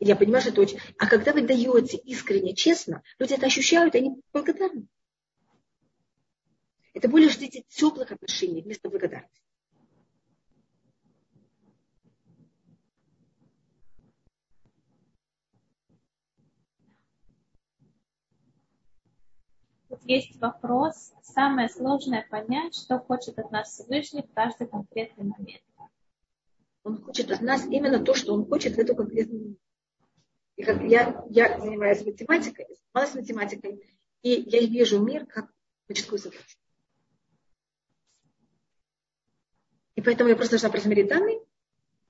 Я 0.00 0.16
понимаю, 0.16 0.40
что 0.40 0.50
это 0.50 0.60
очень... 0.60 0.80
А 0.98 1.06
когда 1.06 1.32
вы 1.32 1.42
даете 1.42 1.96
искренне, 1.98 2.52
честно, 2.52 3.04
люди 3.20 3.34
это 3.34 3.46
ощущают, 3.46 3.94
они 3.94 4.20
благодарны. 4.32 4.88
Это 6.92 7.08
более 7.08 7.28
ждите 7.28 7.62
теплых 7.68 8.10
отношений 8.10 8.62
вместо 8.62 8.90
благодарности. 8.90 9.44
есть 20.06 20.38
вопрос. 20.40 21.12
Самое 21.22 21.68
сложное 21.68 22.26
понять, 22.28 22.74
что 22.74 22.98
хочет 22.98 23.38
от 23.38 23.50
нас 23.50 23.72
Всевышний 23.72 24.22
в 24.22 24.32
каждый 24.34 24.66
конкретный 24.66 25.24
момент. 25.24 25.62
Он 26.84 27.02
хочет 27.02 27.30
от 27.32 27.40
нас 27.40 27.64
именно 27.64 27.98
то, 28.04 28.14
что 28.14 28.34
он 28.34 28.46
хочет 28.46 28.76
в 28.76 28.78
эту 28.78 28.94
конкретную. 28.94 29.56
И 30.56 30.62
как 30.62 30.82
я, 30.82 31.24
я 31.30 31.58
занимаюсь 31.58 32.04
математикой, 32.04 32.66
занималась 32.68 33.14
математикой, 33.14 33.82
и 34.22 34.30
я 34.30 34.60
вижу 34.60 35.02
мир 35.02 35.26
как 35.26 35.50
початковую 35.86 36.20
задачу. 36.20 36.58
И 39.96 40.02
поэтому 40.02 40.28
я 40.28 40.36
просто 40.36 40.52
должна 40.52 40.70
просмотреть 40.70 41.08
данные, 41.08 41.40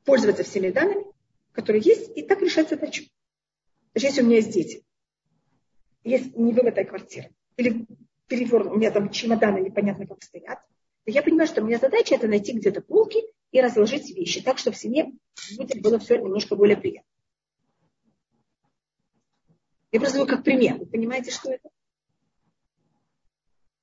пользоваться 0.04 0.42
всеми 0.42 0.70
данными, 0.70 1.06
которые 1.52 1.82
есть, 1.82 2.10
и 2.16 2.22
так 2.22 2.42
решать 2.42 2.68
задачу. 2.68 3.04
Даже 3.94 4.06
если 4.08 4.22
у 4.22 4.26
меня 4.26 4.36
есть 4.36 4.52
дети, 4.52 4.84
есть 6.02 6.36
невымытая 6.36 6.84
квартира, 6.84 7.30
или 7.56 7.86
перевернут, 8.26 8.72
у 8.72 8.76
меня 8.76 8.90
там 8.90 9.10
чемоданы 9.10 9.60
непонятно 9.60 10.06
как 10.06 10.22
стоят, 10.22 10.58
то 11.04 11.10
я 11.10 11.22
понимаю, 11.22 11.46
что 11.46 11.62
у 11.62 11.64
меня 11.64 11.78
задача 11.78 12.16
это 12.16 12.26
найти 12.26 12.52
где-то 12.52 12.80
полки 12.80 13.22
и 13.54 13.60
разложить 13.60 14.10
вещи 14.10 14.42
так, 14.42 14.58
чтобы 14.58 14.76
в 14.76 14.80
семье 14.80 15.12
людям 15.56 15.80
было 15.80 16.00
все 16.00 16.18
немножко 16.18 16.56
более 16.56 16.76
приятно. 16.76 17.08
Я 19.92 20.00
просто 20.00 20.18
говорю 20.18 20.34
как 20.34 20.44
пример. 20.44 20.76
Вы 20.76 20.86
понимаете, 20.86 21.30
что 21.30 21.52
это? 21.52 21.70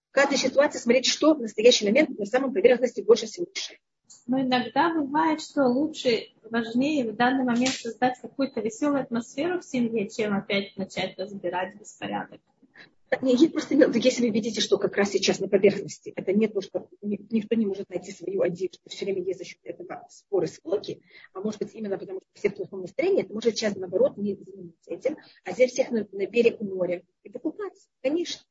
В 0.10 0.12
каждой 0.12 0.38
ситуации 0.38 0.78
смотреть, 0.78 1.06
что 1.06 1.36
в 1.36 1.40
настоящий 1.40 1.86
момент 1.86 2.10
на 2.20 2.26
самом 2.26 2.54
поверхности 2.54 3.00
больше 3.00 3.28
всего 3.28 3.48
решает. 3.56 3.80
Но 4.28 4.42
иногда 4.42 4.94
бывает, 4.94 5.40
что 5.40 5.64
лучше, 5.68 6.34
важнее 6.44 7.10
в 7.10 7.16
данный 7.16 7.46
момент 7.46 7.74
создать 7.74 8.20
какую-то 8.20 8.60
веселую 8.60 9.02
атмосферу 9.02 9.62
в 9.62 9.64
семье, 9.64 10.10
чем 10.10 10.36
опять 10.36 10.76
начать 10.76 11.18
разбирать 11.18 11.80
беспорядок. 11.80 12.42
Я 13.20 13.50
просто 13.50 13.76
если 13.76 14.22
вы 14.22 14.30
видите, 14.30 14.62
что 14.62 14.78
как 14.78 14.96
раз 14.96 15.12
сейчас 15.12 15.40
на 15.40 15.50
поверхности, 15.50 16.14
это 16.16 16.32
не 16.32 16.48
то, 16.48 16.62
что 16.62 16.88
никто 17.02 17.56
не 17.56 17.66
может 17.66 17.90
найти 17.90 18.14
свою 18.14 18.42
одежду, 18.42 18.80
все 18.88 19.04
время 19.04 19.22
есть 19.22 19.40
за 19.40 19.44
счет 19.44 19.60
этого 19.64 20.08
споры, 20.10 20.48
склоки, 20.48 21.02
а 21.34 21.42
может 21.42 21.60
быть 21.60 21.76
именно 21.76 21.98
потому, 21.98 22.22
что 22.22 22.30
все 22.34 22.50
в 22.50 22.56
плохом 22.56 22.82
настроении, 22.82 23.24
это 23.24 23.34
может 23.34 23.58
сейчас 23.58 23.76
наоборот 23.76 24.16
не 24.16 24.36
заниматься 24.36 24.92
этим, 24.92 25.18
а 25.44 25.52
взять 25.52 25.72
всех 25.72 25.92
на, 25.92 26.08
на 26.10 26.26
берег 26.26 26.62
моря 26.62 27.04
и 27.24 27.30
покупаться, 27.30 27.90
конечно. 28.02 28.44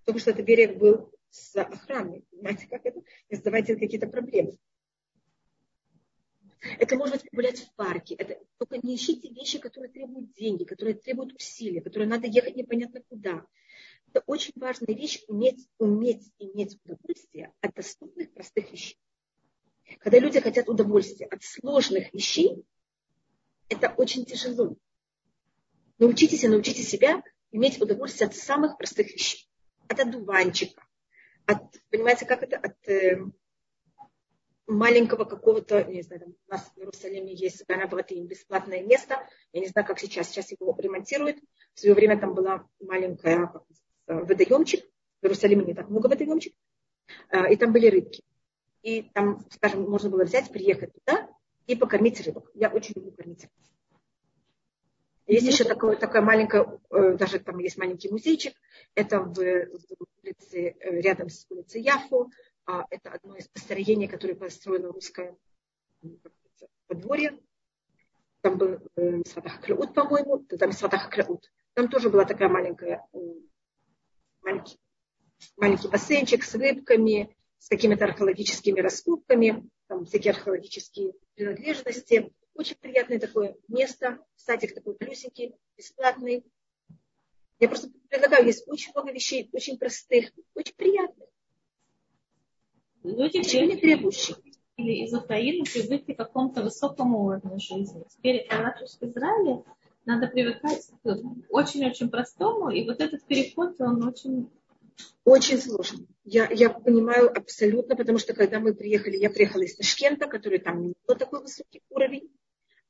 Потому 0.00 0.20
что 0.20 0.30
этот 0.30 0.46
берег 0.46 0.78
был 0.78 1.12
с 1.28 1.54
охраной, 1.56 2.24
понимаете, 2.30 2.66
как 2.68 2.86
это? 2.86 3.02
Не 3.28 3.36
создавайте 3.36 3.76
какие-то 3.76 4.06
проблемы. 4.06 4.56
Это 6.78 6.96
может 6.96 7.22
быть 7.22 7.32
гулять 7.32 7.60
в 7.60 7.74
парке. 7.74 8.14
Это, 8.14 8.38
только 8.58 8.78
не 8.84 8.96
ищите 8.96 9.28
вещи, 9.28 9.58
которые 9.58 9.92
требуют 9.92 10.32
деньги, 10.32 10.64
которые 10.64 10.94
требуют 10.94 11.34
усилия, 11.34 11.82
которые 11.82 12.08
надо 12.08 12.26
ехать 12.26 12.56
непонятно 12.56 13.02
куда. 13.08 13.46
Это 14.16 14.24
очень 14.28 14.54
важная 14.56 14.96
вещь, 14.96 15.22
уметь, 15.28 15.68
уметь 15.76 16.32
иметь 16.38 16.78
удовольствие 16.86 17.52
от 17.60 17.74
доступных 17.74 18.32
простых 18.32 18.72
вещей. 18.72 18.98
Когда 19.98 20.18
люди 20.18 20.40
хотят 20.40 20.70
удовольствия 20.70 21.26
от 21.26 21.42
сложных 21.42 22.14
вещей, 22.14 22.64
это 23.68 23.92
очень 23.94 24.24
тяжело. 24.24 24.74
Научитесь 25.98 26.44
и 26.44 26.48
научите 26.48 26.82
себя 26.82 27.22
иметь 27.50 27.78
удовольствие 27.78 28.28
от 28.28 28.34
самых 28.34 28.78
простых 28.78 29.12
вещей. 29.12 29.50
От 29.86 30.00
одуванчика, 30.00 30.82
от, 31.44 31.60
понимаете, 31.90 32.24
как 32.24 32.42
это, 32.42 32.56
от 32.56 32.88
э, 32.88 33.18
маленького 34.66 35.26
какого-то, 35.26 35.84
не 35.84 36.00
знаю, 36.00 36.22
там, 36.22 36.30
у 36.30 36.52
нас 36.52 36.72
в 36.74 36.78
Иерусалиме 36.78 37.34
есть 37.34 37.66
Ганабатим, 37.66 38.26
бесплатное 38.26 38.82
место. 38.82 39.28
Я 39.52 39.60
не 39.60 39.66
знаю, 39.66 39.86
как 39.86 39.98
сейчас. 39.98 40.30
Сейчас 40.30 40.52
его 40.52 40.74
ремонтируют. 40.78 41.36
В 41.74 41.80
свое 41.80 41.94
время 41.94 42.18
там 42.18 42.32
была 42.32 42.66
маленькая 42.80 43.52
водоемчик. 44.06 44.84
В 45.20 45.24
Иерусалиме 45.24 45.64
не 45.64 45.74
так 45.74 45.88
много 45.88 46.08
водоемчик. 46.08 46.54
А, 47.28 47.50
и 47.50 47.56
там 47.56 47.72
были 47.72 47.88
рыбки. 47.88 48.22
И 48.82 49.02
там, 49.14 49.44
скажем, 49.50 49.88
можно 49.88 50.10
было 50.10 50.24
взять, 50.24 50.50
приехать 50.50 50.92
туда 50.92 51.28
и 51.66 51.74
покормить 51.74 52.20
рыбок. 52.20 52.50
Я 52.54 52.68
очень 52.68 52.94
люблю 52.94 53.12
кормить 53.12 53.42
рыбок. 53.42 53.56
Есть 55.26 55.48
еще 55.48 55.64
такое, 55.64 55.96
такая 55.96 56.22
маленькая, 56.22 56.80
э, 56.90 57.16
даже 57.16 57.40
там 57.40 57.58
есть 57.58 57.76
маленький 57.78 58.08
музейчик. 58.08 58.54
Это 58.94 59.18
в, 59.20 59.34
в 59.34 60.06
улице, 60.22 60.76
э, 60.78 61.00
рядом 61.00 61.28
с 61.28 61.46
улицей 61.50 61.82
Яфу. 61.82 62.30
А 62.64 62.84
это 62.90 63.10
одно 63.10 63.36
из 63.36 63.48
построений, 63.48 64.06
которое 64.06 64.34
построено 64.34 64.92
русское 64.92 65.36
подворье. 66.86 67.38
Там 68.40 68.58
был 68.58 68.78
э, 68.94 69.22
Сватах 69.24 69.60
Клеут, 69.60 69.94
по-моему, 69.94 70.38
там 70.44 70.70
Сватах 70.70 71.10
Клеут. 71.10 71.50
Там 71.74 71.88
тоже 71.88 72.08
была 72.10 72.24
такая 72.24 72.48
маленькая, 72.48 73.04
э, 73.12 73.18
маленький, 74.46 74.78
маленький 75.56 75.88
бассейнчик 75.88 76.44
с 76.44 76.54
рыбками, 76.54 77.36
с 77.58 77.68
какими-то 77.68 78.04
археологическими 78.04 78.80
раскопками, 78.80 79.68
там 79.88 80.06
всякие 80.06 80.32
археологические 80.32 81.14
принадлежности. 81.34 82.32
Очень 82.54 82.76
приятное 82.76 83.18
такое 83.18 83.56
место, 83.68 84.18
садик 84.36 84.74
такой 84.74 84.94
плюсенький, 84.94 85.54
бесплатный. 85.76 86.44
Я 87.58 87.68
просто 87.68 87.90
предлагаю, 88.08 88.46
есть 88.46 88.66
очень 88.68 88.92
много 88.94 89.12
вещей, 89.12 89.50
очень 89.52 89.78
простых, 89.78 90.30
очень 90.54 90.74
приятных. 90.74 91.28
Люди 93.02 93.38
не 93.38 93.76
требующие 93.76 94.36
или 94.76 95.04
из 95.04 95.14
Украины 95.14 95.64
привыкли 95.64 96.12
к 96.12 96.18
какому-то 96.18 96.62
высокому 96.62 97.24
уровню 97.24 97.58
жизни. 97.58 98.04
Теперь, 98.10 98.46
оказавшись 98.46 98.98
в 99.00 99.02
Израиле, 99.04 99.64
надо 100.06 100.28
привыкать 100.28 100.90
к 101.02 101.16
очень-очень 101.50 102.10
простому, 102.10 102.70
и 102.70 102.86
вот 102.86 103.00
этот 103.00 103.24
переход, 103.24 103.80
он 103.80 104.02
очень... 104.06 104.50
Очень 105.24 105.58
сложно. 105.58 106.06
Я, 106.24 106.48
я 106.50 106.70
понимаю 106.70 107.30
абсолютно, 107.36 107.96
потому 107.96 108.16
что 108.16 108.32
когда 108.32 108.60
мы 108.60 108.72
приехали, 108.74 109.16
я 109.16 109.28
приехала 109.28 109.62
из 109.62 109.76
Ташкента, 109.76 110.26
который 110.26 110.58
там 110.58 110.80
не 110.80 110.94
был 111.06 111.16
такой 111.16 111.42
высокий 111.42 111.82
уровень, 111.90 112.30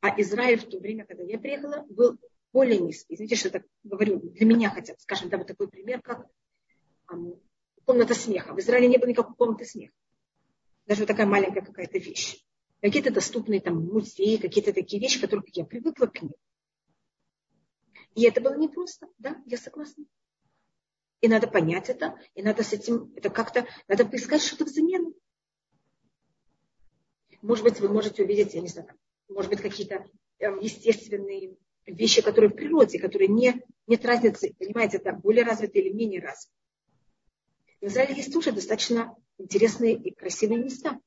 а 0.01 0.21
Израиль 0.21 0.61
в 0.61 0.69
то 0.69 0.79
время, 0.79 1.05
когда 1.05 1.25
я 1.25 1.39
приехала, 1.39 1.85
был 1.89 2.17
более 2.53 2.79
низкий. 2.79 3.15
Извините, 3.15 3.35
что 3.35 3.49
я 3.49 3.53
так 3.53 3.65
говорю, 3.83 4.21
для 4.21 4.47
меня 4.47 4.71
хотя 4.71 4.93
бы, 4.93 5.01
скажем, 5.01 5.31
да, 5.31 5.39
вот 5.39 5.49
такой 5.49 5.67
пример, 5.67 6.01
как 6.03 6.27
комната 7.85 8.15
смеха. 8.15 8.55
В 8.55 8.61
Израиле 8.61 8.87
не 8.87 8.99
было 8.99 9.09
никакой 9.09 9.35
комнаты 9.35 9.65
смеха 9.65 9.95
даже 10.87 11.01
вот 11.01 11.09
такая 11.09 11.27
маленькая 11.27 11.63
какая-то 11.63 11.99
вещь. 11.99 12.39
Какие-то 12.81 13.11
доступные 13.11 13.61
там 13.61 13.85
музеи, 13.85 14.37
какие-то 14.37 14.73
такие 14.73 15.01
вещи, 15.01 15.21
которые 15.21 15.45
я 15.53 15.65
привыкла 15.65 16.07
к 16.07 16.23
ним. 16.23 16.33
И 18.17 18.25
это 18.25 18.41
было 18.41 18.57
непросто, 18.57 19.09
да, 19.19 19.37
я 19.45 19.59
согласна. 19.59 20.05
И 21.21 21.29
надо 21.29 21.47
понять 21.47 21.91
это, 21.91 22.19
и 22.35 22.43
надо 22.43 22.63
с 22.63 22.73
этим, 22.73 23.13
это 23.15 23.29
как-то, 23.29 23.67
надо 23.89 24.07
поискать 24.07 24.43
что-то 24.43 24.65
взамен. 24.65 25.15
Может 27.43 27.63
быть, 27.63 27.79
вы 27.79 27.91
можете 27.91 28.25
увидеть, 28.25 28.55
я 28.55 28.63
не 28.63 28.69
знаю, 28.69 28.89
может 29.29 29.51
быть, 29.51 29.61
какие-то 29.61 30.07
эм, 30.39 30.59
естественные 30.61 31.59
вещи, 31.85 32.23
которые 32.23 32.51
в 32.51 32.57
природе, 32.57 32.99
которые 32.99 33.29
не, 33.29 33.63
нет 33.87 34.05
разницы, 34.07 34.55
понимаете, 34.59 34.97
это 34.97 35.13
более 35.13 35.45
развитые 35.45 35.85
или 35.85 35.95
менее 35.95 36.23
развитые. 36.23 36.57
В 37.83 37.87
Израиле 37.87 38.17
есть 38.17 38.33
тоже 38.33 38.51
достаточно 38.51 39.15
интересные 39.37 39.95
и 39.95 40.11
красивые 40.15 40.63
места. 40.63 40.99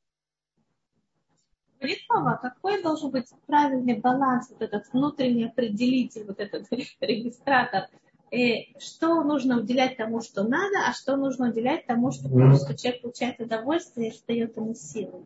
Ритова, 1.79 2.39
какой 2.41 2.81
должен 2.81 3.11
быть 3.11 3.27
правильный 3.45 3.99
баланс, 3.99 4.49
вот 4.49 4.61
этот 4.61 4.91
внутренний 4.91 5.45
определитель, 5.45 6.25
вот 6.25 6.39
этот 6.39 6.67
регистратор, 6.99 7.87
и 8.31 8.51
э, 8.51 8.79
что 8.79 9.23
нужно 9.23 9.59
уделять 9.59 9.97
тому, 9.97 10.21
что 10.21 10.43
надо, 10.43 10.87
а 10.87 10.93
что 10.93 11.15
нужно 11.15 11.49
уделять 11.49 11.85
тому, 11.87 12.11
что 12.11 12.29
просто 12.29 12.77
человек 12.77 13.01
получает 13.01 13.39
удовольствие 13.39 14.11
и 14.11 14.23
дает 14.27 14.55
ему 14.57 14.73
силы. 14.75 15.25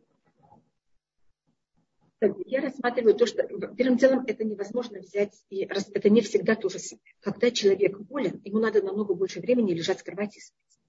Я 2.45 2.61
рассматриваю 2.61 3.15
то, 3.15 3.25
что 3.25 3.43
первым 3.75 3.97
делом 3.97 4.23
это 4.25 4.45
невозможно 4.45 4.99
взять, 4.99 5.33
и 5.49 5.65
это 5.65 6.09
не 6.09 6.21
всегда 6.21 6.55
то 6.55 6.69
же 6.69 6.79
самое. 6.79 7.03
Когда 7.19 7.51
человек 7.51 7.99
болен, 7.99 8.39
ему 8.45 8.59
надо 8.59 8.81
намного 8.81 9.13
больше 9.13 9.41
времени 9.41 9.73
лежать 9.73 9.99
в 9.99 10.03
кровати 10.05 10.37
и 10.37 10.41
спать. 10.41 10.79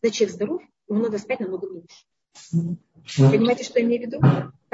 Когда 0.00 0.14
человек 0.14 0.34
здоров, 0.36 0.62
ему 0.88 1.00
надо 1.00 1.18
спать 1.18 1.40
намного 1.40 1.68
меньше. 1.68 2.06
Понимаете, 3.16 3.64
что 3.64 3.80
я 3.80 3.84
имею 3.84 4.02
в 4.02 4.06
виду? 4.06 4.20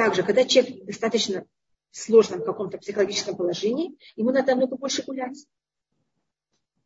Также, 0.01 0.23
когда 0.23 0.47
человек 0.47 0.87
достаточно 0.87 1.45
в 1.91 1.99
сложном 1.99 2.43
каком-то 2.43 2.79
психологическом 2.79 3.37
положении, 3.37 3.99
ему 4.17 4.31
надо 4.31 4.53
намного 4.53 4.79
больше 4.79 5.03
гулять. 5.03 5.47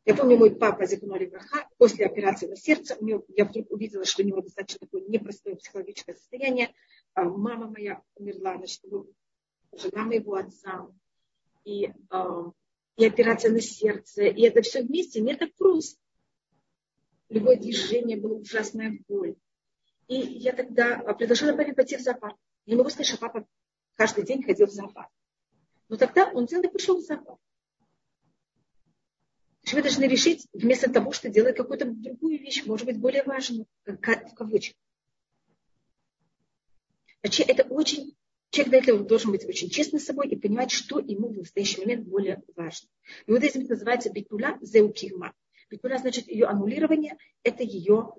Я 0.04 0.16
помню, 0.16 0.36
мой 0.36 0.52
папа 0.52 0.84
Зихуноли 0.84 1.26
Браха, 1.26 1.68
после 1.78 2.06
операции 2.06 2.48
на 2.48 2.56
сердце, 2.56 2.96
у 2.98 3.04
него, 3.04 3.24
я 3.28 3.44
вдруг 3.44 3.70
увидела, 3.70 4.04
что 4.04 4.24
у 4.24 4.26
него 4.26 4.40
достаточно 4.40 4.80
такое 4.80 5.02
непростое 5.02 5.54
психологическое 5.54 6.14
состояние. 6.14 6.74
А, 7.14 7.22
мама 7.22 7.68
моя 7.70 8.02
умерла, 8.16 8.56
значит, 8.56 8.82
жена 9.70 10.02
моего 10.02 10.34
отца. 10.34 10.88
И, 11.62 11.92
а, 12.10 12.50
и 12.96 13.06
операция 13.06 13.52
на 13.52 13.60
сердце. 13.60 14.24
И 14.24 14.42
это 14.42 14.60
все 14.62 14.82
вместе 14.82 15.20
не 15.20 15.36
так 15.36 15.54
просто 15.54 16.00
любое 17.28 17.58
движение 17.58 18.16
было 18.16 18.34
ужасная 18.34 18.98
боль. 19.06 19.36
И 20.08 20.16
я 20.16 20.52
тогда 20.52 20.98
предложила 21.14 21.56
папе 21.56 21.74
пойти 21.74 21.96
в 21.96 22.00
зоопарк. 22.00 22.36
Не 22.66 22.76
могу 22.76 22.90
сказать, 22.90 23.06
что 23.06 23.18
папа 23.18 23.46
каждый 23.94 24.24
день 24.24 24.42
ходил 24.42 24.66
в 24.66 24.70
зоопарк. 24.70 25.10
Но 25.88 25.96
тогда 25.96 26.30
он 26.32 26.46
взял 26.46 26.62
и 26.62 26.68
пошел 26.68 26.98
в 26.98 27.02
зоопарк. 27.02 27.40
Вы 29.72 29.82
должны 29.82 30.04
решить, 30.04 30.46
вместо 30.52 30.90
того, 30.90 31.12
что 31.12 31.28
делать 31.30 31.56
какую-то 31.56 31.86
другую 31.86 32.38
вещь, 32.38 32.64
может 32.64 32.86
быть, 32.86 32.98
более 32.98 33.22
важную, 33.24 33.66
в 33.84 33.96
кавычках. 33.96 34.76
Значит, 37.22 37.48
это 37.48 37.64
очень, 37.64 38.14
человек 38.50 38.70
для 38.70 38.78
этого 38.80 39.08
должен 39.08 39.32
быть 39.32 39.44
очень 39.46 39.70
честным 39.70 40.00
с 40.00 40.04
собой 40.04 40.28
и 40.28 40.36
понимать, 40.36 40.70
что 40.70 40.98
ему 40.98 41.28
в 41.28 41.38
настоящий 41.38 41.80
момент 41.80 42.06
более 42.06 42.42
важно. 42.54 42.88
И 43.26 43.32
вот 43.32 43.42
этим 43.42 43.64
называется 43.64 44.10
битуля 44.10 44.58
зеукигма. 44.60 45.32
Битуля 45.70 45.96
значит 45.96 46.28
ее 46.28 46.46
аннулирование, 46.46 47.16
это 47.42 47.62
ее 47.62 48.14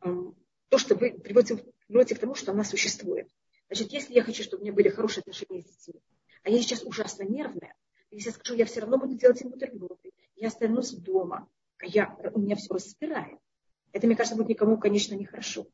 то, 0.00 0.78
что 0.78 0.94
вы 0.94 1.12
приводите, 1.12 1.62
приводите 1.86 2.14
к 2.14 2.18
тому, 2.18 2.34
что 2.34 2.52
она 2.52 2.64
существует. 2.64 3.28
Значит, 3.68 3.92
если 3.92 4.14
я 4.14 4.22
хочу, 4.22 4.42
чтобы 4.42 4.62
у 4.62 4.64
меня 4.64 4.72
были 4.72 4.88
хорошие 4.88 5.20
отношения 5.20 5.62
с 5.62 5.66
детьми, 5.66 6.00
а 6.42 6.50
я 6.50 6.60
сейчас 6.60 6.82
ужасно 6.84 7.24
нервная, 7.24 7.74
если 8.10 8.30
я 8.30 8.34
скажу, 8.34 8.54
я 8.54 8.64
все 8.64 8.80
равно 8.80 8.98
буду 8.98 9.14
делать 9.14 9.40
им 9.42 9.50
бутерброды, 9.50 10.12
я 10.36 10.48
останусь 10.48 10.92
дома, 10.92 11.48
а 11.78 11.86
я, 11.86 12.16
у 12.32 12.40
меня 12.40 12.56
все 12.56 12.72
распирает. 12.72 13.38
Это, 13.92 14.06
мне 14.06 14.16
кажется, 14.16 14.36
будет 14.36 14.48
никому, 14.48 14.78
конечно, 14.78 15.14
нехорошо. 15.14 15.66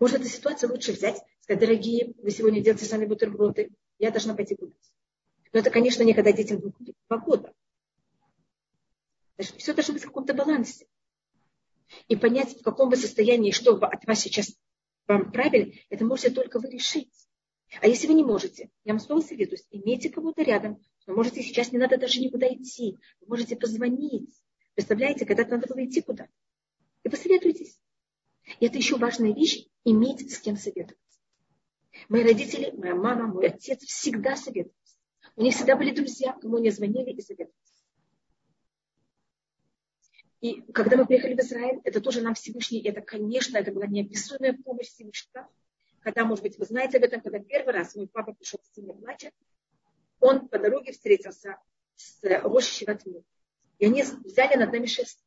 Может, 0.00 0.20
эту 0.20 0.28
ситуацию 0.28 0.72
лучше 0.72 0.92
взять, 0.92 1.22
сказать, 1.40 1.60
дорогие, 1.60 2.14
вы 2.22 2.30
сегодня 2.30 2.62
делаете 2.62 2.86
сами 2.86 3.06
бутерброды, 3.06 3.70
я 3.98 4.10
должна 4.10 4.34
пойти 4.34 4.56
гулять. 4.56 4.92
Но 5.52 5.60
это, 5.60 5.70
конечно, 5.70 6.02
не 6.02 6.14
когда 6.14 6.32
детям 6.32 6.60
два 6.60 7.18
года. 7.18 7.52
Значит, 9.36 9.56
все 9.56 9.74
должно 9.74 9.94
быть 9.94 10.02
в 10.02 10.06
каком-то 10.06 10.34
балансе. 10.34 10.86
И 12.08 12.16
понять, 12.16 12.58
в 12.58 12.62
каком 12.62 12.88
вы 12.88 12.96
состоянии, 12.96 13.50
что 13.50 13.74
от 13.76 14.04
вас 14.06 14.20
сейчас 14.20 14.54
вам 15.10 15.32
правильно, 15.32 15.72
это 15.88 16.04
можете 16.04 16.30
только 16.30 16.60
вы 16.60 16.70
решить. 16.70 17.12
А 17.80 17.86
если 17.86 18.06
вы 18.06 18.14
не 18.14 18.24
можете, 18.24 18.70
я 18.84 18.92
вам 18.92 19.00
снова 19.00 19.20
советую, 19.20 19.58
имейте 19.70 20.10
кого-то 20.10 20.42
рядом, 20.42 20.80
но 21.06 21.14
можете 21.14 21.42
сейчас 21.42 21.72
не 21.72 21.78
надо 21.78 21.98
даже 21.98 22.20
никуда 22.20 22.48
идти, 22.48 22.98
вы 23.20 23.28
можете 23.28 23.56
позвонить. 23.56 24.34
Представляете, 24.74 25.26
когда-то 25.26 25.56
надо 25.56 25.68
было 25.68 25.84
идти 25.84 26.00
куда-то. 26.00 26.30
И 27.04 27.08
посоветуйтесь. 27.08 27.78
И 28.58 28.66
это 28.66 28.78
еще 28.78 28.96
важная 28.96 29.32
вещь, 29.32 29.66
иметь 29.84 30.32
с 30.32 30.38
кем 30.38 30.56
советоваться. 30.56 31.18
Мои 32.08 32.22
родители, 32.22 32.72
моя 32.76 32.94
мама, 32.94 33.26
мой 33.26 33.46
отец 33.46 33.82
всегда 33.84 34.36
советовались. 34.36 34.98
У 35.36 35.42
них 35.42 35.54
всегда 35.54 35.76
были 35.76 35.94
друзья, 35.94 36.32
кому 36.32 36.56
они 36.56 36.70
звонили 36.70 37.10
и 37.12 37.20
советовались. 37.20 37.69
И 40.40 40.62
когда 40.72 40.96
мы 40.96 41.06
приехали 41.06 41.34
в 41.34 41.40
Израиль, 41.40 41.80
это 41.84 42.00
тоже 42.00 42.22
нам 42.22 42.34
Всевышний, 42.34 42.82
это, 42.82 43.02
конечно, 43.02 43.58
это 43.58 43.72
была 43.72 43.86
неописуемая 43.86 44.56
помощь 44.64 44.88
Всевышнего. 44.88 45.46
Когда, 46.00 46.24
может 46.24 46.42
быть, 46.42 46.58
вы 46.58 46.64
знаете 46.64 46.96
об 46.96 47.04
этом, 47.04 47.20
когда 47.20 47.38
первый 47.40 47.74
раз 47.74 47.94
мой 47.94 48.06
папа 48.06 48.32
пришел 48.32 48.58
в 48.62 48.74
сильно 48.74 48.94
плача, 48.94 49.30
он 50.18 50.48
по 50.48 50.58
дороге 50.58 50.92
встретился 50.92 51.58
с 51.96 52.18
Рош 52.22 52.64
Шиватму. 52.64 53.22
И 53.78 53.86
они 53.86 54.02
взяли 54.02 54.56
над 54.56 54.72
нами 54.72 54.86
шест. 54.86 55.22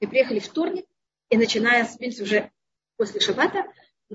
И 0.00 0.06
приехали 0.06 0.40
вторник, 0.40 0.86
и 1.30 1.36
начиная 1.36 1.84
с 1.84 1.96
принципа 1.96 2.24
уже 2.24 2.50
после 2.96 3.20
шаббата, 3.20 3.64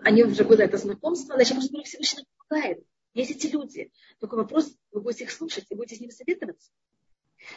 они 0.02 0.24
уже 0.24 0.44
было 0.44 0.62
это 0.62 0.78
знакомство, 0.78 1.36
значит, 1.36 1.56
просто 1.56 1.84
Всевышний 1.84 2.26
помогает. 2.38 2.84
Есть 3.14 3.32
эти 3.32 3.48
люди. 3.48 3.92
Только 4.20 4.36
вопрос, 4.36 4.76
вы 4.92 5.02
будете 5.02 5.24
их 5.24 5.32
слушать 5.32 5.66
и 5.70 5.76
будете 5.76 5.96
с 5.96 6.00
ними 6.02 6.12
советоваться. 6.12 6.70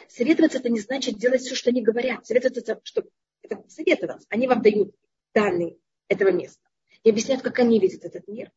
Советоваться 0.07 0.59
это 0.59 0.69
не 0.69 0.79
значит 0.79 1.17
делать 1.17 1.41
все, 1.41 1.55
что 1.55 1.69
они 1.69 1.81
говорят. 1.81 2.25
Советоваться 2.25 2.79
что 2.83 3.03
это 3.41 3.63
советоваться. 3.67 4.27
Они 4.29 4.47
вам 4.47 4.61
дают 4.61 4.95
данные 5.33 5.77
этого 6.07 6.31
места 6.31 6.61
и 7.03 7.09
объясняют, 7.09 7.43
как 7.43 7.59
они 7.59 7.79
видят 7.79 8.03
этот 8.05 8.27
мир. 8.27 8.51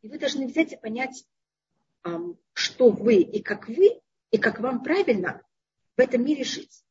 И 0.00 0.08
вы 0.08 0.18
должны 0.18 0.46
взять 0.46 0.72
и 0.72 0.76
понять, 0.76 1.24
что 2.54 2.90
вы 2.90 3.16
и 3.16 3.42
как 3.42 3.68
вы, 3.68 4.00
и 4.30 4.38
как 4.38 4.60
вам 4.60 4.82
правильно 4.82 5.42
в 5.96 6.00
этом 6.00 6.24
мире 6.24 6.44
жить. 6.44 6.84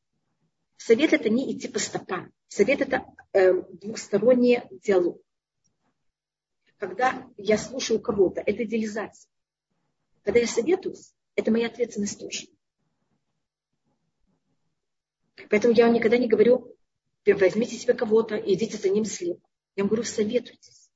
Совет 0.76 1.12
это 1.12 1.28
не 1.28 1.52
идти 1.52 1.68
по 1.68 1.78
стопам. 1.78 2.32
Совет 2.48 2.80
это 2.80 3.04
э, 3.32 3.52
двухсторонний 3.72 4.62
диалог. 4.82 5.20
Когда 6.78 7.28
я 7.36 7.58
слушаю 7.58 8.00
кого-то, 8.00 8.40
это 8.40 8.64
идеализация. 8.64 9.30
Когда 10.22 10.40
я 10.40 10.46
советуюсь, 10.46 11.14
это 11.34 11.50
моя 11.50 11.68
ответственность 11.68 12.18
тоже. 12.18 12.46
Поэтому 15.48 15.74
я 15.74 15.86
вам 15.86 15.94
никогда 15.94 16.18
не 16.18 16.28
говорю, 16.28 16.76
возьмите 17.26 17.76
себе 17.76 17.94
кого-то 17.94 18.36
и 18.36 18.54
идите 18.54 18.76
за 18.76 18.88
ним 18.88 19.04
слепо. 19.04 19.46
Я 19.76 19.84
вам 19.84 19.88
говорю, 19.88 20.04
советуйтесь. 20.04 20.90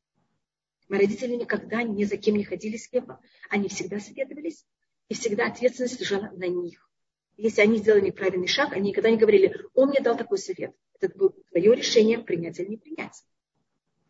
Мои 0.89 1.01
родители 1.01 1.35
никогда 1.35 1.83
ни 1.83 2.05
за 2.05 2.17
кем 2.17 2.37
не 2.37 2.45
ходили 2.45 2.77
слепо. 2.77 3.21
Они 3.51 3.69
всегда 3.69 3.99
советовались, 3.99 4.65
и 5.09 5.15
всегда 5.15 5.47
ответственность 5.47 6.01
лежала 6.01 6.31
на 6.33 6.47
них. 6.47 6.89
Если 7.37 7.61
они 7.61 7.79
сделали 7.79 8.07
неправильный 8.07 8.47
шаг, 8.47 8.73
они 8.73 8.91
никогда 8.91 9.11
не 9.11 9.19
говорили, 9.19 9.55
он 9.75 9.91
мне 9.91 10.01
дал 10.01 10.17
такой 10.17 10.39
совет. 10.39 10.75
Это 11.01 11.17
было 11.17 11.33
твое 11.51 11.75
решение, 11.75 12.19
принять 12.19 12.59
или 12.59 12.69
не 12.69 12.77
принять. 12.77 13.23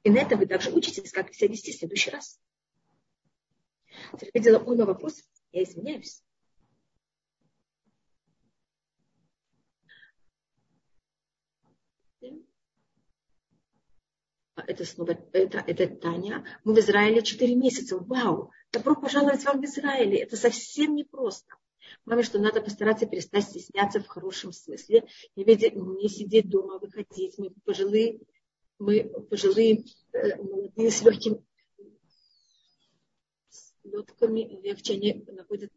И 0.05 0.11
на 0.11 0.19
это 0.19 0.37
вы 0.37 0.47
также 0.47 0.71
учитесь, 0.71 1.11
как 1.11 1.35
себя 1.35 1.49
вести 1.49 1.73
в 1.73 1.77
следующий 1.77 2.11
раз. 2.11 2.39
Я 4.21 4.29
видела 4.33 4.61
мой 4.61 4.77
вопрос, 4.77 5.25
я 5.51 5.65
извиняюсь. 5.65 6.23
Это 14.67 14.85
снова, 14.85 15.17
это, 15.33 15.59
это 15.59 15.87
Таня. 15.97 16.45
Мы 16.65 16.75
в 16.75 16.79
Израиле 16.79 17.23
4 17.23 17.55
месяца. 17.55 17.97
Вау! 17.99 18.51
Добро 18.73 18.95
пожаловать 18.95 19.45
вам 19.45 19.61
в 19.61 19.65
Израиле. 19.65 20.19
Это 20.19 20.37
совсем 20.37 20.95
непросто. 20.95 21.55
Маме, 22.05 22.23
что 22.23 22.39
надо 22.39 22.61
постараться 22.61 23.07
перестать 23.07 23.45
стесняться 23.45 24.01
в 24.01 24.07
хорошем 24.07 24.53
смысле. 24.53 25.05
Не, 25.37 25.45
видеть, 25.45 25.75
не 25.75 26.09
сидеть 26.09 26.49
дома, 26.49 26.79
выходить. 26.79 27.39
Мы 27.39 27.51
пожилые, 27.65 28.21
мы 28.79 29.05
пожилые, 29.31 29.85
э, 30.13 30.37
молодые 30.43 30.91
с 30.91 31.03
легким 31.03 31.45
летками. 33.85 34.61
Легче 34.63 34.95
они 34.95 35.25
находят 35.29 35.71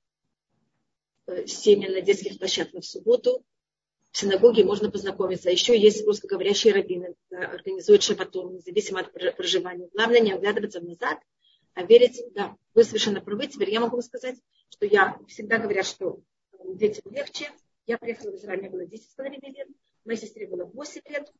э, 1.28 1.46
семьи 1.46 1.88
на 1.88 2.02
детских 2.02 2.40
площадках 2.40 2.84
в 2.84 2.88
субботу 2.88 3.46
в 4.12 4.18
синагоге 4.18 4.64
можно 4.64 4.90
познакомиться. 4.90 5.50
Еще 5.50 5.80
есть 5.80 6.06
русскоговорящие 6.06 6.74
раввины, 6.74 7.16
организуют 7.32 8.04
шабатон, 8.04 8.56
независимо 8.56 9.02
от 9.02 9.12
проживания. 9.38 9.90
Главное 9.94 10.20
не 10.20 10.34
оглядываться 10.34 10.82
назад, 10.82 11.20
а 11.74 11.84
верить, 11.84 12.22
да, 12.34 12.56
вы 12.74 12.84
совершенно 12.84 13.22
правы. 13.22 13.48
Теперь 13.48 13.70
я 13.70 13.80
могу 13.80 14.02
сказать, 14.02 14.38
что 14.70 14.86
я 14.86 15.18
всегда 15.28 15.60
говорят, 15.60 15.86
что 15.86 16.22
детям 16.66 17.12
легче. 17.12 17.52
Я 17.86 17.98
приехала 17.98 18.32
в 18.32 18.36
Израиль, 18.36 18.62
мне 18.62 18.70
было 18.70 18.86
10 18.86 19.12
с 19.12 19.16
половиной 19.16 19.52
лет, 19.52 19.68
моей 20.06 20.20
сестре 20.20 20.48
было 20.48 20.66
8 20.66 21.02
лет. 21.10 21.32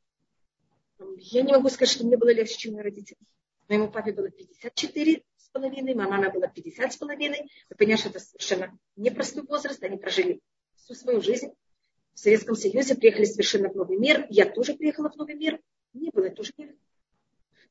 Я 1.18 1.42
не 1.42 1.52
могу 1.52 1.70
сказать, 1.70 1.94
что 1.94 2.06
мне 2.06 2.18
было 2.18 2.34
легче, 2.34 2.58
чем 2.58 2.74
мои 2.74 2.84
родители. 2.84 3.18
Моему 3.68 3.92
папе 3.92 4.12
было 4.12 4.30
54 4.30 5.24
с 5.38 5.50
половиной, 5.50 5.94
моей 5.94 6.10
маме 6.10 6.30
было 6.30 6.48
50 6.48 6.94
с 6.94 6.98
половиной. 6.98 7.42
Вы 7.70 7.76
понимаете, 7.78 8.02
что 8.02 8.10
это 8.10 8.20
совершенно 8.20 8.80
непростой 8.96 9.44
возраст, 9.44 9.84
они 9.84 9.98
прожили 9.98 10.40
всю 10.76 10.96
свою 10.96 11.22
жизнь 11.22 11.52
в 12.20 12.22
Советском 12.22 12.56
Союзе 12.56 12.96
приехали 12.96 13.24
совершенно 13.24 13.70
в 13.70 13.76
новый 13.76 13.96
мир. 13.96 14.28
Я 14.30 14.46
тоже 14.46 14.74
приехала 14.74 15.10
в 15.10 15.16
новый 15.16 15.36
мир. 15.36 15.58
Не 15.94 16.10
было 16.10 16.30
тоже 16.30 16.52
не 16.58 16.76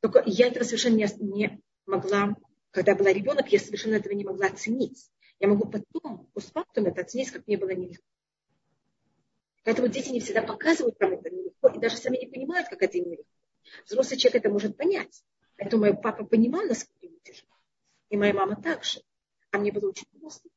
Только 0.00 0.22
я 0.24 0.46
этого 0.46 0.64
совершенно 0.64 0.94
не, 0.94 1.06
не 1.18 1.60
могла, 1.84 2.34
когда 2.70 2.94
была 2.94 3.12
ребенок, 3.12 3.52
я 3.52 3.58
совершенно 3.58 3.96
этого 3.96 4.14
не 4.14 4.24
могла 4.24 4.46
оценить. 4.46 5.10
Я 5.38 5.48
могу 5.48 5.68
потом, 5.68 6.30
постфактум 6.32 6.86
это 6.86 7.02
оценить, 7.02 7.30
как 7.30 7.46
мне 7.46 7.58
было 7.58 7.74
нелегко. 7.74 8.02
Поэтому 9.64 9.88
дети 9.88 10.08
не 10.08 10.20
всегда 10.20 10.40
показывают, 10.40 10.96
как 10.98 11.12
это 11.12 11.28
нелегко, 11.28 11.68
и 11.68 11.78
даже 11.78 11.98
сами 11.98 12.16
не 12.16 12.26
понимают, 12.26 12.68
как 12.70 12.82
это 12.82 12.98
нелегко. 12.98 13.28
Взрослый 13.84 14.18
человек 14.18 14.42
это 14.42 14.50
может 14.50 14.78
понять. 14.78 15.24
Поэтому 15.58 15.84
мой 15.84 15.94
папа 15.94 16.24
понимал, 16.24 16.62
насколько 16.64 17.04
ему 17.04 17.18
тяжело. 17.22 17.52
И 18.08 18.16
моя 18.16 18.32
мама 18.32 18.56
также. 18.56 19.02
А 19.50 19.58
мне 19.58 19.72
было 19.72 19.90
очень 19.90 20.06
просто. 20.18 20.48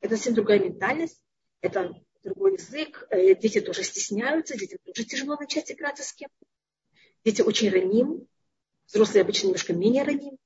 Это 0.00 0.14
совсем 0.14 0.34
другая 0.34 0.60
ментальность. 0.60 1.20
Это 1.60 1.92
другой 2.22 2.54
язык, 2.54 3.06
э, 3.10 3.34
дети 3.34 3.60
тоже 3.60 3.82
стесняются, 3.82 4.56
детям 4.56 4.78
тоже 4.84 5.04
тяжело 5.04 5.36
начать 5.36 5.70
играться 5.70 6.02
с 6.02 6.12
кем-то. 6.12 6.46
Дети 7.24 7.42
очень 7.42 7.70
ранимы, 7.70 8.26
взрослые 8.86 9.22
обычно 9.22 9.46
немножко 9.46 9.72
менее 9.72 10.04
ранимы, 10.04 10.38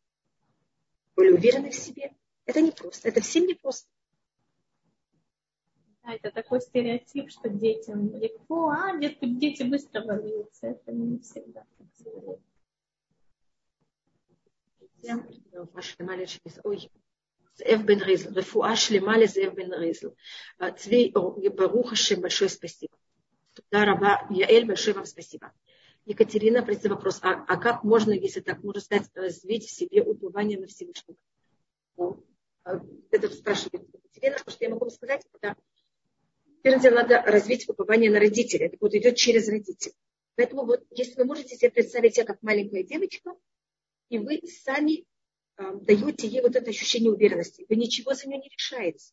более 1.14 1.34
уверены 1.34 1.70
в 1.70 1.74
себе. 1.74 2.14
Это 2.46 2.60
не 2.60 2.72
просто, 2.72 3.08
это 3.08 3.20
всем 3.20 3.46
не 3.46 3.54
просто. 3.54 3.88
Да, 6.02 6.12
это 6.14 6.30
такой 6.30 6.60
стереотип, 6.60 7.30
что 7.30 7.48
детям 7.48 8.14
легко, 8.16 8.68
а 8.70 8.96
дети, 8.98 9.24
дети 9.24 9.62
быстро 9.62 10.04
волнуются. 10.04 10.66
Это 10.66 10.92
не 10.92 11.18
всегда 11.18 11.64
так. 11.78 11.84
Ой, 16.64 16.90
Зев 17.56 17.84
бен 17.84 18.02
Ризл. 18.02 18.32
Рефуа 18.32 18.76
шлема 18.76 19.24
Зев 19.26 19.54
бен 19.54 19.72
Ризл. 19.72 20.10
Цви, 20.78 21.12
Барух 21.12 21.90
Хашем, 21.90 22.20
большое 22.20 22.50
спасибо. 22.50 22.96
Туда 23.54 23.84
раба 23.84 24.26
Яэль, 24.30 24.66
большое 24.66 24.94
вам 24.94 25.06
спасибо. 25.06 25.52
Екатерина 26.06 26.62
просит 26.62 26.86
вопрос, 26.86 27.18
а, 27.22 27.44
а 27.48 27.56
как 27.56 27.82
можно, 27.82 28.12
если 28.12 28.40
так 28.40 28.62
можно 28.62 28.80
сказать, 28.80 29.08
развить 29.14 29.64
в 29.64 29.70
себе 29.70 30.02
упование 30.02 30.58
на 30.58 30.66
Всевышнего? 30.66 31.16
Ну, 31.96 32.22
это 33.10 33.28
спрашивает 33.30 33.86
Екатерина, 33.92 34.38
что 34.38 34.64
я 34.64 34.70
могу 34.70 34.90
сказать, 34.90 35.22
это 35.32 35.56
первым 36.62 36.94
надо 36.94 37.22
развить 37.22 37.68
упование 37.68 38.10
на 38.10 38.18
родителей. 38.18 38.66
Это 38.66 38.76
будет 38.76 38.94
идет 38.94 39.16
через 39.16 39.48
родителей. 39.48 39.94
Поэтому 40.36 40.66
вот, 40.66 40.82
если 40.90 41.14
вы 41.20 41.26
можете 41.26 41.56
себе 41.56 41.70
представить 41.70 42.16
себя 42.16 42.24
как 42.24 42.42
маленькая 42.42 42.82
девочка, 42.82 43.34
и 44.08 44.18
вы 44.18 44.42
сами 44.64 45.06
даете 45.56 46.26
ей 46.26 46.42
вот 46.42 46.56
это 46.56 46.70
ощущение 46.70 47.12
уверенности. 47.12 47.66
Вы 47.68 47.76
ничего 47.76 48.14
за 48.14 48.28
нее 48.28 48.38
не 48.38 48.48
решаете. 48.48 49.12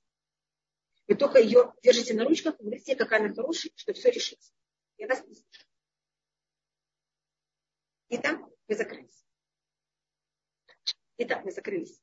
Вы 1.07 1.15
только 1.15 1.39
ее 1.39 1.73
держите 1.83 2.13
на 2.13 2.25
ручках, 2.25 2.57
говорите, 2.57 2.95
какая 2.95 3.25
она 3.25 3.33
хорошая, 3.33 3.71
что 3.75 3.93
все 3.93 4.11
решится. 4.11 4.51
Я 4.97 5.07
вас 5.07 5.25
не 5.27 5.33
слышу. 5.33 5.65
Итак, 8.09 8.39
мы 8.67 8.75
закрылись. 8.75 9.25
Итак, 11.17 11.45
мы 11.45 11.51
закрылись. 11.51 12.01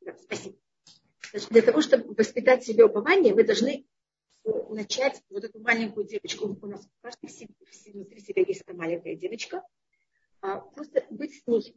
Да, 0.00 0.16
спасибо. 0.18 0.56
Значит, 1.30 1.50
для 1.50 1.62
того, 1.62 1.80
чтобы 1.80 2.14
воспитать 2.14 2.64
себе 2.64 2.84
упование, 2.84 3.34
вы 3.34 3.44
должны 3.44 3.86
начать 4.44 5.22
вот 5.30 5.44
эту 5.44 5.58
маленькую 5.60 6.06
девочку. 6.06 6.46
У 6.60 6.66
нас 6.66 6.84
у 6.84 7.02
каждого 7.02 7.30
внутри 7.92 8.20
себя 8.20 8.42
есть 8.42 8.60
эта 8.60 8.74
маленькая 8.74 9.16
девочка. 9.16 9.62
А 10.44 10.58
просто 10.58 11.02
быть 11.08 11.42
с 11.42 11.46
ней, 11.46 11.74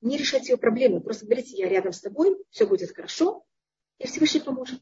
не 0.00 0.16
решать 0.16 0.48
ее 0.48 0.56
проблемы. 0.56 1.00
Просто 1.00 1.26
говорите, 1.26 1.56
я 1.56 1.68
рядом 1.68 1.92
с 1.92 2.00
тобой, 2.00 2.36
все 2.50 2.64
будет 2.64 2.94
хорошо, 2.94 3.44
и 3.98 4.06
Всевышний 4.06 4.40
поможет. 4.40 4.80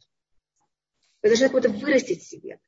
Вы 1.22 1.30
должны 1.30 1.46
какое-то 1.46 1.70
вырастить 1.70 2.20
в 2.22 2.28
себе. 2.28 2.60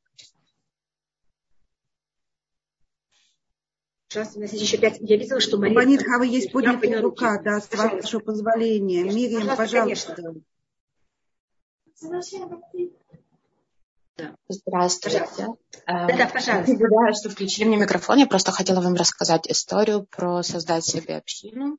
Сейчас 4.08 4.36
у 4.36 4.40
нас 4.40 4.52
есть 4.52 4.64
еще 4.64 4.78
пять. 4.78 4.96
Я 5.00 5.18
видела, 5.18 5.40
что 5.40 5.58
Мария... 5.58 5.74
Панит 5.74 6.02
Хава 6.02 6.22
есть 6.22 6.50
поднятая 6.50 7.02
рука, 7.02 7.42
да, 7.42 7.60
с 7.60 7.70
вашего 7.70 8.20
позволения. 8.20 9.04
Мириам, 9.04 9.54
пожалуйста. 9.54 10.16
Да. 14.16 14.36
Здравствуйте. 14.48 15.26
Да, 15.86 16.06
да, 16.06 16.30
пожалуйста. 16.32 16.74
Благодарю, 16.76 17.14
что 17.14 17.30
включили 17.30 17.64
мне 17.66 17.76
микрофон. 17.76 18.18
Я 18.18 18.26
просто 18.26 18.52
хотела 18.52 18.80
вам 18.80 18.94
рассказать 18.94 19.50
историю 19.50 20.06
про 20.08 20.42
создать 20.42 20.84
себе 20.84 21.16
общину. 21.16 21.78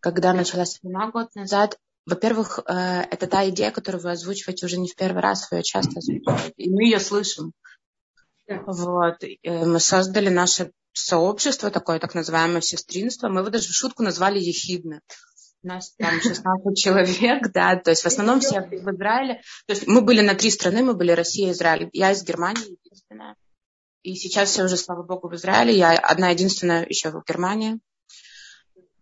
Когда 0.00 0.32
началась 0.32 0.78
война 0.82 1.10
год 1.10 1.34
назад, 1.34 1.78
во-первых, 2.06 2.60
э, 2.66 3.02
это 3.10 3.26
та 3.26 3.46
идея, 3.50 3.70
которую 3.70 4.02
вы 4.02 4.12
озвучиваете 4.12 4.64
уже 4.64 4.78
не 4.78 4.88
в 4.88 4.96
первый 4.96 5.20
раз, 5.20 5.50
вы 5.50 5.58
ее 5.58 5.62
часто 5.62 5.98
озвучиваете, 5.98 6.54
и 6.56 6.70
мы 6.70 6.84
ее 6.84 6.98
слышим. 6.98 7.52
Да. 8.48 8.62
Вот. 8.66 9.22
Мы 9.44 9.78
создали 9.80 10.30
наше 10.30 10.72
сообщество, 10.92 11.70
такое 11.70 11.98
так 11.98 12.14
называемое 12.14 12.62
сестринство. 12.62 13.28
Мы 13.28 13.40
его 13.40 13.50
даже 13.50 13.68
в 13.68 13.76
шутку 13.76 14.02
назвали 14.02 14.38
ехидно. 14.38 15.02
У 15.62 15.66
нас 15.66 15.94
там 15.98 16.20
16 16.20 16.42
человек, 16.76 17.52
да, 17.52 17.76
то 17.76 17.90
есть 17.90 18.02
в 18.02 18.06
основном 18.06 18.40
все 18.40 18.60
в 18.60 18.72
Израиле. 18.72 19.42
То 19.66 19.74
есть 19.74 19.86
мы 19.86 20.00
были 20.00 20.20
на 20.20 20.34
три 20.34 20.50
страны, 20.50 20.82
мы 20.82 20.94
были 20.94 21.12
Россия, 21.12 21.52
Израиль. 21.52 21.90
Я 21.92 22.12
из 22.12 22.24
Германии 22.24 22.78
единственная. 22.82 23.36
И 24.02 24.14
сейчас 24.14 24.50
все 24.50 24.64
уже, 24.64 24.78
слава 24.78 25.02
богу, 25.02 25.28
в 25.28 25.34
Израиле. 25.34 25.76
Я 25.76 25.98
одна 25.98 26.30
единственная 26.30 26.86
еще 26.86 27.10
в 27.10 27.22
Германии. 27.26 27.78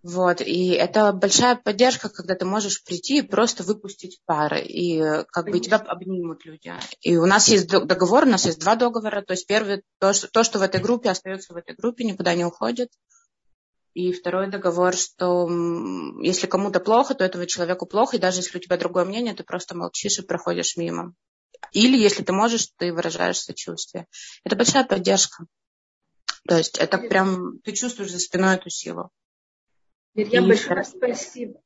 Вот, 0.02 0.40
и 0.40 0.70
это 0.70 1.12
большая 1.12 1.56
поддержка, 1.56 2.08
когда 2.08 2.34
ты 2.36 2.44
можешь 2.44 2.82
прийти 2.84 3.18
и 3.18 3.22
просто 3.22 3.64
выпустить 3.64 4.20
пары, 4.24 4.60
и 4.60 5.02
как 5.32 5.50
бы 5.50 5.58
тебя 5.58 5.76
обнимут 5.78 6.46
люди. 6.46 6.72
И 7.02 7.16
у 7.16 7.26
нас 7.26 7.48
есть 7.48 7.68
договор, 7.68 8.24
у 8.24 8.30
нас 8.30 8.46
есть 8.46 8.60
два 8.60 8.76
договора. 8.76 9.22
То 9.22 9.32
есть 9.32 9.46
первый, 9.46 9.82
то, 9.98 10.12
что, 10.12 10.28
то, 10.28 10.44
что 10.44 10.60
в 10.60 10.62
этой 10.62 10.80
группе 10.80 11.10
остается 11.10 11.52
в 11.52 11.56
этой 11.56 11.74
группе, 11.74 12.04
никуда 12.04 12.34
не 12.34 12.44
уходит. 12.44 12.90
И 13.94 14.12
второй 14.12 14.48
договор, 14.48 14.94
что 14.94 15.48
если 16.20 16.46
кому-то 16.46 16.80
плохо, 16.80 17.14
то 17.14 17.24
этому 17.24 17.46
человеку 17.46 17.86
плохо, 17.86 18.16
и 18.16 18.20
даже 18.20 18.40
если 18.40 18.58
у 18.58 18.60
тебя 18.60 18.76
другое 18.76 19.04
мнение, 19.04 19.34
ты 19.34 19.42
просто 19.42 19.76
молчишь 19.76 20.18
и 20.18 20.26
проходишь 20.26 20.76
мимо. 20.76 21.14
Или 21.72 21.98
если 21.98 22.22
ты 22.22 22.32
можешь, 22.32 22.68
ты 22.76 22.92
выражаешь 22.92 23.40
сочувствие. 23.40 24.06
Это 24.44 24.56
большая 24.56 24.84
поддержка. 24.84 25.46
То 26.46 26.56
есть 26.56 26.78
это 26.78 26.98
прям, 26.98 27.58
ты 27.60 27.72
чувствуешь 27.72 28.12
за 28.12 28.18
спиной 28.18 28.56
эту 28.56 28.70
силу. 28.70 29.10
Мирьям, 30.14 30.44
и... 30.44 30.48
большое 30.48 30.84
спасибо, 30.84 31.60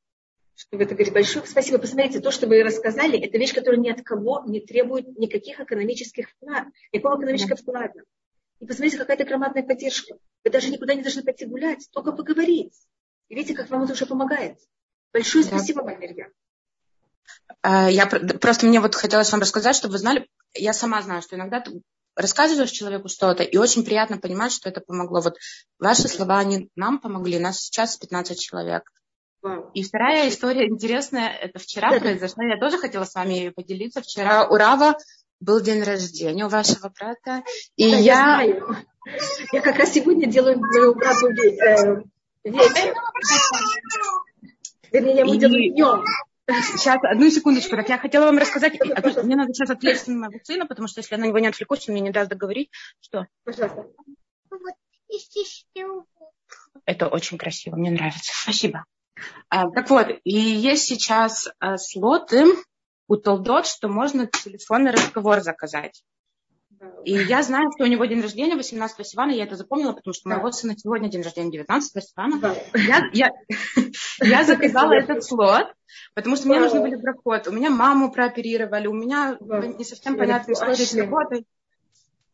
что 0.54 0.76
вы 0.76 0.84
это 0.84 0.94
говорите. 0.94 1.12
Большое 1.12 1.46
спасибо. 1.46 1.78
Посмотрите, 1.78 2.20
то, 2.20 2.30
что 2.30 2.46
вы 2.46 2.62
рассказали, 2.62 3.18
это 3.18 3.38
вещь, 3.38 3.54
которая 3.54 3.80
ни 3.80 3.90
от 3.90 4.02
кого 4.02 4.42
не 4.46 4.60
требует 4.60 5.06
никаких 5.18 5.60
экономических 5.60 6.30
вкладов, 6.30 6.72
никакого 6.92 7.18
экономического 7.18 7.56
вклада. 7.56 8.02
И 8.62 8.66
посмотрите, 8.66 8.96
какая-то 8.96 9.24
громадная 9.24 9.64
поддержка. 9.64 10.14
Вы 10.44 10.50
даже 10.52 10.70
никуда 10.70 10.94
не 10.94 11.02
должны 11.02 11.24
пойти 11.24 11.46
гулять, 11.46 11.88
только 11.90 12.12
поговорить. 12.12 12.72
И 13.28 13.34
видите, 13.34 13.54
как 13.54 13.68
вам 13.70 13.82
это 13.82 13.94
уже 13.94 14.06
помогает. 14.06 14.56
Большое 15.12 15.42
да. 15.44 15.50
спасибо, 15.50 15.82
Мальмирья. 15.82 16.30
А, 17.62 17.90
я 17.90 18.06
просто 18.06 18.66
мне 18.66 18.78
вот 18.78 18.94
хотелось 18.94 19.32
вам 19.32 19.40
рассказать, 19.40 19.74
чтобы 19.74 19.92
вы 19.92 19.98
знали, 19.98 20.28
я 20.54 20.72
сама 20.72 21.02
знаю, 21.02 21.22
что 21.22 21.34
иногда 21.34 21.58
ты 21.58 21.82
рассказываешь 22.14 22.70
человеку 22.70 23.08
что-то, 23.08 23.42
и 23.42 23.56
очень 23.56 23.84
приятно 23.84 24.18
понимать, 24.18 24.52
что 24.52 24.68
это 24.68 24.80
помогло. 24.80 25.22
Вот 25.22 25.38
ваши 25.80 26.06
слова, 26.06 26.38
они 26.38 26.70
нам 26.76 27.00
помогли, 27.00 27.40
нас 27.40 27.62
сейчас 27.62 27.96
15 27.96 28.38
человек. 28.38 28.84
И 29.74 29.82
вторая 29.82 30.28
история 30.28 30.68
интересная, 30.68 31.30
это 31.30 31.58
вчера 31.58 31.90
да, 31.90 31.98
произошло, 31.98 32.44
я 32.44 32.60
тоже 32.60 32.78
хотела 32.78 33.04
с 33.04 33.14
вами 33.14 33.48
поделиться. 33.48 34.02
Вчера 34.02 34.46
у 34.46 34.54
Рава 34.54 34.96
был 35.42 35.60
день 35.60 35.82
рождения 35.82 36.46
у 36.46 36.48
вашего 36.48 36.88
брата. 36.88 37.42
И 37.76 37.90
да, 37.90 37.96
я... 37.96 38.00
я 38.00 38.24
знаю. 38.24 38.76
Я 39.52 39.60
как 39.60 39.76
раз 39.76 39.92
сегодня 39.92 40.26
делаю 40.26 40.58
моему 40.58 40.94
брату 40.94 41.28
вечер. 41.30 42.04
Вернее, 44.92 45.14
я 45.14 45.20
ему 45.22 45.34
и... 45.34 45.38
делаю 45.38 45.70
днем. 45.72 46.04
Сейчас, 46.48 46.98
одну 47.02 47.30
секундочку. 47.30 47.76
Так 47.76 47.88
я 47.88 47.98
хотела 47.98 48.26
вам 48.26 48.38
рассказать. 48.38 48.78
Да, 48.78 49.22
мне 49.22 49.36
надо 49.36 49.52
сейчас 49.52 49.70
отвлечься 49.70 50.10
на 50.10 50.18
моего 50.26 50.38
сына, 50.44 50.66
потому 50.66 50.88
что 50.88 51.00
если 51.00 51.14
я 51.14 51.20
на 51.20 51.26
него 51.26 51.38
не 51.38 51.48
отвлекусь, 51.48 51.88
он 51.88 51.94
мне 51.94 52.02
не 52.02 52.10
даст 52.10 52.30
договорить. 52.30 52.70
Что? 53.00 53.26
Пожалуйста. 53.44 53.86
Это 56.84 57.08
очень 57.08 57.38
красиво, 57.38 57.76
мне 57.76 57.90
нравится. 57.90 58.32
Спасибо. 58.34 58.84
А, 59.48 59.70
так 59.70 59.88
вот, 59.90 60.08
и 60.24 60.36
есть 60.36 60.84
сейчас 60.84 61.48
а, 61.58 61.76
слоты 61.76 62.44
у 63.12 63.16
Толдот, 63.18 63.66
что 63.66 63.88
можно 63.88 64.26
телефонный 64.26 64.90
разговор 64.90 65.42
заказать. 65.42 66.02
И 67.04 67.12
я 67.12 67.42
знаю, 67.42 67.70
что 67.74 67.84
у 67.84 67.86
него 67.86 68.06
день 68.06 68.22
рождения 68.22 68.56
18 68.56 69.06
Сивана, 69.06 69.32
я 69.32 69.44
это 69.44 69.54
запомнила, 69.54 69.92
потому 69.92 70.14
что 70.14 70.30
у 70.30 70.32
моего 70.32 70.50
сына 70.50 70.74
сегодня 70.78 71.10
день 71.10 71.20
рождения 71.20 71.50
19 71.50 72.02
Сивана. 72.02 72.56
Я, 72.74 73.10
я, 73.12 73.30
я 74.22 74.44
заказала 74.44 74.94
этот 74.94 75.22
слот, 75.24 75.66
потому 76.14 76.36
что 76.36 76.48
мне 76.48 76.58
нужны 76.58 76.80
были 76.80 76.96
брахот. 76.96 77.48
У 77.48 77.52
меня 77.52 77.68
маму 77.68 78.10
прооперировали, 78.10 78.86
у 78.86 78.94
меня 78.94 79.36
не 79.40 79.84
совсем 79.84 80.16
понятная 80.16 80.54
история 80.54 80.74
с 80.74 80.94
работой. 80.94 81.46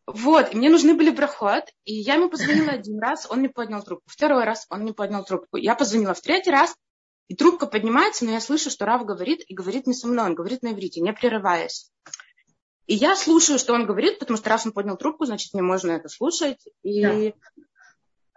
Вот, 0.06 0.54
и 0.54 0.56
мне 0.56 0.70
нужны 0.70 0.94
были 0.94 1.10
брахот, 1.10 1.64
и 1.84 1.94
я 1.94 2.14
ему 2.14 2.30
позвонила 2.30 2.70
один 2.70 3.00
раз, 3.00 3.26
он 3.28 3.42
не 3.42 3.48
поднял 3.48 3.82
трубку. 3.82 4.04
Второй 4.06 4.44
раз 4.44 4.64
он 4.70 4.84
не 4.84 4.92
поднял 4.92 5.24
трубку. 5.24 5.56
Я 5.56 5.74
позвонила 5.74 6.14
в 6.14 6.20
третий 6.20 6.52
раз, 6.52 6.76
и 7.28 7.34
трубка 7.34 7.66
поднимается, 7.66 8.24
но 8.24 8.32
я 8.32 8.40
слышу, 8.40 8.70
что 8.70 8.86
Рав 8.86 9.04
говорит, 9.04 9.42
и 9.46 9.54
говорит 9.54 9.86
не 9.86 9.94
со 9.94 10.08
мной, 10.08 10.26
он 10.26 10.34
говорит 10.34 10.62
на 10.62 10.72
иврите, 10.72 11.00
не 11.00 11.12
прерываясь. 11.12 11.90
И 12.86 12.94
я 12.94 13.14
слушаю, 13.16 13.58
что 13.58 13.74
он 13.74 13.84
говорит, 13.84 14.18
потому 14.18 14.38
что 14.38 14.48
раз 14.48 14.64
он 14.64 14.72
поднял 14.72 14.96
трубку, 14.96 15.26
значит, 15.26 15.52
мне 15.52 15.62
можно 15.62 15.90
это 15.92 16.08
слушать. 16.08 16.58
И, 16.82 17.02
да. 17.02 17.12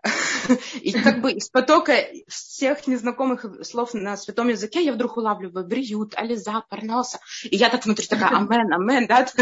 и 0.82 0.92
как 0.92 1.22
бы 1.22 1.32
из 1.32 1.50
потока 1.50 1.94
всех 2.28 2.86
незнакомых 2.86 3.46
слов 3.66 3.94
на 3.94 4.18
святом 4.18 4.50
языке 4.50 4.84
я 4.84 4.92
вдруг 4.92 5.16
улавливаю 5.16 5.66
бриют, 5.66 6.16
ализа, 6.16 6.66
парноса. 6.70 7.20
И 7.44 7.56
я 7.56 7.70
так 7.70 7.86
внутри 7.86 8.08
такая, 8.08 8.30
амен, 8.30 8.74
амен, 8.74 9.08
да? 9.08 9.26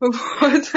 Вот. 0.00 0.72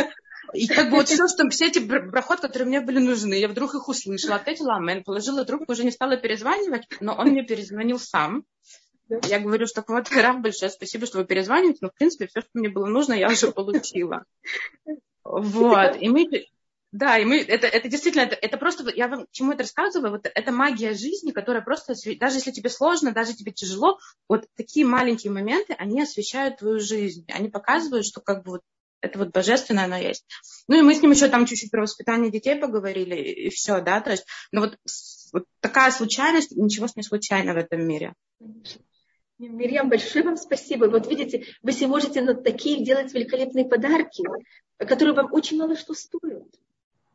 И 0.54 0.68
как 0.68 0.90
бы 0.90 0.98
вот 0.98 1.08
все, 1.08 1.28
что 1.28 1.50
все 1.50 1.68
эти 1.68 1.80
брахот, 1.80 2.40
которые 2.40 2.68
мне 2.68 2.82
были 2.82 3.00
нужны, 3.00 3.34
я 3.36 3.48
вдруг 3.48 3.76
их 3.76 3.88
услышала, 3.88 4.36
ответила 4.36 4.76
амен, 4.76 5.04
положила 5.04 5.46
трубку, 5.46 5.74
уже 5.74 5.84
не 5.84 5.92
стала 5.92 6.18
перезванивать, 6.18 6.88
но 7.00 7.16
он 7.16 7.30
мне 7.30 7.44
перезвонил 7.44 8.00
сам. 8.00 8.44
Я 9.26 9.40
говорю, 9.40 9.68
что 9.68 9.84
вот, 9.88 10.10
Раф, 10.16 10.42
большое 10.42 10.72
спасибо, 10.72 11.06
что 11.06 11.20
вы 11.20 11.26
перезваниваете, 11.26 11.80
но, 11.82 11.90
в 11.90 11.96
принципе, 11.96 12.28
все, 12.28 12.42
что 12.42 12.50
мне 12.54 12.70
было 12.70 12.86
нужно, 12.86 13.14
я 13.14 13.30
уже 13.30 13.52
получила. 13.52 14.24
Вот. 15.24 15.98
И 16.02 16.10
мы, 16.10 16.26
да, 16.92 17.18
и 17.18 17.26
мы, 17.26 17.40
это, 17.40 17.68
это 17.68 17.90
действительно, 17.90 18.24
это, 18.24 18.36
это 18.36 18.58
просто, 18.58 18.90
я 18.96 19.08
вам 19.08 19.26
чему 19.32 19.52
это 19.52 19.64
рассказываю, 19.64 20.12
вот 20.12 20.26
это 20.34 20.52
магия 20.52 20.94
жизни, 20.94 21.32
которая 21.32 21.62
просто, 21.62 21.94
даже 22.20 22.38
если 22.38 22.52
тебе 22.52 22.70
сложно, 22.70 23.12
даже 23.12 23.34
тебе 23.34 23.52
тяжело, 23.52 24.00
вот 24.30 24.46
такие 24.56 24.86
маленькие 24.86 25.32
моменты, 25.32 25.74
они 25.74 26.02
освещают 26.02 26.58
твою 26.58 26.80
жизнь, 26.80 27.26
они 27.30 27.50
показывают, 27.50 28.06
что 28.06 28.22
как 28.22 28.44
бы 28.44 28.52
вот 28.52 28.62
это 29.02 29.20
вот 29.20 29.30
божественное 29.30 29.86
оно 29.86 29.98
есть. 29.98 30.26
Ну 30.68 30.80
и 30.80 30.82
мы 30.82 30.96
с 30.96 31.02
ним 31.02 31.12
еще 31.12 31.28
там 31.28 31.46
чуть-чуть 31.46 31.72
про 31.72 31.82
воспитание 31.82 32.32
детей 32.32 32.56
поговорили, 32.56 33.16
и 33.16 33.50
все, 33.50 33.82
да, 33.82 34.02
то 34.02 34.12
есть, 34.12 34.26
ну 34.52 34.62
вот, 34.62 34.78
вот 35.34 35.46
такая 35.60 35.92
случайность, 35.92 36.52
ничего 36.52 36.88
не 36.96 37.04
случайно 37.04 37.54
в 37.54 37.58
этом 37.58 37.86
мире. 37.86 38.14
Мирьям, 39.40 39.90
большое 39.90 40.26
вам 40.26 40.36
спасибо. 40.36 40.86
Вот 40.86 41.08
видите, 41.08 41.46
вы 41.62 41.72
себе 41.72 41.88
можете 41.88 42.22
на 42.22 42.34
такие 42.34 42.84
делать 42.84 43.14
великолепные 43.14 43.66
подарки, 43.66 44.24
которые 44.80 45.14
вам 45.14 45.32
очень 45.32 45.58
мало 45.58 45.76
что 45.76 45.94
стоят. 45.94 46.48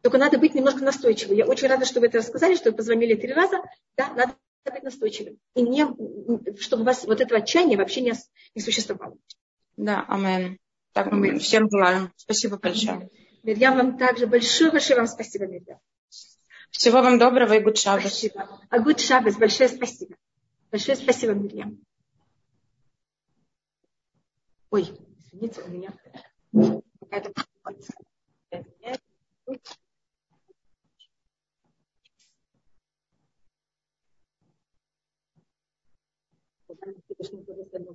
Только 0.03 0.19
надо 0.19 0.39
быть 0.39 0.55
немножко 0.55 0.85
настойчивым. 0.85 1.37
Я 1.37 1.47
очень 1.47 1.69
рада, 1.69 1.85
что 1.85 2.01
вы 2.01 2.07
это 2.07 2.19
рассказали, 2.19 2.57
что 2.57 2.71
вы 2.71 2.77
позвонили 2.77 3.15
три 3.15 3.33
раза. 3.33 3.61
Да, 3.97 4.13
надо 4.15 4.37
быть 4.65 4.83
настойчивым. 4.83 5.39
И 5.55 5.63
мне, 5.63 5.89
чтобы 6.59 6.83
у 6.83 6.87
вас 6.87 7.05
вот 7.05 7.21
этого 7.21 7.41
отчаяния 7.41 7.77
вообще 7.77 8.03
не, 8.03 8.13
не 8.55 8.63
существовало. 8.63 9.17
Да, 9.77 10.05
амен. 10.09 10.59
Так 10.93 11.11
мы. 11.11 11.39
всем 11.39 11.71
желаю. 11.71 12.13
Спасибо 12.17 12.59
большое. 12.59 13.11
Мирьям, 13.43 13.77
вам 13.77 13.99
также 13.99 14.27
большое-большое 14.27 14.99
вам 14.99 15.07
спасибо, 15.07 15.47
Мирьям. 15.47 15.79
Всего 16.71 17.03
вам 17.03 17.19
доброго 17.19 17.55
и 17.55 17.61
гуд 17.61 17.79
шабас. 17.79 18.03
Спасибо. 18.03 18.49
А 18.71 18.79
гуд 18.79 19.01
шабас, 19.01 19.37
большое 19.37 19.69
спасибо. 19.69 20.15
Большое 20.71 20.97
спасибо, 20.97 21.33
Мирьям. 21.33 21.79
Ой, 24.71 24.89
извините, 25.19 25.63
у 25.63 25.69
меня 25.69 25.93
какая-то... 27.01 27.33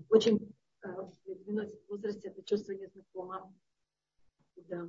Очень 0.09 0.53
э, 0.83 0.87
э, 1.47 1.67
в 1.85 1.89
возрасте 1.89 2.29
это 2.29 2.43
чувство 2.43 2.73
незнакомо. 2.73 3.53
Да. 4.55 4.87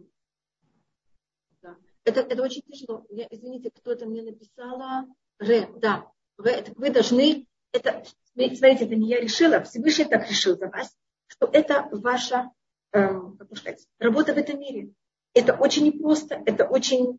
да. 1.62 1.76
Это, 2.04 2.20
это 2.20 2.42
очень 2.42 2.62
тяжело. 2.62 3.06
Я, 3.10 3.26
извините, 3.30 3.70
кто-то 3.70 4.06
мне 4.06 4.22
написала. 4.22 5.06
Ре, 5.38 5.68
да. 5.76 6.10
Вы, 6.36 6.50
это, 6.50 6.72
вы 6.76 6.90
должны, 6.90 7.46
это, 7.72 8.04
смотрите, 8.34 8.84
это 8.84 8.94
не 8.96 9.08
я 9.08 9.20
решила, 9.20 9.62
Всевышний 9.62 10.04
так 10.04 10.28
решил 10.28 10.56
за 10.56 10.68
вас, 10.68 10.96
что 11.26 11.48
это 11.52 11.88
ваша, 11.92 12.50
эм, 12.92 13.36
как 13.36 13.56
сказать, 13.56 13.86
работа 13.98 14.34
в 14.34 14.38
этом 14.38 14.58
мире. 14.60 14.92
Это 15.34 15.54
очень 15.54 15.84
непросто, 15.84 16.42
это 16.46 16.64
очень 16.64 17.18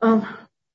эм, 0.00 0.24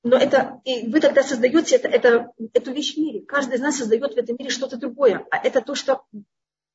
но 0.02 0.16
это, 0.16 0.60
и 0.64 0.88
вы 0.88 1.00
тогда 1.00 1.22
создаете 1.22 1.76
это, 1.76 1.88
это, 1.88 2.32
эту 2.54 2.72
вещь 2.72 2.94
в 2.94 2.98
мире. 2.98 3.20
Каждый 3.20 3.56
из 3.56 3.60
нас 3.60 3.76
создает 3.76 4.14
в 4.14 4.16
этом 4.16 4.36
мире 4.38 4.50
что-то 4.50 4.78
другое. 4.78 5.26
А 5.30 5.36
это 5.36 5.60
то, 5.60 5.74
что, 5.74 6.04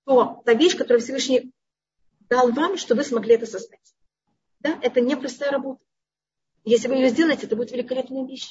то, 0.06 0.42
та 0.46 0.54
вещь, 0.54 0.78
которую 0.78 1.02
Всевышний 1.02 1.52
дал 2.30 2.52
вам, 2.52 2.78
что 2.78 2.96
вы 2.96 3.04
смогли 3.04 3.36
это 3.36 3.46
создать. 3.46 3.94
Да, 4.60 4.80
это 4.82 5.02
непростая 5.02 5.52
работа. 5.52 5.84
Если 6.64 6.88
вы 6.88 6.96
ее 6.96 7.10
сделаете, 7.10 7.46
это 7.46 7.56
будет 7.56 7.72
великолепная 7.72 8.26
вещь. 8.26 8.50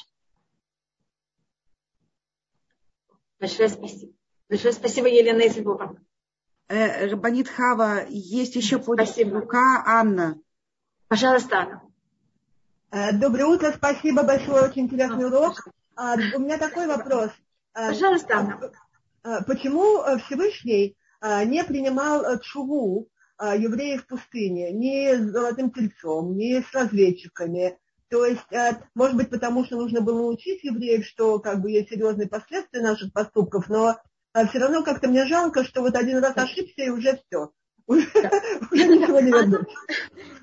Большое 3.40 3.68
спасибо. 3.68 4.12
Большое 4.48 4.72
спасибо, 4.72 5.09
Елена 5.09 5.42
из 5.42 5.57
Львова. 5.57 5.96
Э, 6.68 7.09
Рабанит 7.09 7.48
Хава, 7.48 8.07
есть 8.09 8.57
еще 8.57 8.80
Спасибо. 8.80 9.40
рука 9.40 9.82
Анна. 9.86 10.40
Пожалуйста, 11.09 11.59
Анна. 11.59 11.82
Э, 12.90 13.12
доброе 13.12 13.46
утро, 13.46 13.72
спасибо 13.72 14.22
большое, 14.22 14.64
очень 14.64 14.82
интересный 14.82 15.26
урок. 15.26 15.66
А, 15.96 16.14
у 16.14 16.38
меня 16.38 16.59
такой 16.59 16.86
вопрос. 16.86 17.30
Э, 17.74 17.88
Пожалуйста, 17.88 18.38
Анна. 18.38 18.72
Э, 19.24 19.44
почему 19.46 20.02
Всевышний 20.24 20.96
не 21.47 21.64
принимал 21.64 22.39
чуву 22.41 23.09
евреев 23.41 24.03
в 24.03 24.07
пустыне 24.07 24.70
ни 24.72 25.14
с 25.14 25.31
золотым 25.31 25.70
тельцом, 25.70 26.37
ни 26.37 26.61
с 26.61 26.72
разведчиками? 26.72 27.79
То 28.11 28.27
есть, 28.27 28.47
может 28.95 29.16
быть, 29.16 29.31
потому 29.31 29.64
что 29.64 29.77
нужно 29.77 30.01
было 30.01 30.18
научить 30.18 30.62
евреев, 30.62 31.07
что 31.07 31.39
как 31.41 31.61
бы 31.61 31.70
есть 31.70 31.89
серьезные 31.89 32.29
последствия 32.29 32.83
наших 32.83 33.12
поступков, 33.12 33.68
но 33.68 33.97
все 34.49 34.59
равно 34.59 34.83
как-то 34.85 35.09
мне 35.09 35.27
жалко, 35.27 35.64
что 35.64 35.81
вот 35.81 35.97
один 35.97 36.18
раз 36.18 36.37
ошибся 36.37 36.83
и 36.83 36.91
уже 36.91 37.18
все. 37.27 37.51
Уже, 37.87 38.07
ничего 38.72 39.20
не 39.20 39.30
вернуть. 39.30 39.68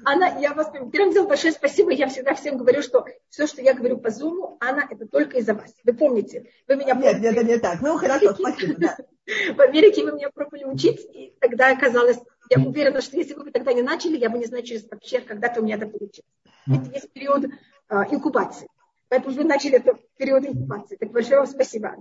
Анна, 0.06 0.38
я 0.40 0.54
вас 0.54 0.72
первым 0.92 1.14
делом 1.14 1.28
большое 1.28 1.54
спасибо. 1.54 1.92
Я 1.92 2.08
всегда 2.08 2.34
всем 2.34 2.58
говорю, 2.58 2.82
что 2.82 3.06
все, 3.30 3.48
что 3.48 3.62
я 3.62 3.74
говорю 3.74 3.98
по 3.98 4.10
зуму, 4.10 4.58
Анна, 4.60 4.86
это 4.90 5.08
только 5.08 5.40
из-за 5.40 5.54
вас. 5.54 5.74
Вы 5.84 5.94
помните? 5.94 6.52
Вы 6.68 6.76
меня 6.76 6.94
Нет, 6.96 7.20
нет, 7.20 7.38
это 7.38 7.46
не 7.46 7.58
так. 7.58 7.82
Ну, 7.82 7.98
хорошо, 7.98 8.34
спасибо. 8.34 8.76
Да. 8.78 8.98
В 9.56 9.62
Америке 9.62 10.04
вы 10.04 10.14
меня 10.14 10.30
пробовали 10.30 10.66
учить, 10.66 11.00
и 11.14 11.34
тогда 11.40 11.72
оказалось, 11.72 12.18
я 12.50 12.62
уверена, 12.64 13.02
что 13.02 13.18
если 13.18 13.34
бы 13.34 13.44
вы 13.44 13.52
тогда 13.52 13.74
не 13.74 13.82
начали, 13.82 14.18
я 14.18 14.30
бы 14.30 14.38
не 14.38 14.46
знаю, 14.46 14.64
через 14.64 14.90
вообще 14.90 15.22
когда-то 15.22 15.62
у 15.62 15.64
меня 15.64 15.76
это 15.76 15.88
получилось. 15.88 16.30
Это 16.68 16.92
есть 16.94 17.12
период 17.12 17.46
а, 17.88 18.06
инкубации. 18.06 18.68
Поэтому 19.10 19.36
вы 19.36 19.44
начали 19.44 19.76
этот 19.76 19.98
период 20.18 20.46
инкубации. 20.46 20.96
Так 20.96 21.12
большое 21.12 21.38
вам 21.38 21.48
спасибо. 21.48 21.90
Э, 21.90 21.94
э, 21.94 21.98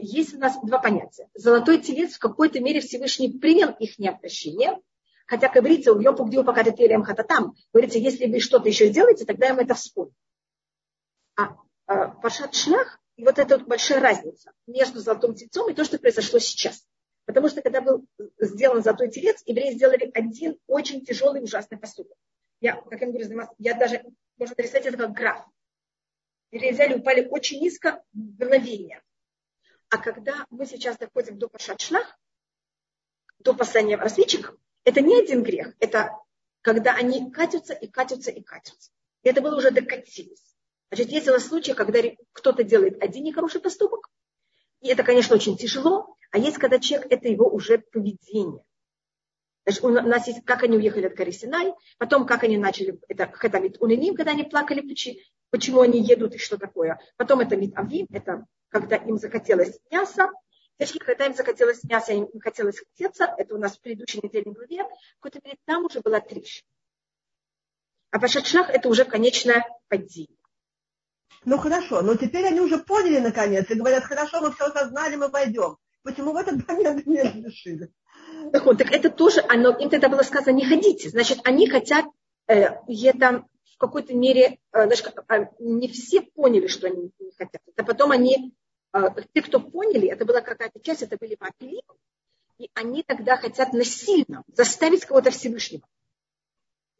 есть 0.00 0.34
у 0.34 0.38
нас 0.38 0.58
два 0.62 0.78
понятия. 0.78 1.28
Золотой 1.34 1.78
телец 1.78 2.14
в 2.14 2.18
какой-то 2.18 2.60
мере 2.60 2.80
Всевышний 2.80 3.38
принял 3.38 3.70
их 3.70 3.98
необращение, 3.98 4.78
хотя, 5.26 5.48
как 5.48 5.62
говорится, 5.62 5.92
у 5.92 6.00
Йопу 6.00 6.24
где 6.24 6.42
пока 6.44 6.62
ты 6.62 7.02
хататам, 7.02 7.54
говорится, 7.72 7.98
если 7.98 8.26
вы 8.26 8.40
что-то 8.40 8.68
еще 8.68 8.88
сделаете, 8.88 9.24
тогда 9.24 9.48
им 9.48 9.58
это 9.58 9.74
вспомню. 9.74 10.14
А, 11.36 11.56
а 11.86 12.08
Пашат 12.08 12.54
Шлях, 12.54 13.00
и 13.16 13.24
вот 13.24 13.38
это 13.38 13.58
вот 13.58 13.66
большая 13.66 14.00
разница 14.00 14.52
между 14.66 15.00
золотым 15.00 15.34
тельцом 15.34 15.70
и 15.70 15.74
то, 15.74 15.84
что 15.84 15.98
произошло 15.98 16.38
сейчас. 16.38 16.86
Потому 17.24 17.48
что 17.48 17.62
когда 17.62 17.80
был 17.80 18.04
сделан 18.38 18.82
золотой 18.82 19.10
телец, 19.10 19.42
евреи 19.46 19.72
сделали 19.74 20.10
один 20.14 20.58
очень 20.66 21.04
тяжелый, 21.04 21.42
ужасный 21.42 21.78
поступок. 21.78 22.16
Я, 22.60 22.76
как 22.76 23.00
я 23.00 23.06
говорю, 23.08 23.48
я 23.58 23.74
даже, 23.74 24.04
можно 24.38 24.54
нарисовать 24.56 24.86
это 24.86 24.96
как 24.96 25.12
граф 25.12 25.46
взяли, 26.52 26.94
упали 26.94 27.26
очень 27.28 27.60
низко 27.60 28.02
в 28.12 28.18
мгновение. 28.18 29.02
А 29.88 29.98
когда 29.98 30.46
мы 30.50 30.66
сейчас 30.66 30.96
доходим 30.98 31.38
до 31.38 31.48
пашатшлах, 31.48 32.18
до 33.38 33.54
послания 33.54 33.96
разведчиков, 33.96 34.56
это 34.84 35.00
не 35.00 35.18
один 35.18 35.42
грех, 35.42 35.74
это 35.80 36.12
когда 36.60 36.94
они 36.94 37.30
катятся 37.30 37.74
и 37.74 37.88
катятся 37.88 38.30
и 38.30 38.42
катятся. 38.42 38.90
И 39.22 39.28
это 39.28 39.40
было 39.40 39.56
уже 39.56 39.70
докатились. 39.70 40.54
Значит, 40.90 41.10
есть 41.10 41.28
у 41.28 41.32
нас 41.32 41.46
случай, 41.46 41.74
когда 41.74 42.00
кто-то 42.32 42.64
делает 42.64 43.02
один 43.02 43.24
нехороший 43.24 43.60
поступок, 43.60 44.08
и 44.80 44.88
это, 44.88 45.02
конечно, 45.02 45.36
очень 45.36 45.56
тяжело, 45.56 46.16
а 46.30 46.38
есть, 46.38 46.58
когда 46.58 46.78
человек, 46.78 47.10
это 47.10 47.28
его 47.28 47.48
уже 47.48 47.78
поведение. 47.78 48.64
Значит, 49.64 49.84
у 49.84 49.90
нас 49.90 50.26
есть, 50.26 50.44
как 50.44 50.64
они 50.64 50.76
уехали 50.76 51.06
от 51.06 51.14
горы 51.14 51.30
Синай, 51.30 51.72
потом, 51.98 52.26
как 52.26 52.42
они 52.42 52.56
начали, 52.56 52.98
это 53.08 53.30
хатамит 53.32 53.80
униним, 53.80 54.16
когда 54.16 54.32
они 54.32 54.42
плакали, 54.42 54.80
почему 55.50 55.80
они 55.80 56.00
едут 56.00 56.34
и 56.34 56.38
что 56.38 56.58
такое. 56.58 56.98
Потом 57.16 57.40
это 57.40 57.56
митавим, 57.56 58.06
это 58.10 58.44
когда 58.70 58.96
им 58.96 59.18
захотелось 59.18 59.78
мяса. 59.90 60.30
Теперь, 60.78 61.04
когда 61.04 61.26
им 61.26 61.34
захотелось 61.34 61.84
мяса, 61.84 62.12
им 62.12 62.28
хотелось 62.40 62.78
хотеться, 62.78 63.32
это 63.38 63.54
у 63.54 63.58
нас 63.58 63.76
в 63.76 63.80
предыдущей 63.80 64.18
недельной 64.20 64.52
главе, 64.52 64.84
какой-то 65.20 65.40
мере 65.44 65.58
там 65.64 65.84
уже 65.84 66.00
была 66.00 66.18
трещина. 66.18 66.66
А 68.10 68.18
пашатшлах 68.18 68.68
это 68.68 68.88
уже 68.88 69.04
конечное 69.04 69.64
падение. 69.88 70.36
Ну 71.44 71.58
хорошо, 71.58 72.02
но 72.02 72.16
теперь 72.16 72.46
они 72.46 72.60
уже 72.60 72.78
поняли 72.78 73.18
наконец 73.18 73.70
и 73.70 73.74
говорят, 73.74 74.04
хорошо, 74.04 74.40
мы 74.40 74.52
все 74.52 74.64
осознали, 74.64 75.16
мы 75.16 75.28
пойдем. 75.28 75.76
Почему 76.02 76.32
в 76.32 76.36
этот 76.36 76.66
момент 76.66 77.06
не 77.06 77.22
решили? 77.22 77.92
Так 78.50 78.64
вот, 78.64 78.78
так 78.78 78.90
это 78.90 79.10
тоже, 79.10 79.44
оно, 79.48 79.70
им 79.70 79.90
тогда 79.90 80.08
было 80.08 80.22
сказано, 80.22 80.54
не 80.54 80.64
ходите. 80.64 81.08
Значит, 81.08 81.40
они 81.44 81.68
хотят, 81.68 82.06
э, 82.48 82.76
это 82.86 83.44
в 83.74 83.78
какой-то 83.78 84.14
мере, 84.14 84.58
э, 84.72 84.86
значит, 84.86 85.14
а, 85.28 85.48
не 85.58 85.88
все 85.88 86.22
поняли, 86.22 86.66
что 86.66 86.86
они 86.86 87.10
не 87.18 87.32
хотят. 87.36 87.60
Это 87.66 87.84
потом 87.84 88.10
они, 88.10 88.54
э, 88.92 88.98
те, 89.32 89.42
кто 89.42 89.60
поняли, 89.60 90.08
это 90.08 90.24
была 90.24 90.40
какая-то 90.40 90.80
часть, 90.80 91.02
это 91.02 91.16
были 91.16 91.36
мапили, 91.38 91.82
и 92.58 92.70
они 92.74 93.02
тогда 93.02 93.36
хотят 93.36 93.72
насильно 93.72 94.42
заставить 94.48 95.04
кого-то 95.04 95.30
Всевышнего. 95.30 95.86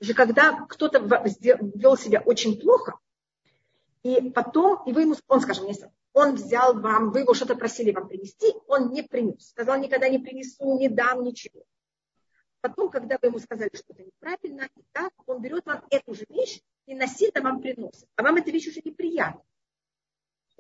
Же 0.01 0.15
когда 0.15 0.67
кто-то 0.67 0.99
вел 0.99 1.97
себя 1.97 2.21
очень 2.25 2.61
плохо, 2.61 2.99
и 4.03 4.31
потом, 4.31 4.83
и 4.87 4.93
вы 4.93 5.03
ему, 5.03 5.15
он, 5.29 5.41
скажем, 5.41 5.67
если 5.67 5.91
он 6.13 6.35
взял 6.35 6.79
вам, 6.79 7.11
вы 7.11 7.21
его 7.21 7.35
что-то 7.35 7.55
просили 7.55 7.93
вам 7.93 8.09
принести, 8.09 8.53
он 8.67 8.93
не 8.93 9.03
принес. 9.03 9.49
Сказал, 9.49 9.79
никогда 9.79 10.09
не 10.09 10.19
принесу, 10.19 10.79
не 10.79 10.89
дам, 10.89 11.23
ничего. 11.23 11.65
Потом, 12.61 12.91
когда 12.91 13.19
вы 13.21 13.29
ему 13.29 13.39
сказали 13.39 13.71
что-то 13.75 14.03
неправильно, 14.03 14.69
и 14.77 14.83
так, 14.93 15.13
он 15.27 15.41
берет 15.41 15.67
вам 15.67 15.85
эту 15.91 16.15
же 16.15 16.25
вещь 16.29 16.61
и 16.87 16.95
насильно 16.95 17.41
вам 17.41 17.61
приносит. 17.61 18.07
А 18.17 18.23
вам 18.23 18.37
эта 18.37 18.51
вещь 18.51 18.69
уже 18.69 18.81
неприятна. 18.85 19.43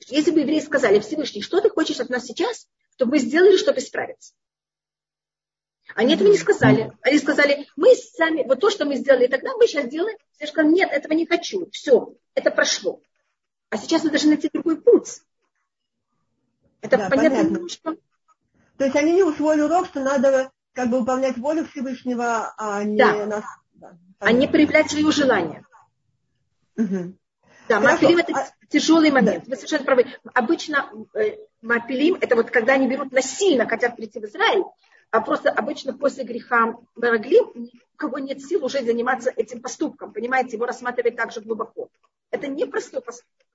Если 0.08 0.30
бы 0.32 0.40
евреи 0.40 0.60
сказали, 0.60 0.98
Всевышний, 1.00 1.42
что 1.42 1.60
ты 1.60 1.68
хочешь 1.70 2.00
от 2.00 2.08
нас 2.08 2.24
сейчас, 2.24 2.68
чтобы 2.94 3.12
мы 3.12 3.18
сделали, 3.18 3.56
чтобы 3.56 3.78
исправиться. 3.78 4.34
Они 5.94 6.14
этого 6.14 6.28
не 6.28 6.38
сказали. 6.38 6.92
Они 7.02 7.18
сказали, 7.18 7.68
мы 7.76 7.94
сами, 7.94 8.44
вот 8.44 8.60
то, 8.60 8.70
что 8.70 8.84
мы 8.84 8.96
сделали 8.96 9.26
тогда, 9.26 9.54
мы 9.56 9.66
сейчас 9.66 9.88
делаем. 9.88 10.16
Все 10.32 10.46
сказали, 10.46 10.72
нет, 10.72 10.90
этого 10.90 11.12
не 11.12 11.26
хочу. 11.26 11.68
Все, 11.70 12.14
это 12.34 12.50
прошло. 12.50 13.00
А 13.72 13.78
сейчас 13.78 14.04
мы 14.04 14.10
должны 14.10 14.32
найти 14.32 14.50
другой 14.52 14.78
путь. 14.78 15.22
Это 16.82 16.98
да, 16.98 17.08
понятно, 17.08 17.38
понятно. 17.38 17.68
что... 17.70 17.96
То 18.76 18.84
есть 18.84 18.94
они 18.96 19.12
не 19.14 19.22
усвоили 19.22 19.62
урок, 19.62 19.86
что 19.86 20.04
надо 20.04 20.52
как 20.74 20.90
бы 20.90 21.00
выполнять 21.00 21.38
волю 21.38 21.64
Всевышнего, 21.64 22.52
а 22.58 22.84
не 22.84 22.98
да. 22.98 23.24
нас. 23.24 23.44
Да, 23.72 23.96
а 24.18 24.32
не 24.32 24.46
проявлять 24.46 24.90
свои 24.90 25.10
желания. 25.10 25.64
Угу. 26.76 27.14
Да, 27.70 27.80
мапилим 27.80 28.18
это 28.18 28.34
а... 28.34 28.46
тяжелый 28.68 29.10
момент. 29.10 29.44
Да. 29.44 29.50
Вы 29.50 29.56
совершенно 29.56 29.84
правы. 29.86 30.04
Обычно 30.34 30.90
э, 31.14 31.38
мапилим 31.62 32.18
это 32.20 32.36
вот 32.36 32.50
когда 32.50 32.74
они 32.74 32.86
берут 32.86 33.10
насильно, 33.10 33.66
хотят 33.66 33.96
прийти 33.96 34.20
в 34.20 34.24
Израиль, 34.24 34.64
а 35.10 35.22
просто 35.22 35.50
обычно 35.50 35.94
после 35.94 36.24
греха 36.24 36.76
Бараглим 36.94 37.46
у 37.54 37.96
кого 37.96 38.18
нет 38.18 38.42
сил 38.42 38.66
уже 38.66 38.84
заниматься 38.84 39.32
этим 39.34 39.62
поступком. 39.62 40.12
Понимаете, 40.12 40.56
его 40.56 40.66
рассматривать 40.66 41.16
так 41.16 41.32
же 41.32 41.40
глубоко. 41.40 41.88
Это 42.30 42.48
непростой 42.48 43.00
поступок. 43.00 43.46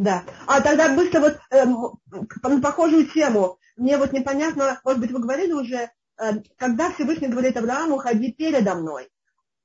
Да. 0.00 0.24
А 0.46 0.62
тогда 0.62 0.94
быстро 0.96 1.20
вот 1.20 1.38
э, 1.50 1.66
на 1.66 2.60
похожую 2.62 3.06
тему. 3.06 3.58
Мне 3.76 3.98
вот 3.98 4.14
непонятно, 4.14 4.80
может 4.82 4.98
быть, 4.98 5.10
вы 5.10 5.20
говорили 5.20 5.52
уже, 5.52 5.90
э, 6.16 6.32
когда 6.56 6.90
Всевышний 6.90 7.28
говорит 7.28 7.58
Аврааму, 7.58 7.98
ходи 7.98 8.32
передо 8.32 8.76
мной. 8.76 9.10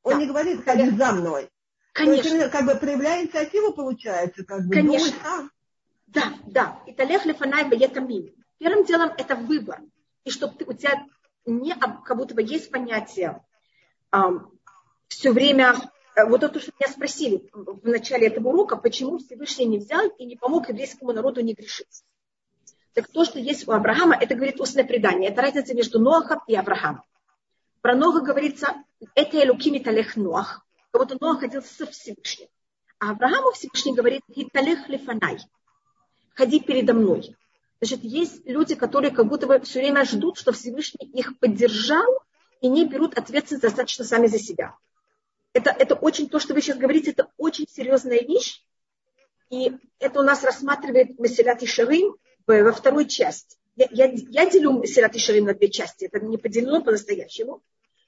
Он 0.04 0.16
да. 0.16 0.20
не 0.20 0.26
говорит, 0.26 0.66
ходи 0.66 0.90
за 0.90 1.14
мной. 1.14 1.50
Конечно. 1.94 2.32
То 2.32 2.36
есть, 2.36 2.52
как 2.52 2.66
бы 2.66 2.76
проявляя 2.76 3.24
инициативу, 3.24 3.72
получается, 3.72 4.44
как 4.44 4.66
бы. 4.66 4.74
Конечно. 4.74 5.14
Сам. 5.24 5.52
Да, 6.08 6.34
да. 6.48 6.80
И 6.86 6.92
талех 6.92 7.26
лефанай 7.26 7.70
баетамин. 7.70 8.36
Первым 8.58 8.84
делом 8.84 9.14
это 9.18 9.38
выбор. 9.38 9.80
И 10.26 10.32
чтобы 10.32 10.56
ты, 10.58 10.66
у 10.66 10.74
тебя 10.74 11.06
не, 11.46 11.74
как 11.76 12.18
будто 12.18 12.36
бы 12.36 12.42
есть 12.42 12.70
понятие 12.72 13.42
эм, 14.12 14.52
все 15.08 15.32
время 15.32 15.76
вот 16.24 16.42
то, 16.42 16.60
что 16.60 16.72
меня 16.80 16.92
спросили 16.92 17.50
в 17.54 17.88
начале 17.88 18.28
этого 18.28 18.50
урока, 18.50 18.78
почему 18.78 19.18
Всевышний 19.18 19.66
не 19.66 19.80
взял 19.80 20.08
и 20.08 20.26
не 20.26 20.38
помог 20.38 20.70
еврейскому 20.70 21.12
народу 21.12 21.42
не 21.42 21.54
грешить. 21.54 22.04
Так 22.94 23.10
то, 23.10 23.26
что 23.26 23.40
есть 23.40 23.68
у 23.68 23.72
Авраама, 23.72 24.16
это 24.16 24.36
говорит 24.36 24.62
устное 24.62 24.86
предание. 24.86 25.30
Это 25.30 25.42
разница 25.42 25.76
между 25.76 26.00
Ноахом 26.00 26.40
и 26.48 26.56
Авраамом. 26.56 27.04
Про 27.82 27.96
Ноха 27.96 28.22
говорится, 28.22 28.74
это 29.14 29.44
Элукими 29.44 29.80
Талех 29.80 30.16
Ноах. 30.16 30.66
Как 30.92 31.02
будто 31.02 31.18
Ноах 31.20 31.42
ходил 31.42 31.62
со 31.62 31.86
Всевышним. 31.86 32.48
А 33.00 33.12
Аврааму 33.12 33.52
Всевышний 33.52 33.94
говорит, 33.94 34.22
Талех 34.54 34.88
Лифанай. 34.88 35.40
Ходи 36.34 36.62
передо 36.62 36.94
мной. 36.94 37.36
Значит, 37.82 38.04
есть 38.04 38.46
люди, 38.46 38.76
которые 38.76 39.12
как 39.12 39.28
будто 39.28 39.48
бы 39.48 39.60
все 39.60 39.80
время 39.80 40.06
ждут, 40.06 40.38
что 40.38 40.54
Всевышний 40.54 41.06
их 41.08 41.38
поддержал 41.40 42.08
и 42.62 42.70
не 42.70 42.86
берут 42.86 43.18
ответственность 43.18 43.64
достаточно 43.64 44.06
сами 44.06 44.28
за 44.28 44.40
себя. 44.40 44.76
Это, 45.56 45.70
это 45.70 45.96
очень, 45.96 46.28
то, 46.28 46.38
что 46.38 46.54
вы 46.54 46.62
сейчас 46.62 46.78
говорите, 46.78 47.12
это 47.12 47.32
очень 47.38 47.66
серьезная 47.70 48.20
вещь. 48.20 48.62
И 49.50 49.72
это 50.00 50.20
у 50.20 50.24
нас 50.24 50.44
рассматривает 50.44 51.18
Месилят 51.18 51.64
и 51.64 51.66
Шарим 51.66 52.18
во 52.46 52.74
второй 52.74 53.06
части. 53.06 53.56
Я, 53.78 53.88
я, 53.92 54.12
я 54.12 54.50
делю 54.50 54.74
Месилят 54.74 55.16
и 55.16 55.20
Шарим 55.20 55.46
на 55.46 55.54
две 55.54 55.70
части. 55.70 56.10
Это 56.12 56.20
не 56.20 56.38
поделено 56.38 56.84
по-настоящему. 56.84 57.64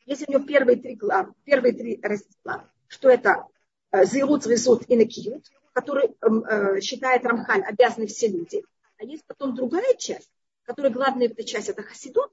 Есть 0.05 0.27
у 0.27 0.31
него 0.31 0.43
первые 0.43 0.75
три 0.75 0.95
главы, 0.95 1.33
первые 1.45 1.73
три 1.73 1.97
раздела, 2.03 2.69
что 2.87 3.09
это 3.09 3.45
э, 3.91 4.03
Зирут, 4.03 4.45
Резут 4.45 4.83
и 4.89 4.97
Накиют, 4.97 5.45
который 5.71 6.17
эм, 6.21 6.43
э, 6.43 6.81
считает 6.81 7.25
Рамхаль 7.25 7.61
обязаны 7.61 8.07
все 8.07 8.27
люди. 8.27 8.61
А 8.97 9.05
есть 9.05 9.23
потом 9.25 9.55
другая 9.55 9.95
часть, 9.95 10.29
которая 10.63 10.91
главная 10.91 11.29
в 11.29 11.31
этой 11.31 11.45
части, 11.45 11.69
это 11.69 11.81
Хасидут. 11.81 12.31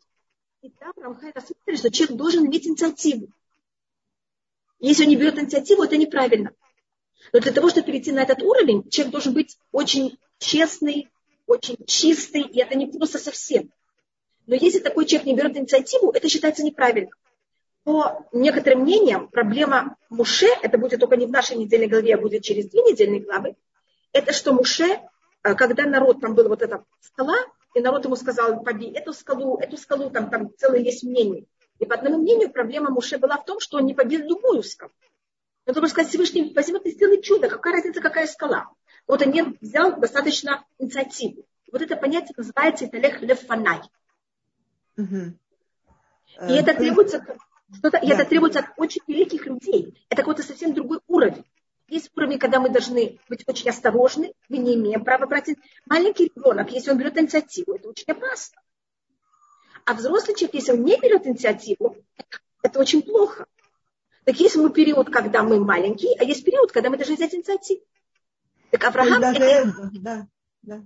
И 0.61 0.71
там 0.71 0.93
Рамхаль 0.97 1.31
рассматривает, 1.33 1.79
что 1.79 1.93
человек 1.93 2.17
должен 2.17 2.47
иметь 2.47 2.67
инициативу. 2.67 3.29
Если 4.85 5.05
он 5.05 5.09
не 5.09 5.17
берет 5.17 5.39
инициативу, 5.39 5.83
это 5.83 5.97
неправильно. 5.97 6.53
Но 7.33 7.41
для 7.41 7.53
того, 7.53 7.71
чтобы 7.71 7.87
перейти 7.87 8.13
на 8.13 8.23
этот 8.23 8.43
уровень, 8.43 8.87
человек 8.91 9.13
должен 9.13 9.33
быть 9.33 9.57
очень 9.73 10.19
честный, 10.39 11.09
очень 11.47 11.77
чистый, 11.87 12.43
и 12.43 12.61
это 12.61 12.77
не 12.77 12.87
просто 12.87 13.19
совсем. 13.19 13.71
Но 14.47 14.55
если 14.55 14.81
такой 14.81 15.07
человек 15.07 15.27
не 15.27 15.35
берет 15.35 15.57
инициативу, 15.57 16.11
это 16.11 16.29
считается 16.29 16.63
неправильно. 16.63 17.09
По 17.85 18.27
некоторым 18.33 18.81
мнениям, 18.81 19.29
проблема 19.29 19.97
Муше, 20.11 20.49
это 20.63 20.77
будет 20.77 21.01
только 21.01 21.17
не 21.17 21.25
в 21.25 21.31
нашей 21.31 21.57
недельной 21.57 21.89
главе, 21.89 22.17
а 22.17 22.19
будет 22.19 22.43
через 22.43 22.69
две 22.69 22.83
недельные 22.83 23.21
главы, 23.21 23.57
это 24.13 24.35
что 24.35 24.53
Муше, 24.53 25.01
э, 25.45 25.55
когда 25.55 25.85
народ, 25.87 26.21
там 26.21 26.35
была 26.35 26.51
вот 26.51 26.61
эта 26.61 26.85
скала, 27.01 27.37
и 27.75 27.81
народ 27.81 28.05
ему 28.05 28.17
сказал, 28.17 28.63
побей 28.63 28.93
эту 28.93 29.15
скалу, 29.15 29.57
эту 29.57 29.79
скалу, 29.79 30.11
там, 30.11 30.29
там 30.29 30.51
целое 30.59 30.81
есть 30.81 31.05
мнение. 31.05 31.47
И 31.79 31.87
по 31.87 31.95
одному 31.95 32.19
мнению 32.19 32.51
проблема 32.51 32.91
Муше 32.91 33.19
была 33.19 33.37
в 33.37 33.45
том, 33.45 33.61
что 33.61 33.79
он 33.79 33.87
не 33.87 33.95
побил 33.95 34.21
любую 34.27 34.63
скалу. 34.63 34.93
Но 35.67 35.73
должен 35.73 35.91
сказать 35.91 36.11
Всевышний, 36.11 36.53
возьми 36.55 36.79
ты 36.79 36.91
сделай 36.91 37.23
чудо, 37.23 37.49
какая 37.49 37.75
разница, 37.75 38.01
какая 38.01 38.27
скала. 38.27 38.69
Вот 39.07 39.23
он 39.23 39.33
не 39.33 39.43
взял 39.61 39.99
достаточно 39.99 40.65
инициативу. 40.79 41.45
Вот 41.73 41.83
это 41.83 41.97
понятие 41.97 42.35
называется 42.37 42.87
Италех 42.87 43.21
Лефанай. 43.23 43.81
Угу. 44.97 45.33
И 46.49 46.53
это 46.53 46.73
э, 46.73 46.75
требуется, 46.75 47.25
что-то, 47.79 47.99
и 47.99 48.09
это 48.09 48.25
требуется 48.25 48.61
от 48.61 48.67
очень 48.77 49.03
великих 49.07 49.47
людей. 49.47 50.07
Это 50.09 50.23
какой-то 50.23 50.43
совсем 50.43 50.75
другой 50.75 51.01
уровень. 51.07 51.45
Есть 51.89 52.11
уровень, 52.17 52.39
когда 52.39 52.61
мы 52.61 52.71
должны 52.71 53.19
быть 53.29 53.45
очень 53.47 53.69
осторожны, 53.71 54.33
мы 54.49 54.59
не 54.59 54.75
имеем 54.75 55.05
права 55.05 55.27
брать. 55.27 55.51
Маленький 55.87 56.33
ребенок, 56.35 56.71
если 56.71 56.91
он 56.91 56.99
берет 56.99 57.19
инициативу, 57.19 57.75
это 57.75 57.89
очень 57.89 58.11
опасно. 58.11 58.61
А 59.85 59.95
взрослый 59.95 60.35
человек, 60.35 60.55
если 60.55 60.73
он 60.73 60.85
не 60.85 60.99
берет 60.99 61.27
инициативу, 61.27 61.97
это 62.63 62.81
очень 62.81 63.03
плохо. 63.03 63.47
Так 64.25 64.37
есть 64.41 64.57
мы 64.57 64.71
период, 64.71 65.11
когда 65.11 65.43
мы 65.43 65.63
маленькие, 65.63 66.17
а 66.19 66.25
есть 66.25 66.45
период, 66.45 66.73
когда 66.73 66.89
мы 66.89 66.97
должны 66.97 67.17
взять 67.17 67.35
инициативу. 67.35 67.83
Так 68.71 68.85
Авраам 68.85 69.23
это... 69.23 69.45
это... 69.45 69.91
Да, 69.93 70.27
да. 70.63 70.83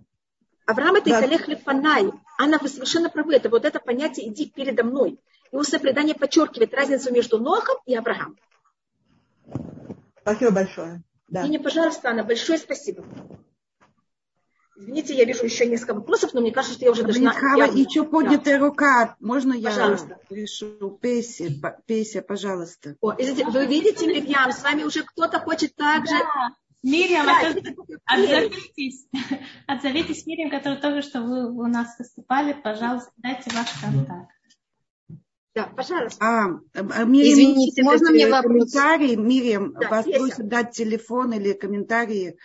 Авраам 0.67 0.97
это 0.97 1.11
да. 1.11 1.25
Лефанай. 1.25 2.11
Анна, 2.39 2.59
вы 2.59 2.69
совершенно 2.69 3.09
правы. 3.09 3.37
Это 3.37 3.49
вот 3.49 3.65
это 3.65 3.81
понятие 3.81 4.29
«иди 4.29 4.51
передо 4.51 4.85
мной». 4.85 5.19
И 5.51 5.57
устное 5.57 5.81
предание 5.81 6.15
подчеркивает 6.15 6.75
разницу 6.75 7.13
между 7.13 7.39
Нохом 7.39 7.77
и 7.87 7.95
Авраамом. 7.95 8.37
Спасибо 10.21 10.51
большое. 10.51 11.03
Да. 11.29 11.45
И 11.45 11.49
не, 11.49 11.59
пожалуйста, 11.59 12.11
Анна, 12.11 12.25
большое 12.25 12.59
спасибо. 12.59 13.05
Извините, 14.79 15.13
я 15.15 15.25
вижу 15.25 15.45
еще 15.45 15.67
несколько 15.67 15.95
вопросов, 15.95 16.35
но 16.35 16.41
мне 16.41 16.53
кажется, 16.53 16.77
что 16.77 16.85
я 16.85 16.93
уже 16.93 17.03
должна... 17.03 17.33
Хава, 17.33 17.65
я... 17.65 17.67
еще 17.67 18.05
поднятая 18.05 18.61
да. 18.61 18.65
рука. 18.65 19.17
Можно 19.19 19.55
я 19.55 19.71
пожалуйста. 19.71 20.21
решу? 20.31 20.97
Песя, 21.03 21.47
Песя, 21.87 22.23
пожалуйста. 22.23 22.95
О, 23.01 23.13
извините, 23.19 23.51
вы 23.51 23.67
видите, 23.67 24.07
Мирьям, 24.07 24.53
с 24.53 24.63
вами 24.63 24.85
уже 24.85 25.03
кто-то 25.03 25.41
хочет 25.41 25.75
так 25.75 26.07
же... 26.07 26.15
Да. 26.15 26.55
Мирьям, 26.85 27.27
да, 27.27 27.41
отзовитесь. 28.05 29.09
Отзовитесь, 29.67 30.25
Мирьям, 30.27 30.49
который 30.49 30.79
тоже, 30.79 31.03
что 31.03 31.23
вы 31.23 31.51
у 31.51 31.67
нас 31.67 31.99
выступали. 31.99 32.53
Пожалуйста, 32.53 33.11
дайте 33.17 33.51
ваш 33.53 33.67
контакт. 33.81 34.31
Да, 35.57 35.65
пожалуйста. 35.75 36.25
А, 36.25 36.45
а 36.75 37.05
Мириам, 37.05 37.35
Извините, 37.35 37.83
можно 37.83 38.13
мне 38.13 38.29
вопрос? 38.29 38.73
Комментарий, 38.73 39.17
Мириам, 39.17 39.73
да, 39.73 39.89
вас 39.89 40.05
просят 40.05 40.47
дать 40.47 40.71
телефон 40.71 41.33
или 41.33 41.53
комментарии 41.53 42.39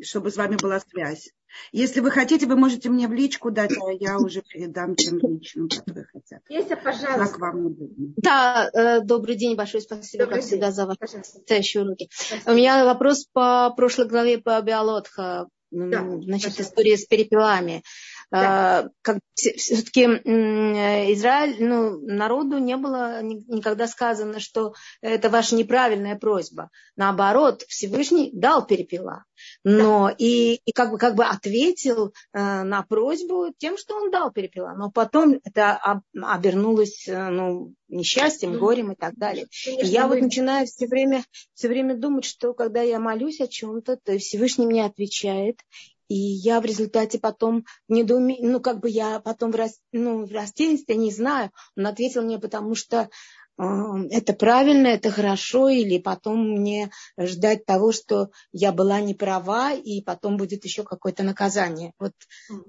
чтобы 0.00 0.30
с 0.30 0.36
вами 0.36 0.56
была 0.56 0.80
связь. 0.80 1.32
Если 1.72 2.00
вы 2.00 2.10
хотите, 2.10 2.46
вы 2.46 2.56
можете 2.56 2.88
мне 2.88 3.08
в 3.08 3.12
личку 3.12 3.50
дать, 3.50 3.72
а 3.72 3.92
я 3.92 4.18
уже 4.18 4.42
передам 4.42 4.94
тем 4.94 5.18
личным, 5.18 5.68
которые 5.68 6.06
хотят. 6.06 6.42
Если, 6.48 6.74
пожалуйста. 6.74 7.18
Как 7.18 7.38
вам 7.38 7.66
удобно. 7.66 8.12
Да, 8.16 8.70
э, 8.72 9.00
добрый 9.00 9.36
день, 9.36 9.56
большое 9.56 9.82
спасибо, 9.82 10.24
добрый 10.24 10.40
как 10.40 10.42
день. 10.42 10.48
всегда, 10.50 10.70
за 10.70 10.86
ваши 10.86 10.98
потрясающие 10.98 11.82
уроки. 11.82 12.08
Спасибо. 12.12 12.50
У 12.50 12.54
меня 12.54 12.84
вопрос 12.84 13.26
по 13.32 13.72
прошлой 13.76 14.08
главе 14.08 14.38
по 14.38 14.60
Биолотха. 14.60 15.48
Да, 15.70 16.00
значит, 16.00 16.50
пожалуйста. 16.50 16.62
история 16.62 16.96
с 16.96 17.04
перепелами. 17.04 17.82
Да. 18.30 18.80
А, 18.80 18.88
как, 19.00 19.20
все-таки 19.34 20.02
Израиль, 20.02 21.56
ну, 21.60 21.98
народу 22.00 22.58
не 22.58 22.76
было 22.76 23.22
никогда 23.22 23.86
сказано, 23.86 24.38
что 24.38 24.74
это 25.00 25.30
ваша 25.30 25.54
неправильная 25.54 26.16
просьба. 26.16 26.70
Наоборот, 26.96 27.62
Всевышний 27.68 28.30
дал 28.34 28.66
перепела. 28.66 29.24
Но 29.64 30.08
да. 30.08 30.14
и, 30.18 30.60
и 30.64 30.72
как, 30.72 30.90
бы, 30.90 30.98
как 30.98 31.14
бы 31.14 31.24
ответил 31.24 32.12
э, 32.32 32.62
на 32.62 32.82
просьбу 32.82 33.52
тем, 33.56 33.78
что 33.78 33.96
он 33.96 34.10
дал 34.10 34.32
перепела. 34.32 34.74
Но 34.76 34.90
потом 34.90 35.40
это 35.44 36.02
обернулось 36.20 37.06
э, 37.08 37.28
ну, 37.30 37.72
несчастьем, 37.88 38.58
горем 38.58 38.92
и 38.92 38.96
так 38.96 39.14
далее. 39.16 39.46
Конечно, 39.64 39.86
и 39.86 39.90
я 39.90 40.06
вы... 40.06 40.16
вот 40.16 40.24
начинаю 40.24 40.66
все 40.66 40.86
время, 40.86 41.24
все 41.54 41.68
время 41.68 41.96
думать, 41.96 42.24
что 42.24 42.52
когда 42.52 42.82
я 42.82 42.98
молюсь 42.98 43.40
о 43.40 43.48
чем-то, 43.48 43.98
то 44.02 44.18
Всевышний 44.18 44.66
мне 44.66 44.84
отвечает. 44.84 45.60
И 46.08 46.14
я 46.14 46.60
в 46.60 46.64
результате 46.64 47.18
потом 47.18 47.64
не 47.88 48.02
недоуме... 48.02 48.36
ну, 48.40 48.60
как 48.60 48.80
бы 48.80 48.88
я 48.88 49.20
потом 49.20 49.52
в, 49.52 49.56
рас... 49.56 49.80
ну, 49.92 50.24
в 50.24 50.32
растерянности, 50.32 50.92
не 50.92 51.12
знаю. 51.12 51.50
Он 51.76 51.86
ответил 51.86 52.22
мне, 52.22 52.38
потому 52.38 52.74
что 52.74 53.10
э, 53.58 53.62
это 54.10 54.32
правильно, 54.32 54.88
это 54.88 55.10
хорошо, 55.10 55.68
или 55.68 55.98
потом 55.98 56.58
мне 56.58 56.90
ждать 57.18 57.66
того, 57.66 57.92
что 57.92 58.30
я 58.52 58.72
была 58.72 59.00
не 59.00 59.14
права, 59.14 59.72
и 59.72 60.02
потом 60.02 60.38
будет 60.38 60.64
еще 60.64 60.82
какое-то 60.82 61.22
наказание. 61.22 61.92
Вот 61.98 62.12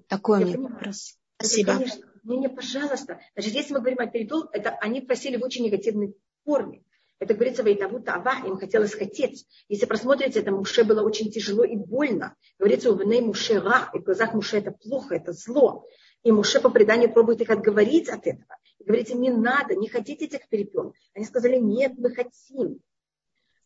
такой 0.08 0.44
у 0.44 0.46
меня 0.46 0.60
вопрос. 0.60 1.16
Спасибо. 1.38 1.74
конечно. 1.74 2.06
Не, 2.24 2.38
не, 2.38 2.50
пожалуйста. 2.50 3.20
Значит, 3.34 3.54
если 3.54 3.74
мы 3.74 3.80
говорим 3.80 4.00
о 4.00 4.08
передол, 4.08 4.50
это 4.52 4.72
они 4.82 5.02
просили 5.02 5.38
в 5.38 5.44
очень 5.44 5.64
негативной 5.64 6.16
форме. 6.44 6.84
Это 7.20 7.34
говорится 7.34 7.63
Вайтаву 7.63 7.99
Тава, 7.99 8.45
им 8.45 8.57
хотелось 8.57 8.93
хотеть. 8.93 9.45
Если 9.67 9.86
просмотрите, 9.86 10.39
это 10.39 10.51
Муше 10.51 10.86
было 10.86 11.03
очень 11.03 11.30
тяжело 11.30 11.65
и 11.65 11.76
больно. 11.76 12.36
Говорится, 12.57 12.91
у 12.91 12.95
Веней 12.95 13.22
Муше 13.22 13.59
Ра, 13.59 13.89
и 13.93 13.99
в 13.99 14.03
глазах 14.03 14.34
Муше 14.34 14.57
это 14.57 14.72
плохо, 14.72 15.15
это 15.15 15.34
зло. 15.34 15.86
И 16.24 16.32
Муше 16.32 16.61
по 16.61 16.70
преданию 16.70 17.11
пробует 17.11 17.41
их 17.41 17.49
отговорить 17.49 18.07
от 18.07 18.26
этого. 18.26 18.55
И 18.80 18.86
говорите, 18.86 19.15
не 19.15 19.32
надо, 19.32 19.76
не 19.76 19.89
хотите 19.89 20.26
этих 20.26 20.47
перепел. 20.47 20.93
Они 21.13 21.26
сказали, 21.26 21.57
нет, 21.57 21.93
мы 21.97 22.15
хотим. 22.15 22.80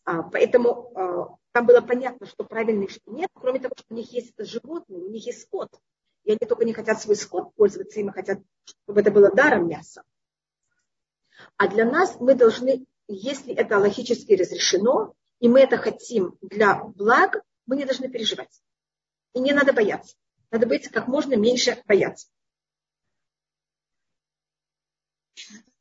А, 0.04 0.24
поэтому 0.24 0.92
а, 0.96 1.38
там 1.52 1.68
было 1.68 1.82
понятно, 1.82 2.26
что 2.26 2.44
правильно 2.44 2.90
что 2.90 3.12
нет, 3.12 3.30
кроме 3.36 3.60
того, 3.60 3.76
что 3.78 3.94
у 3.94 3.96
них 3.96 4.12
есть 4.12 4.34
это 4.36 4.46
животное, 4.46 5.00
у 5.00 5.10
них 5.10 5.26
есть 5.28 5.44
скот. 5.44 5.70
И 6.24 6.32
они 6.32 6.40
только 6.40 6.66
не 6.66 6.74
хотят 6.74 7.00
свой 7.02 7.16
скот 7.16 7.54
пользоваться 7.54 8.00
им, 8.00 8.10
а 8.10 8.14
хотят, 8.14 8.40
чтобы 8.84 9.02
это 9.02 9.12
было 9.12 9.30
даром 9.30 9.68
мясо. 9.68 10.04
А 11.58 11.68
для 11.68 11.86
нас 11.86 12.20
мы 12.20 12.34
должны 12.34 12.86
если 13.08 13.54
это 13.54 13.78
логически 13.78 14.34
разрешено, 14.34 15.14
и 15.40 15.48
мы 15.48 15.62
это 15.62 15.78
хотим 15.78 16.38
для 16.42 16.84
блага, 16.84 17.42
мы 17.66 17.76
не 17.76 17.86
должны 17.86 18.10
переживать. 18.10 18.62
И 19.34 19.40
не 19.40 19.52
надо 19.52 19.74
бояться. 19.74 20.16
Надо 20.52 20.68
быть 20.68 20.88
как 20.90 21.08
можно 21.08 21.36
меньше 21.36 21.82
бояться. 21.88 22.28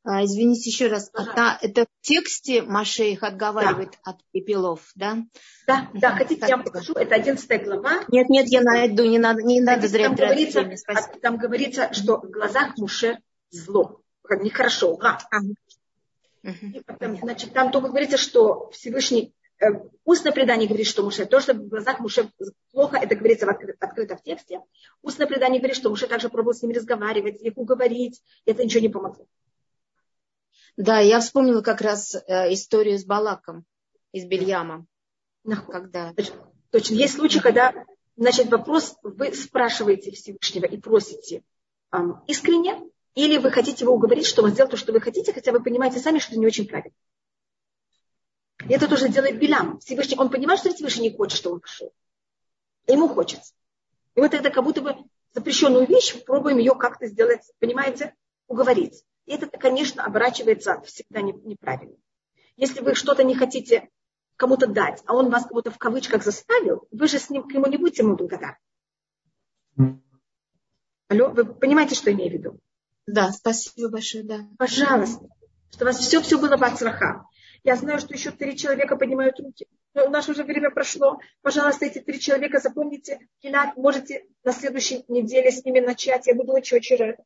А, 0.04 0.24
извините 0.24 0.68
еще 0.68 0.88
раз, 0.88 1.10
это, 1.14 1.58
это 1.62 1.84
в 1.84 2.06
тексте 2.06 2.62
Маше 2.62 3.04
их 3.04 3.22
отговаривает 3.22 3.92
да. 4.04 4.10
от 4.10 4.24
пепелов, 4.32 4.90
да? 4.96 5.18
Да, 5.68 5.90
да, 5.94 6.16
хотите, 6.16 6.44
я 6.48 6.56
вам 6.56 6.64
покажу, 6.64 6.94
это 6.94 7.14
11 7.14 7.64
глава. 7.64 8.02
Нет, 8.08 8.28
нет, 8.28 8.46
я 8.48 8.62
найду, 8.62 9.04
не 9.04 9.20
надо, 9.20 9.42
не 9.42 9.60
надо 9.60 9.86
зря 9.86 10.06
там 10.08 10.16
говорится, 10.16 10.62
время, 10.62 10.76
там 11.22 11.36
говорится, 11.36 11.92
что 11.92 12.18
в 12.18 12.30
глазах 12.30 12.76
Муше 12.78 13.20
зло, 13.50 14.00
нехорошо, 14.28 14.96
га. 14.96 15.20
Ага. 15.30 15.54
Потом, 16.86 17.16
значит, 17.16 17.52
там 17.52 17.70
только 17.70 17.88
говорится, 17.88 18.16
что 18.16 18.70
Всевышний 18.70 19.34
Э, 19.62 19.80
устное 20.04 20.32
предание 20.32 20.66
говорит, 20.66 20.88
что 20.88 21.04
Муше, 21.04 21.24
то, 21.24 21.38
что 21.38 21.54
в 21.54 21.68
глазах 21.68 22.00
Муше 22.00 22.28
плохо, 22.72 22.96
это 22.96 23.14
говорится 23.14 23.46
в 23.46 23.48
открыто, 23.48 23.76
открыто 23.78 24.16
в 24.16 24.22
тексте. 24.22 24.60
Устное 25.02 25.28
предание 25.28 25.60
говорит, 25.60 25.76
что 25.76 25.88
Муше 25.88 26.08
также 26.08 26.28
пробовал 26.28 26.54
с 26.54 26.62
ними 26.62 26.74
разговаривать, 26.74 27.40
их 27.40 27.56
уговорить, 27.56 28.20
и 28.44 28.50
это 28.50 28.64
ничего 28.64 28.80
не 28.80 28.88
помогло. 28.88 29.26
Да, 30.76 30.98
я 30.98 31.20
вспомнила 31.20 31.60
как 31.60 31.80
раз 31.80 32.14
э, 32.14 32.52
историю 32.52 32.98
с 32.98 33.04
Балаком 33.04 33.64
из 34.10 34.24
Бельяма. 34.24 34.84
Когда... 35.44 36.12
Точно. 36.70 36.94
Есть 36.94 37.14
случаи, 37.14 37.38
когда, 37.38 37.72
значит, 38.16 38.50
вопрос, 38.50 38.96
вы 39.02 39.32
спрашиваете 39.32 40.10
Всевышнего 40.10 40.64
и 40.64 40.78
просите 40.78 41.44
эм, 41.92 42.22
искренне, 42.26 42.80
или 43.14 43.38
вы 43.38 43.50
хотите 43.50 43.84
его 43.84 43.94
уговорить, 43.94 44.26
что 44.26 44.42
он 44.42 44.50
сделал 44.50 44.70
то, 44.70 44.76
что 44.76 44.92
вы 44.92 45.00
хотите, 45.00 45.32
хотя 45.32 45.52
вы 45.52 45.62
понимаете 45.62 45.98
сами, 45.98 46.18
что 46.18 46.32
это 46.32 46.40
не 46.40 46.46
очень 46.46 46.66
правильно. 46.66 46.96
И 48.68 48.72
это 48.72 48.88
тоже 48.88 49.08
делает 49.08 49.38
Билям. 49.38 49.80
Всевышний, 49.80 50.16
он 50.16 50.30
понимает, 50.30 50.60
что 50.60 50.72
Всевышний 50.72 51.10
не 51.10 51.16
хочет, 51.16 51.38
что 51.38 51.52
он 51.52 51.60
пошел. 51.60 51.92
Ему 52.86 53.08
хочется. 53.08 53.52
И 54.14 54.20
вот 54.20 54.34
это 54.34 54.50
как 54.50 54.64
будто 54.64 54.80
бы 54.80 54.96
запрещенную 55.34 55.86
вещь, 55.86 56.22
пробуем 56.24 56.58
ее 56.58 56.74
как-то 56.74 57.06
сделать, 57.06 57.42
понимаете, 57.58 58.14
уговорить. 58.46 59.04
И 59.26 59.32
это, 59.32 59.46
конечно, 59.46 60.04
оборачивается 60.04 60.80
всегда 60.82 61.22
неправильно. 61.22 61.96
Если 62.56 62.80
вы 62.80 62.94
что-то 62.94 63.24
не 63.24 63.34
хотите 63.34 63.88
кому-то 64.36 64.66
дать, 64.66 65.02
а 65.06 65.14
он 65.14 65.30
вас 65.30 65.46
кому-то 65.46 65.70
в 65.70 65.78
кавычках 65.78 66.24
заставил, 66.24 66.86
вы 66.90 67.08
же 67.08 67.18
с 67.18 67.30
ним 67.30 67.48
к 67.48 67.52
нему 67.52 67.66
не 67.66 67.76
будете 67.76 68.02
ему 68.02 68.16
благодарны. 68.16 68.58
Алло, 71.08 71.28
вы 71.28 71.44
понимаете, 71.44 71.94
что 71.94 72.10
я 72.10 72.16
имею 72.16 72.30
в 72.30 72.34
виду? 72.34 72.60
Да, 73.06 73.32
спасибо 73.32 73.88
большое, 73.88 74.24
да. 74.24 74.46
Пожалуйста, 74.58 75.26
что 75.70 75.84
у 75.84 75.86
вас 75.86 75.98
все-все 75.98 76.38
было 76.38 76.56
в 76.56 76.62
отсрахах. 76.62 77.24
Я 77.64 77.76
знаю, 77.76 78.00
что 78.00 78.14
еще 78.14 78.30
три 78.30 78.56
человека 78.56 78.96
поднимают 78.96 79.38
руки. 79.38 79.68
Но 79.94 80.08
наше 80.08 80.32
уже 80.32 80.42
время 80.42 80.70
прошло. 80.70 81.18
Пожалуйста, 81.42 81.86
эти 81.86 82.00
три 82.00 82.18
человека 82.18 82.58
запомните. 82.58 83.28
Гилат, 83.42 83.76
можете 83.76 84.24
на 84.42 84.52
следующей 84.52 85.04
неделе 85.08 85.50
с 85.50 85.64
ними 85.64 85.80
начать. 85.80 86.26
Я 86.26 86.34
буду 86.34 86.52
очень-очень 86.52 86.96
рада. 86.96 87.22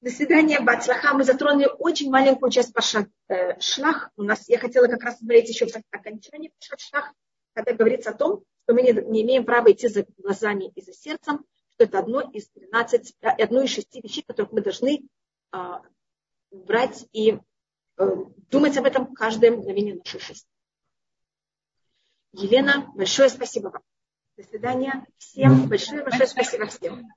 До 0.00 0.10
свидания, 0.10 0.60
Бацлаха. 0.60 1.14
Мы 1.14 1.24
затронули 1.24 1.68
очень 1.78 2.10
маленькую 2.10 2.50
часть 2.50 2.72
Пашат 2.72 3.08
э, 3.28 3.60
Шлах. 3.60 4.10
У 4.16 4.22
нас, 4.22 4.48
я 4.48 4.58
хотела 4.58 4.86
как 4.88 5.02
раз 5.04 5.22
говорить 5.22 5.48
еще 5.48 5.66
в 5.66 5.76
окончании 5.90 6.52
Пашат 6.58 6.80
Шлах, 6.80 7.12
когда 7.54 7.74
говорится 7.74 8.10
о 8.10 8.14
том, 8.14 8.42
что 8.64 8.74
мы 8.74 8.82
не, 8.82 8.92
не 8.92 9.22
имеем 9.22 9.44
права 9.44 9.70
идти 9.70 9.88
за 9.88 10.06
глазами 10.18 10.72
и 10.74 10.82
за 10.82 10.92
сердцем, 10.92 11.44
что 11.80 11.84
это 11.84 11.98
одно 11.98 12.20
из 12.20 12.48
13, 12.48 13.16
э, 13.20 13.28
одно 13.28 13.62
из 13.62 13.70
шести 13.70 14.00
вещей, 14.00 14.22
которых 14.26 14.52
мы 14.52 14.60
должны 14.60 15.02
э, 15.52 15.58
брать 16.50 17.06
и 17.12 17.38
Э, 18.00 18.16
думать 18.50 18.78
об 18.78 18.86
этом 18.86 19.14
каждое 19.14 19.50
мгновение 19.50 19.96
нашей 19.96 20.20
жизни. 20.20 20.48
Елена, 22.32 22.90
большое 22.94 23.28
спасибо 23.28 23.68
вам. 23.68 23.82
До 24.38 24.42
свидания. 24.44 25.06
Всем 25.18 25.68
большое-большое 25.68 26.26
спасибо 26.26 26.66
всем. 26.66 27.12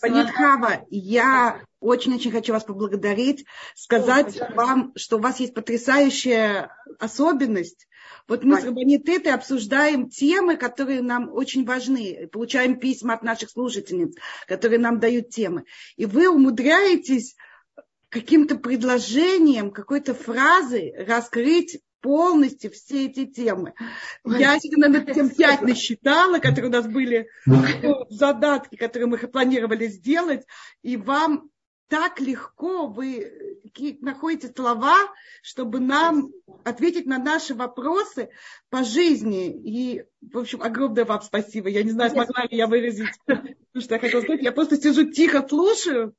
Панитхава, 0.00 0.86
я 0.90 1.60
очень-очень 1.80 2.30
хочу 2.30 2.52
вас 2.52 2.64
поблагодарить, 2.64 3.46
сказать 3.74 4.40
Ой, 4.40 4.54
вам, 4.54 4.92
что 4.96 5.16
у 5.16 5.20
вас 5.20 5.40
есть 5.40 5.54
потрясающая 5.54 6.70
особенность. 6.98 7.86
Вот 8.28 8.44
мы 8.44 8.56
Ой. 8.56 8.62
с 8.62 8.64
Рабанитетой 8.64 9.32
обсуждаем 9.32 10.08
темы, 10.08 10.56
которые 10.56 11.02
нам 11.02 11.32
очень 11.32 11.64
важны, 11.64 12.28
получаем 12.32 12.78
письма 12.78 13.14
от 13.14 13.22
наших 13.22 13.50
слушательниц, 13.50 14.16
которые 14.46 14.78
нам 14.78 14.98
дают 14.98 15.30
темы. 15.30 15.64
И 15.96 16.06
вы 16.06 16.28
умудряетесь 16.28 17.36
каким-то 18.08 18.56
предложением, 18.56 19.70
какой-то 19.70 20.14
фразой 20.14 20.94
раскрыть 20.96 21.80
полностью 22.06 22.70
все 22.70 23.06
эти 23.06 23.26
темы. 23.26 23.74
Я 24.24 24.58
над 24.76 25.12
тем 25.12 25.28
пять 25.28 25.62
насчитала, 25.62 26.38
которые 26.38 26.70
у 26.70 26.72
нас 26.72 26.86
были 26.86 27.28
ну, 27.46 28.06
задатки, 28.10 28.76
которые 28.76 29.08
мы 29.08 29.18
планировали 29.18 29.88
сделать, 29.88 30.46
и 30.82 30.96
вам 30.96 31.50
так 31.88 32.20
легко 32.20 32.86
вы 32.86 33.60
находите 34.00 34.52
слова, 34.54 34.96
чтобы 35.42 35.80
нам 35.80 36.30
ответить 36.64 37.06
на 37.06 37.18
наши 37.18 37.54
вопросы 37.54 38.28
по 38.70 38.84
жизни. 38.84 39.50
И, 39.50 40.04
в 40.32 40.38
общем, 40.38 40.62
огромное 40.62 41.04
вам 41.04 41.22
спасибо. 41.22 41.68
Я 41.68 41.82
не 41.82 41.90
знаю, 41.90 42.10
смогла 42.10 42.42
ли 42.42 42.56
я 42.56 42.66
выразить, 42.66 43.08
что 43.26 43.94
я 43.94 44.00
хотела 44.00 44.20
сказать. 44.22 44.42
Я 44.42 44.52
просто 44.52 44.76
сижу 44.76 45.10
тихо, 45.10 45.46
слушаю 45.48 46.14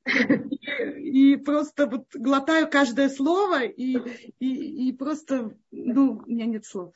и, 0.98 1.32
и 1.32 1.36
просто 1.36 1.86
вот 1.86 2.06
глотаю 2.14 2.68
каждое 2.68 3.08
слово 3.08 3.64
и, 3.64 3.98
и, 4.38 4.88
и 4.88 4.92
просто, 4.92 5.56
ну, 5.70 6.22
у 6.26 6.30
меня 6.30 6.46
нет 6.46 6.64
слов. 6.64 6.94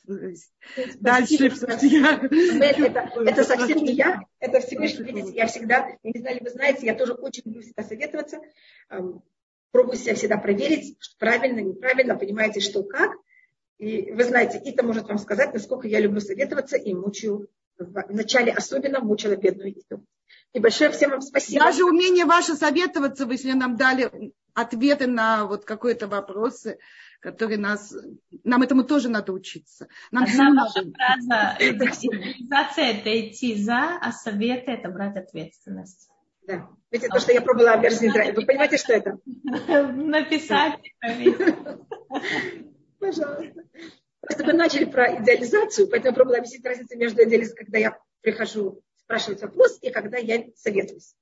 Дальше. 0.99 1.47
Это, 1.47 3.11
это 3.25 3.43
совсем 3.43 3.79
не 3.79 3.93
я, 3.93 4.21
это 4.39 4.59
лишь, 4.79 4.97
видите, 4.99 5.31
я 5.33 5.47
всегда, 5.47 5.89
я 6.03 6.11
не 6.13 6.19
знаю, 6.19 6.37
ли 6.37 6.41
вы 6.43 6.49
знаете, 6.49 6.85
я 6.85 6.95
тоже 6.95 7.13
очень 7.13 7.43
люблю 7.45 7.61
всегда 7.61 7.83
советоваться 7.83 8.39
пробую 9.73 9.97
себя 9.97 10.13
всегда 10.13 10.37
проверить, 10.37 10.95
правильно, 11.17 11.59
неправильно, 11.59 12.15
понимаете, 12.15 12.61
что 12.61 12.83
как. 12.83 13.11
И 13.77 14.11
вы 14.11 14.23
знаете, 14.23 14.61
Ита 14.63 14.83
может 14.83 15.07
вам 15.07 15.17
сказать, 15.17 15.53
насколько 15.53 15.87
я 15.87 15.99
люблю 15.99 16.21
советоваться 16.21 16.77
и 16.77 16.93
мучаю, 16.93 17.49
вначале 17.77 18.51
особенно 18.51 18.99
мучила 18.99 19.35
бедную 19.35 19.71
Иту. 19.71 20.05
И 20.53 20.59
большое 20.59 20.91
всем 20.91 21.11
вам 21.11 21.21
спасибо. 21.21 21.65
Даже 21.65 21.83
умение 21.83 22.25
ваше 22.25 22.55
советоваться, 22.55 23.25
вы 23.25 23.33
если 23.33 23.53
нам 23.53 23.75
дали 23.75 24.33
ответы 24.53 25.07
на 25.07 25.45
вот 25.45 25.65
какие-то 25.65 26.07
вопросы, 26.07 26.77
которые 27.19 27.57
нас... 27.57 27.95
Нам 28.43 28.61
этому 28.61 28.83
тоже 28.83 29.09
надо 29.09 29.33
учиться. 29.33 29.87
Нам 30.11 30.25
Одна 30.25 30.63
ваша 30.63 30.83
фраза, 30.91 31.55
это 31.59 31.91
цивилизация 31.91 32.85
это 32.91 33.29
идти 33.29 33.55
за, 33.55 33.97
а 33.99 34.11
советы 34.11 34.71
это 34.71 34.89
брать 34.89 35.17
ответственность. 35.17 36.09
Да. 36.45 36.67
Видите, 36.91 37.09
то, 37.09 37.19
что 37.19 37.31
я 37.31 37.41
пробовала 37.41 37.79
версию 37.79 38.11
Вы 38.35 38.45
понимаете, 38.45 38.77
что 38.77 38.93
это? 38.93 39.17
Написать. 39.93 40.79
Пожалуйста. 43.03 43.63
Просто 44.21 44.45
мы 44.45 44.53
начали 44.53 44.85
про 44.85 45.21
идеализацию, 45.21 45.89
поэтому 45.89 46.11
я 46.11 46.15
пробовала 46.15 46.37
объяснить 46.37 46.65
разницу 46.65 46.97
между 46.97 47.21
идеализацией, 47.23 47.65
когда 47.65 47.77
я 47.77 47.99
прихожу 48.21 48.81
спрашивать 48.95 49.41
вопрос, 49.41 49.77
и 49.81 49.91
когда 49.91 50.17
я 50.17 50.45
советуюсь. 50.55 51.13